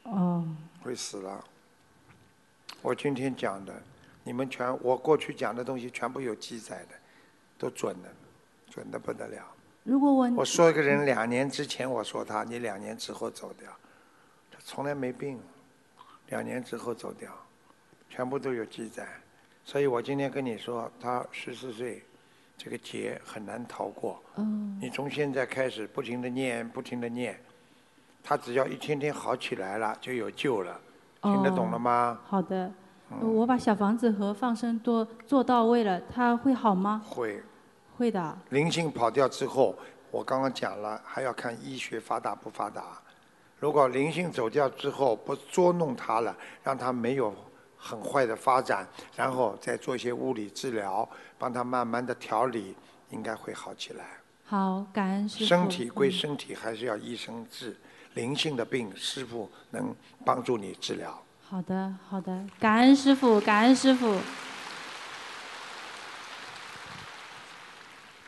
[0.02, 0.44] 哦，
[0.82, 1.44] 会死了。
[2.82, 3.72] 我今天讲的，
[4.24, 6.96] 你们全我过去讲的东西全部有记载的，
[7.56, 8.12] 都准的，
[8.68, 9.53] 准的不得了。
[9.84, 13.70] 如果我我说一个人两年之前我说他，你两年之后走掉，
[14.50, 15.38] 他从来没病，
[16.28, 17.30] 两年之后走掉，
[18.08, 19.06] 全部都有记载。
[19.62, 22.02] 所以我今天跟你说，他十四岁，
[22.56, 24.22] 这个劫很难逃过。
[24.36, 27.38] 嗯你从现在开始不停的念，不停的念，
[28.22, 30.80] 他只要一天天好起来了，就有救了。
[31.22, 32.18] 听得懂了吗？
[32.26, 32.72] 好的，
[33.10, 37.02] 嗯我把小房子和放生多做到位了，他会好吗？
[37.04, 37.42] 会。
[37.96, 38.38] 会的。
[38.50, 39.74] 灵性跑掉之后，
[40.10, 43.00] 我刚刚讲了，还要看医学发达不发达。
[43.58, 47.34] 如果灵性走掉之后不捉弄它了，让它没有
[47.76, 51.08] 很坏的发展，然后再做一些物理治疗，
[51.38, 52.76] 帮它慢慢的调理，
[53.10, 54.04] 应该会好起来。
[54.44, 55.44] 好，感恩师傅。
[55.46, 57.76] 身体归嗯身体，还是要医生治。
[58.14, 59.94] 灵性的病，师傅能
[60.24, 61.20] 帮助你治疗。
[61.42, 64.18] 好的，好的，感恩师傅，感恩师傅。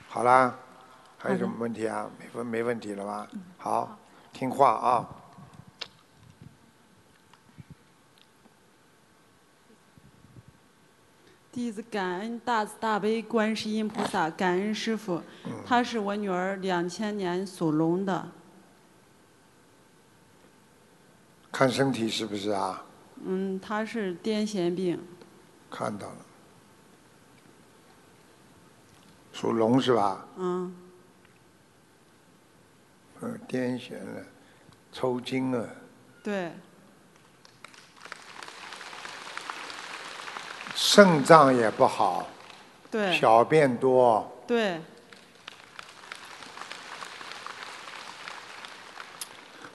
[0.09, 0.59] 好啦，
[1.19, 2.11] 还有什么问题啊？
[2.19, 3.28] 没问没问题了吧？
[3.59, 3.99] 好，
[4.33, 5.09] 听话啊。
[11.53, 15.23] 弟子感恩大慈大悲观世音菩萨，感恩师傅。
[15.66, 18.28] 她是我女儿，两千年属龙的。
[21.51, 22.85] 看身体是不是啊？
[23.24, 25.03] 嗯，她是癫痫病。
[25.70, 26.26] 看到了，
[29.38, 30.24] 属龙是吧？
[30.38, 30.74] 嗯，
[33.20, 34.24] 嗯，癫痫了，
[34.90, 35.68] 抽筋了，
[36.24, 36.50] 对，
[40.74, 42.26] 肾脏也不好，
[42.90, 44.80] 对，小便多，对，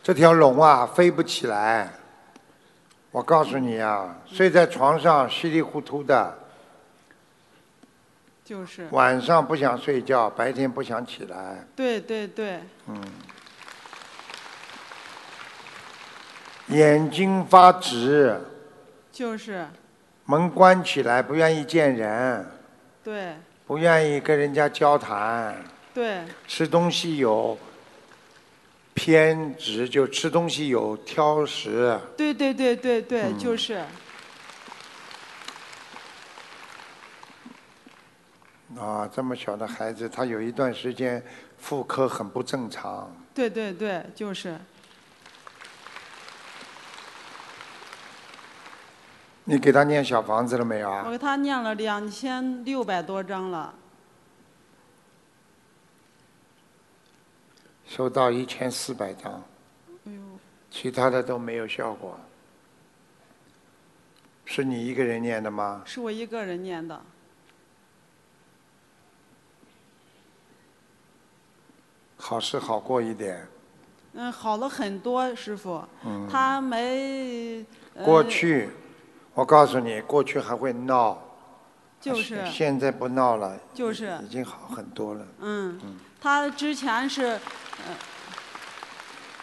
[0.01, 1.93] 这条龙啊飞不起来。
[3.11, 6.35] 我告诉你啊，睡在床上稀里糊涂的，
[8.52, 8.86] 就是。
[8.91, 13.02] 晚上不想睡觉，白天不想起来，对对对，嗯，
[16.68, 18.38] 眼睛发直，
[19.10, 19.65] 就是，
[20.26, 22.45] 门关起来，不愿意见人，
[23.02, 23.36] 对。
[23.65, 25.56] 不愿意跟人家交谈，
[25.94, 26.18] 对。
[26.45, 27.57] 吃东西有
[28.94, 33.40] 偏执，就吃东西有挑食，对对对对对，嗯。
[33.40, 33.82] 就是。
[38.80, 41.23] 啊，这么小的孩子，他有一段时间
[41.57, 44.57] 妇科很不正常，对对对，就是。
[49.43, 51.03] 你给他念小房子了没有啊？
[51.06, 53.73] 我给他念了两千六百多张了。
[57.85, 59.34] 收到一千四百张，
[60.06, 60.22] 哎呦，
[60.69, 62.18] 其他的都没有效果。
[64.45, 65.81] 是你一个人念的吗？
[65.85, 67.02] 是我一个人念的。
[72.23, 73.48] 好是好过一点，
[74.14, 75.84] 嗯，好了很多，师傅。
[76.06, 77.65] 嗯他没。
[77.95, 78.69] 呃过去，
[79.34, 81.18] 我告诉你，过去还会闹，
[81.99, 82.45] 就是。
[82.45, 85.26] 现在不闹了，就是已经好很多了。
[85.39, 85.80] 嗯，
[86.22, 87.95] 他之前是，呃，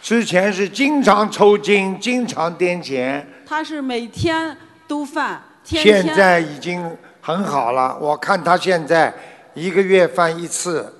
[0.01, 4.57] 之前是经常抽筋，经常癫痫，他是每天
[4.87, 6.03] 都犯，天天。
[6.03, 7.97] 现在已经很好了。
[7.99, 9.13] 我看他现在
[9.53, 10.98] 一个月犯一次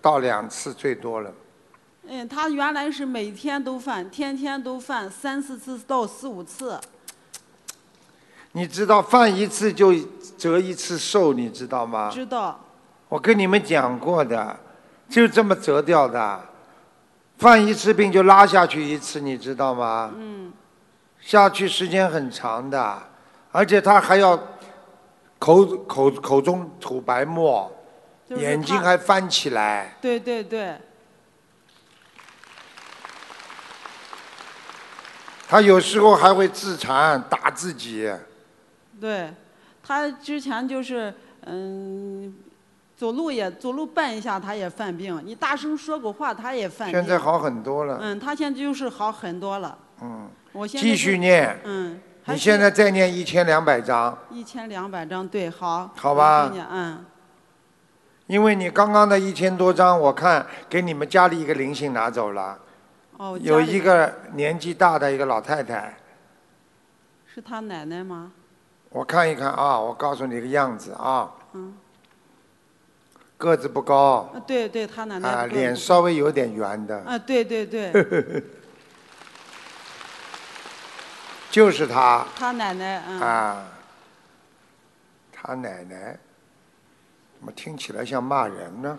[0.00, 1.32] 到两次最多了。
[2.06, 6.80] 嗯，他原来是每天都犯，天天都犯，三四次到四五次。
[8.52, 9.92] 你知道犯一次就
[10.38, 12.10] 折一次寿，你知道吗？
[12.10, 12.58] 知道。
[13.08, 14.58] 我跟你们讲过的，
[15.08, 16.40] 就这么折掉的。
[17.36, 20.10] 犯一次病就拉下去一次，你知道吗？
[20.16, 20.52] 嗯。
[21.20, 23.02] 下去时间很长的，
[23.52, 24.38] 而且他还要
[25.38, 27.70] 口口口中吐白沫，
[28.28, 29.96] 就是眼睛还翻起来。
[30.00, 30.76] 对对对，
[35.48, 38.12] 他有时候还会自残，打自己。
[39.00, 39.32] 对，
[39.82, 41.14] 他之前就是
[41.46, 42.34] 嗯，
[42.96, 47.00] 走路也走路绊一下他也犯病，你大声说个话他也犯病。
[47.00, 47.98] 现在好很多了。
[48.02, 49.78] 嗯，他现在就是好很多了。
[50.02, 51.58] 嗯，我现在继续念。
[51.64, 55.90] 嗯，你现在再念一千两百章，一千两百张，对，好。
[55.96, 57.04] 好吧嗯，
[58.28, 62.58] 因为你刚刚的一千多张，我看给你们家里一个灵性拿走了，
[63.16, 63.48] 哦，我家里。
[63.48, 65.96] 有一个年纪大的一个老太太，
[67.34, 68.30] 是他奶奶吗？
[68.90, 71.74] 我看一看啊，我告诉你个样子啊，嗯，
[73.38, 77.90] 个子不高，啊对对，他奶奶啊，脸稍微有点圆的，啊，对对对，
[81.50, 83.64] 就是他他奶奶，嗯，啊，
[85.32, 86.18] 他奶奶，
[87.38, 88.98] 怎么听起来像骂人呢？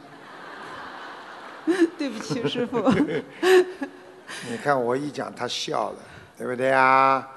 [1.98, 2.82] 对不起，师傅。
[4.50, 6.00] 你看我一讲他笑了，
[6.38, 7.28] 对不对啊？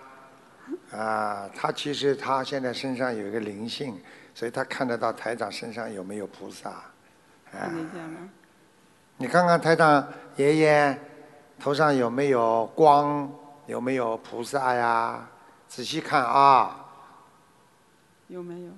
[0.93, 4.01] 啊，他其实他现在身上有一个灵性，
[4.35, 6.71] 所以他看得到台长身上有没有菩萨。
[6.71, 7.69] 啊？
[9.19, 10.07] 你看看台长
[10.37, 10.99] 爷爷
[11.59, 13.31] 头上有没有光，
[13.67, 15.29] 有没有菩萨呀？
[15.69, 16.87] 仔细看啊，
[18.29, 18.71] 有没有？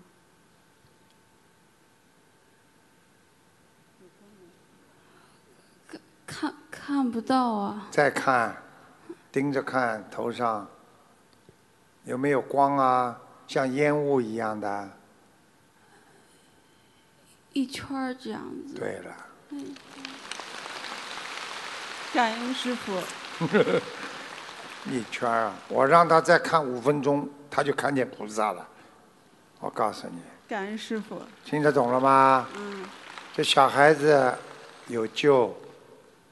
[6.34, 8.56] 看看不到啊，再看，
[9.30, 10.66] 盯着看头上
[12.04, 13.16] 有没有光啊？
[13.46, 14.90] 像烟雾一样的。
[17.52, 18.74] 一圈儿这样子。
[18.74, 19.16] 对了，
[19.50, 19.76] 嗯，
[22.12, 22.98] 感恩师傅。
[24.90, 25.54] 一圈儿啊！
[25.68, 28.66] 我让他再看五分钟，他就看见菩萨了。
[29.60, 31.22] 我告诉你，感恩师傅。
[31.44, 32.48] 听得懂了吗？
[32.56, 32.84] 嗯。
[33.32, 34.34] 这小孩子
[34.88, 35.56] 有救，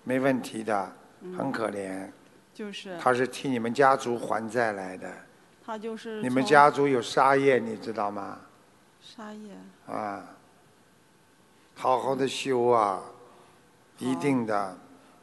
[0.04, 0.92] 没问题的，
[1.22, 2.08] 嗯很可怜。
[2.54, 2.98] 就是。
[2.98, 5.10] 他是替你们家族还债来的。
[5.64, 6.20] 他就是。
[6.22, 8.38] 你们家族有杀业，你知道吗？
[9.00, 9.52] 杀业。
[9.86, 10.36] 啊，
[11.74, 13.02] 好好的修啊，
[13.98, 14.76] 一定的，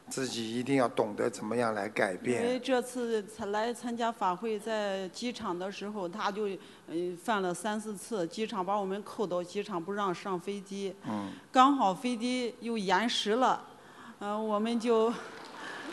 [0.08, 2.48] 自己一定要懂得怎么样来改变因。
[2.48, 6.48] 为这次才来参加法会，在机场的时候，他就
[6.88, 13.64] 嗯犯了三四次，机场把我们扣到机场不让上飞机，嗯，刚好飞机又延时了，
[14.22, 15.12] 嗯、我们就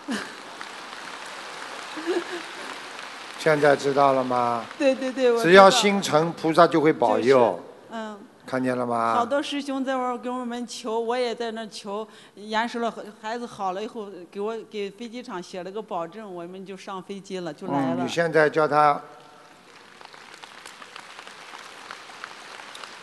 [3.40, 4.66] 现在知道了吗？
[4.78, 7.60] 对对对，我只要心诚，菩萨就会保佑。
[7.90, 8.20] 嗯。
[8.46, 9.26] 看见了吗好？
[9.26, 18.04] 多师兄在那儿给我们求，我也在那儿求，延时了，孩子好了以后，给我给飞机场写了个保证，我们就上飞机了，就来嗯，了。
[18.04, 19.02] 你现在叫他，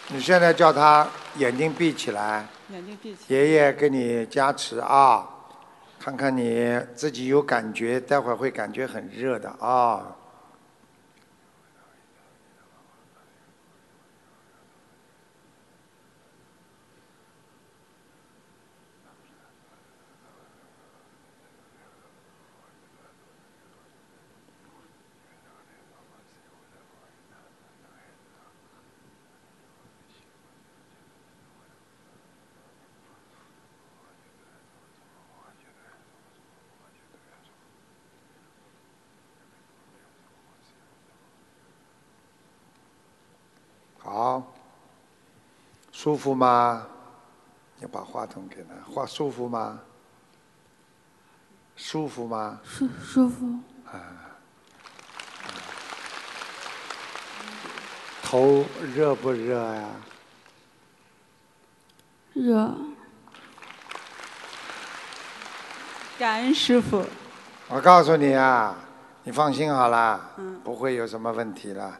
[0.08, 1.08] 你现在叫他
[1.38, 3.34] 眼睛闭起来，眼睛闭起。
[3.34, 5.26] 爷爷给你加持啊，
[5.98, 10.16] 看看你自己有感觉，待会儿会感觉很热的啊。
[44.06, 44.52] 好，
[46.04, 46.86] 舒服吗？
[47.78, 49.80] 你把话筒给他，话舒服吗？
[51.76, 52.60] 舒服吗？
[52.62, 53.46] 舒舒服。
[53.86, 53.96] 啊
[58.22, 59.88] 头热不热呀？
[62.34, 62.74] 热。
[66.18, 67.02] 感恩师傅。
[67.70, 68.76] 我告诉你啊，
[69.22, 71.98] 你放心好了，嗯不会有什么问题了。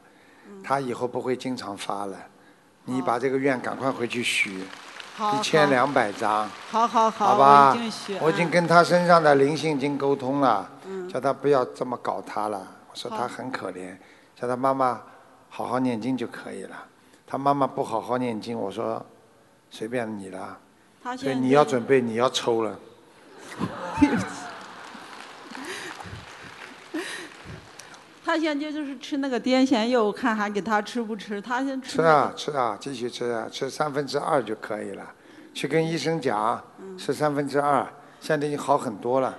[0.63, 2.19] 他以后不会经常发了，
[2.85, 4.65] 你把这个愿赶快回去许，
[5.35, 7.77] 一千两百张，好好好，好吧
[8.21, 12.67] 我已经跟他身上的灵性已经沟通了，嗯叫他不要这么搞他了。
[12.91, 13.97] 我说他很可怜，
[14.39, 15.01] 叫他妈妈
[15.49, 16.77] 好好念经就可以了。
[17.27, 19.05] 他妈妈不好好念经，我说
[19.71, 20.59] 随便你了。
[21.17, 22.79] 所以你要准备你要抽了。
[28.25, 31.39] 他现在就是吃那个癫痫药，我看还给他吃不吃？
[31.43, 35.05] 他先吃吃啊吃啊，继续吃啊，吃三分之二就可以了。
[35.53, 37.87] 去跟医生讲，嗯吃三分之二，
[38.21, 39.37] 现在已经好很多了。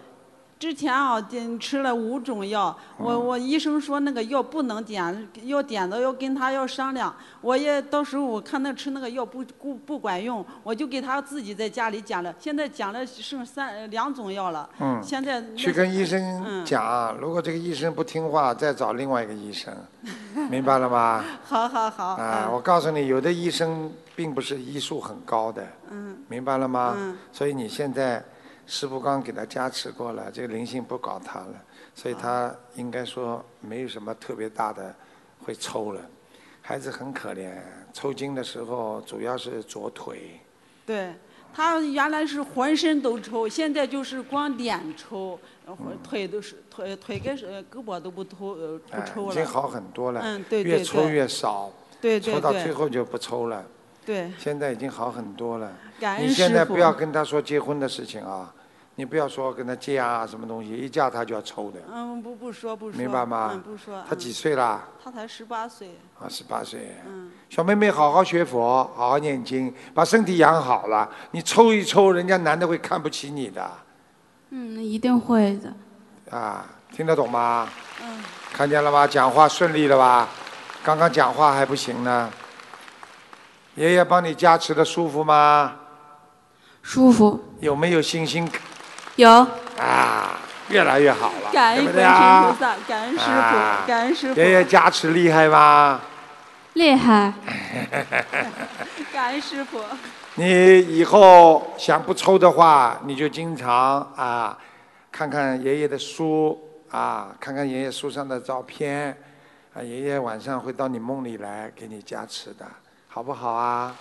[0.57, 7.13] 之前啊，点吃了五种药，我我医生说那个药不能点，要点的要跟他要商量。
[7.41, 12.33] 我也到时候我看那吃那个药不不不管用，我就给他自己在家里讲了。
[12.39, 14.67] 现在讲了剩三呃两种药了。
[14.79, 19.73] 嗯现在去跟医嗯生讲，如果这个医生不听话，再找另外一个医生，
[20.49, 21.23] 明白了吗？
[21.43, 22.05] 好好好。
[22.15, 26.95] 啊，我告诉你，有的医生并不是医术很高的，嗯明白了吗？
[26.97, 28.23] 嗯所以你现在
[28.67, 31.63] 师傅刚给他加持过了，这个灵性不搞他了，
[31.93, 34.93] 所以他应该说没有什么特别大的
[35.43, 36.01] 会抽了。
[36.61, 37.53] 孩子很可怜，
[37.93, 40.39] 抽筋的时候主要是左腿，
[40.85, 41.13] 对，
[41.53, 45.39] 他原来是浑身都抽，现在就是光脸抽，
[46.03, 49.31] 腿都是腿腿跟是胳膊都不抽呃不哎抽了。
[49.31, 50.21] 已经好很多了。
[50.23, 50.79] 嗯，对对对。
[50.79, 51.71] 越抽越少。
[52.01, 53.65] 对对抽到最后就不抽了。
[54.05, 54.31] 对。
[54.37, 55.71] 现在已经好很多了。
[55.99, 58.53] 感恩你现在不要跟他说结婚的事情啊，
[58.95, 61.79] 你不要说跟他嫁啊什么东西，一嫁他就要抽的。
[61.91, 62.97] 嗯，不不说不说。
[62.97, 64.03] 明白吗嗯，不说。
[64.07, 64.87] 他几岁啦？
[65.03, 65.97] 他才十八岁。
[66.19, 66.95] 啊，十八岁。
[67.07, 67.31] 嗯。
[67.49, 71.09] 小妹妹，好好学佛，好好念经，把身体养好了。
[71.31, 73.69] 你抽一抽，人家男的会看不起你的
[74.51, 75.73] 嗯，一定会的。
[76.37, 77.69] 啊，听得懂吗？
[78.01, 78.23] 嗯。
[78.53, 79.07] 看见了吧？
[79.07, 80.27] 讲话顺利了吧？
[80.83, 82.31] 刚刚讲话还不行呢。
[83.75, 85.75] 爷爷帮你加持的舒服吗？
[86.81, 87.39] 舒服。
[87.59, 88.49] 有没有信心？
[89.15, 89.29] 有。
[89.77, 90.39] 啊，
[90.69, 92.59] 越来越好了，感恩观世音啊菩？
[92.59, 94.39] 萨，感恩师啊傅，感恩师傅。
[94.39, 95.99] 爷爷加持厉害吗？
[96.73, 97.33] 厉害。
[99.11, 99.81] 感恩师傅。
[100.35, 104.57] 你以后想不抽的话，你就经常啊，
[105.11, 106.57] 看看爷爷的书
[106.91, 109.17] 啊，看看爷爷书上的照片，
[109.73, 112.65] 啊，爷爷晚上会到你梦里来给你加持的，
[113.15, 113.95] 好不好啊？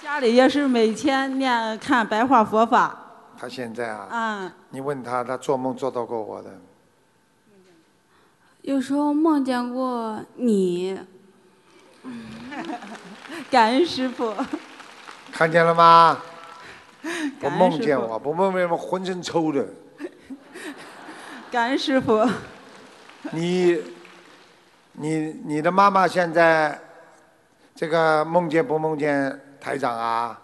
[0.00, 2.96] 家里也是每天念看白话佛法。
[3.36, 6.50] 他现在啊，嗯，你问他，他做梦做到过我的，
[8.62, 10.96] 有时候梦见过你，
[13.50, 14.32] 感恩师傅。
[15.32, 16.16] 看见了吗？
[17.40, 19.66] 不感恩师父梦见我，不梦见我浑身抽的。
[21.50, 22.24] 感恩师傅。
[23.32, 23.82] 你，
[24.98, 26.78] 你你的妈妈现在
[27.74, 30.38] 这个梦见不梦见台长啊？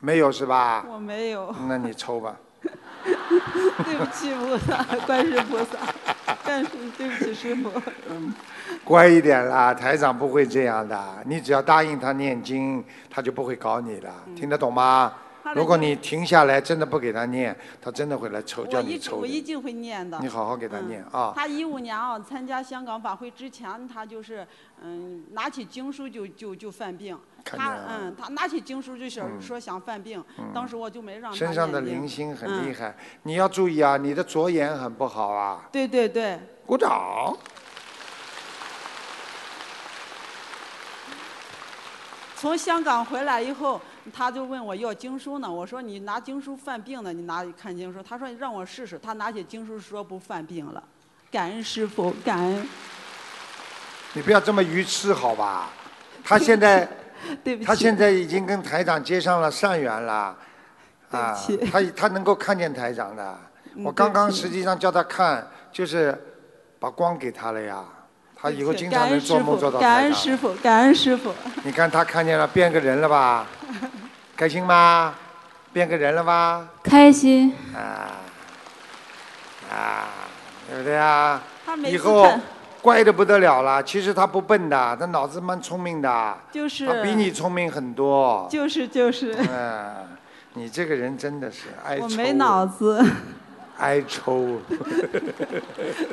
[0.00, 0.84] 没有是吧？
[0.88, 1.54] 我没有。
[1.68, 2.36] 那你抽吧。
[3.84, 5.78] 对不起菩萨，观世菩萨，
[6.44, 7.70] 但是对不起师傅。
[8.84, 10.98] 乖一点啦，台长不会这样的。
[11.24, 15.12] 你只要答应他念经，他就不会搞你了，听得懂吗？
[15.54, 19.18] 如果你停下来，真的不给他念，他真的会来抽，叫我一你抽的。
[19.18, 20.18] 我一定会念的。
[20.20, 21.32] 你好好给他念啊！
[21.34, 24.46] 他一五年啊，参加香港法会之前，他就是
[24.82, 27.18] 嗯，拿起经书就就就犯病。
[27.44, 32.70] 他嗯，他拿起经书就想嗯说想犯病，嗯当时我就没让他身上的灵性很厉。
[32.70, 33.96] 嗯害，你要注意啊！
[33.96, 35.68] 你的左眼很不好啊！
[35.72, 36.38] 对对对。
[36.66, 37.34] 鼓掌。
[42.36, 45.50] 从香港回来以后，他就问我要经书呢。
[45.50, 48.02] 我说你拿经书犯病呢，你拿看经书。
[48.02, 48.98] 他说让我试试。
[48.98, 50.82] 他拿起经书说不犯病了，
[51.30, 52.68] 感恩师傅，感恩。
[54.14, 55.70] 你不要这么愚痴好吧？
[56.24, 56.88] 他现在，
[57.44, 60.36] 对不起他现在已经跟台长接上了善缘了，
[61.10, 61.36] 啊，
[61.70, 63.38] 他他能够看见台长的。
[63.74, 66.16] 嗯我刚刚实际上叫他看，就是
[66.80, 67.84] 把光给他了呀。
[68.40, 70.02] 他以后经常能做梦做到，感。
[70.02, 71.32] 恩师傅，感恩师傅。
[71.64, 73.46] 你看他看见了，变个人了吧？
[74.36, 75.14] 开心吗？
[75.72, 76.68] 变个人了吧？
[76.82, 77.52] 开心。
[77.74, 78.14] 啊
[79.70, 80.08] 啊，
[80.68, 81.76] 对不对啊他？
[81.76, 82.40] 以后看
[82.80, 83.82] 乖的不得了了。
[83.82, 86.38] 其实他不笨的，他脑子蛮聪明的。
[86.52, 88.46] 就是他比你聪明很多。
[88.48, 89.34] 就是就是。
[89.50, 90.06] 嗯，
[90.54, 92.04] 你这个人真的是爱抽。
[92.04, 93.04] 我没脑子，
[93.78, 94.58] 爱抽。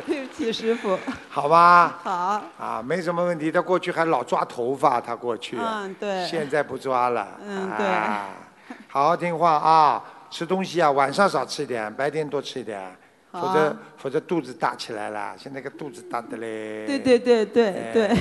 [0.06, 0.98] 对不起师傅。
[1.30, 2.00] 好吧。
[2.04, 2.42] 好。
[2.58, 3.52] 啊，没什么问题。
[3.52, 5.58] 他过去还老抓头发，他过去。
[5.60, 7.28] 嗯对现在不抓了。
[7.46, 8.28] 嗯对啊
[8.88, 12.82] 好好听话啊，吃东西啊，晚上少吃一点，白天多吃一点，
[13.32, 15.34] 否则否则肚子大起来了。
[15.38, 16.86] 现在个肚子大的嘞。
[16.88, 18.18] 对对对对哎对。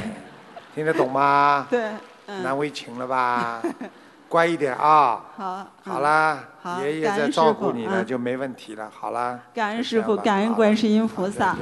[0.74, 1.66] 听得懂吗？
[1.70, 1.84] 对
[2.26, 3.62] 嗯难为情了吧？
[4.34, 5.20] 乖一点啊。
[5.36, 5.64] 好。
[5.84, 8.90] 好啦，好爷爷在照顾你了，嗯就没问题了。
[8.92, 9.38] 好啦。
[9.54, 11.54] 感恩师傅，感恩观世音菩萨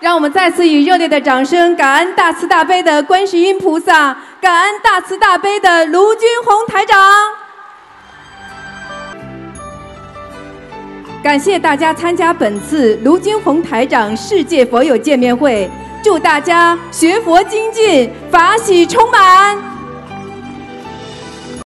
[0.00, 7.45] 让我们再次以热烈的掌声，感恩大慈大悲的观世音菩萨，感恩大慈大悲的卢军红台长。
[11.26, 15.68] 感谢大家参加本次卢军红台长世界佛友见面会，
[16.00, 19.75] 祝大家学佛精进，法喜充满。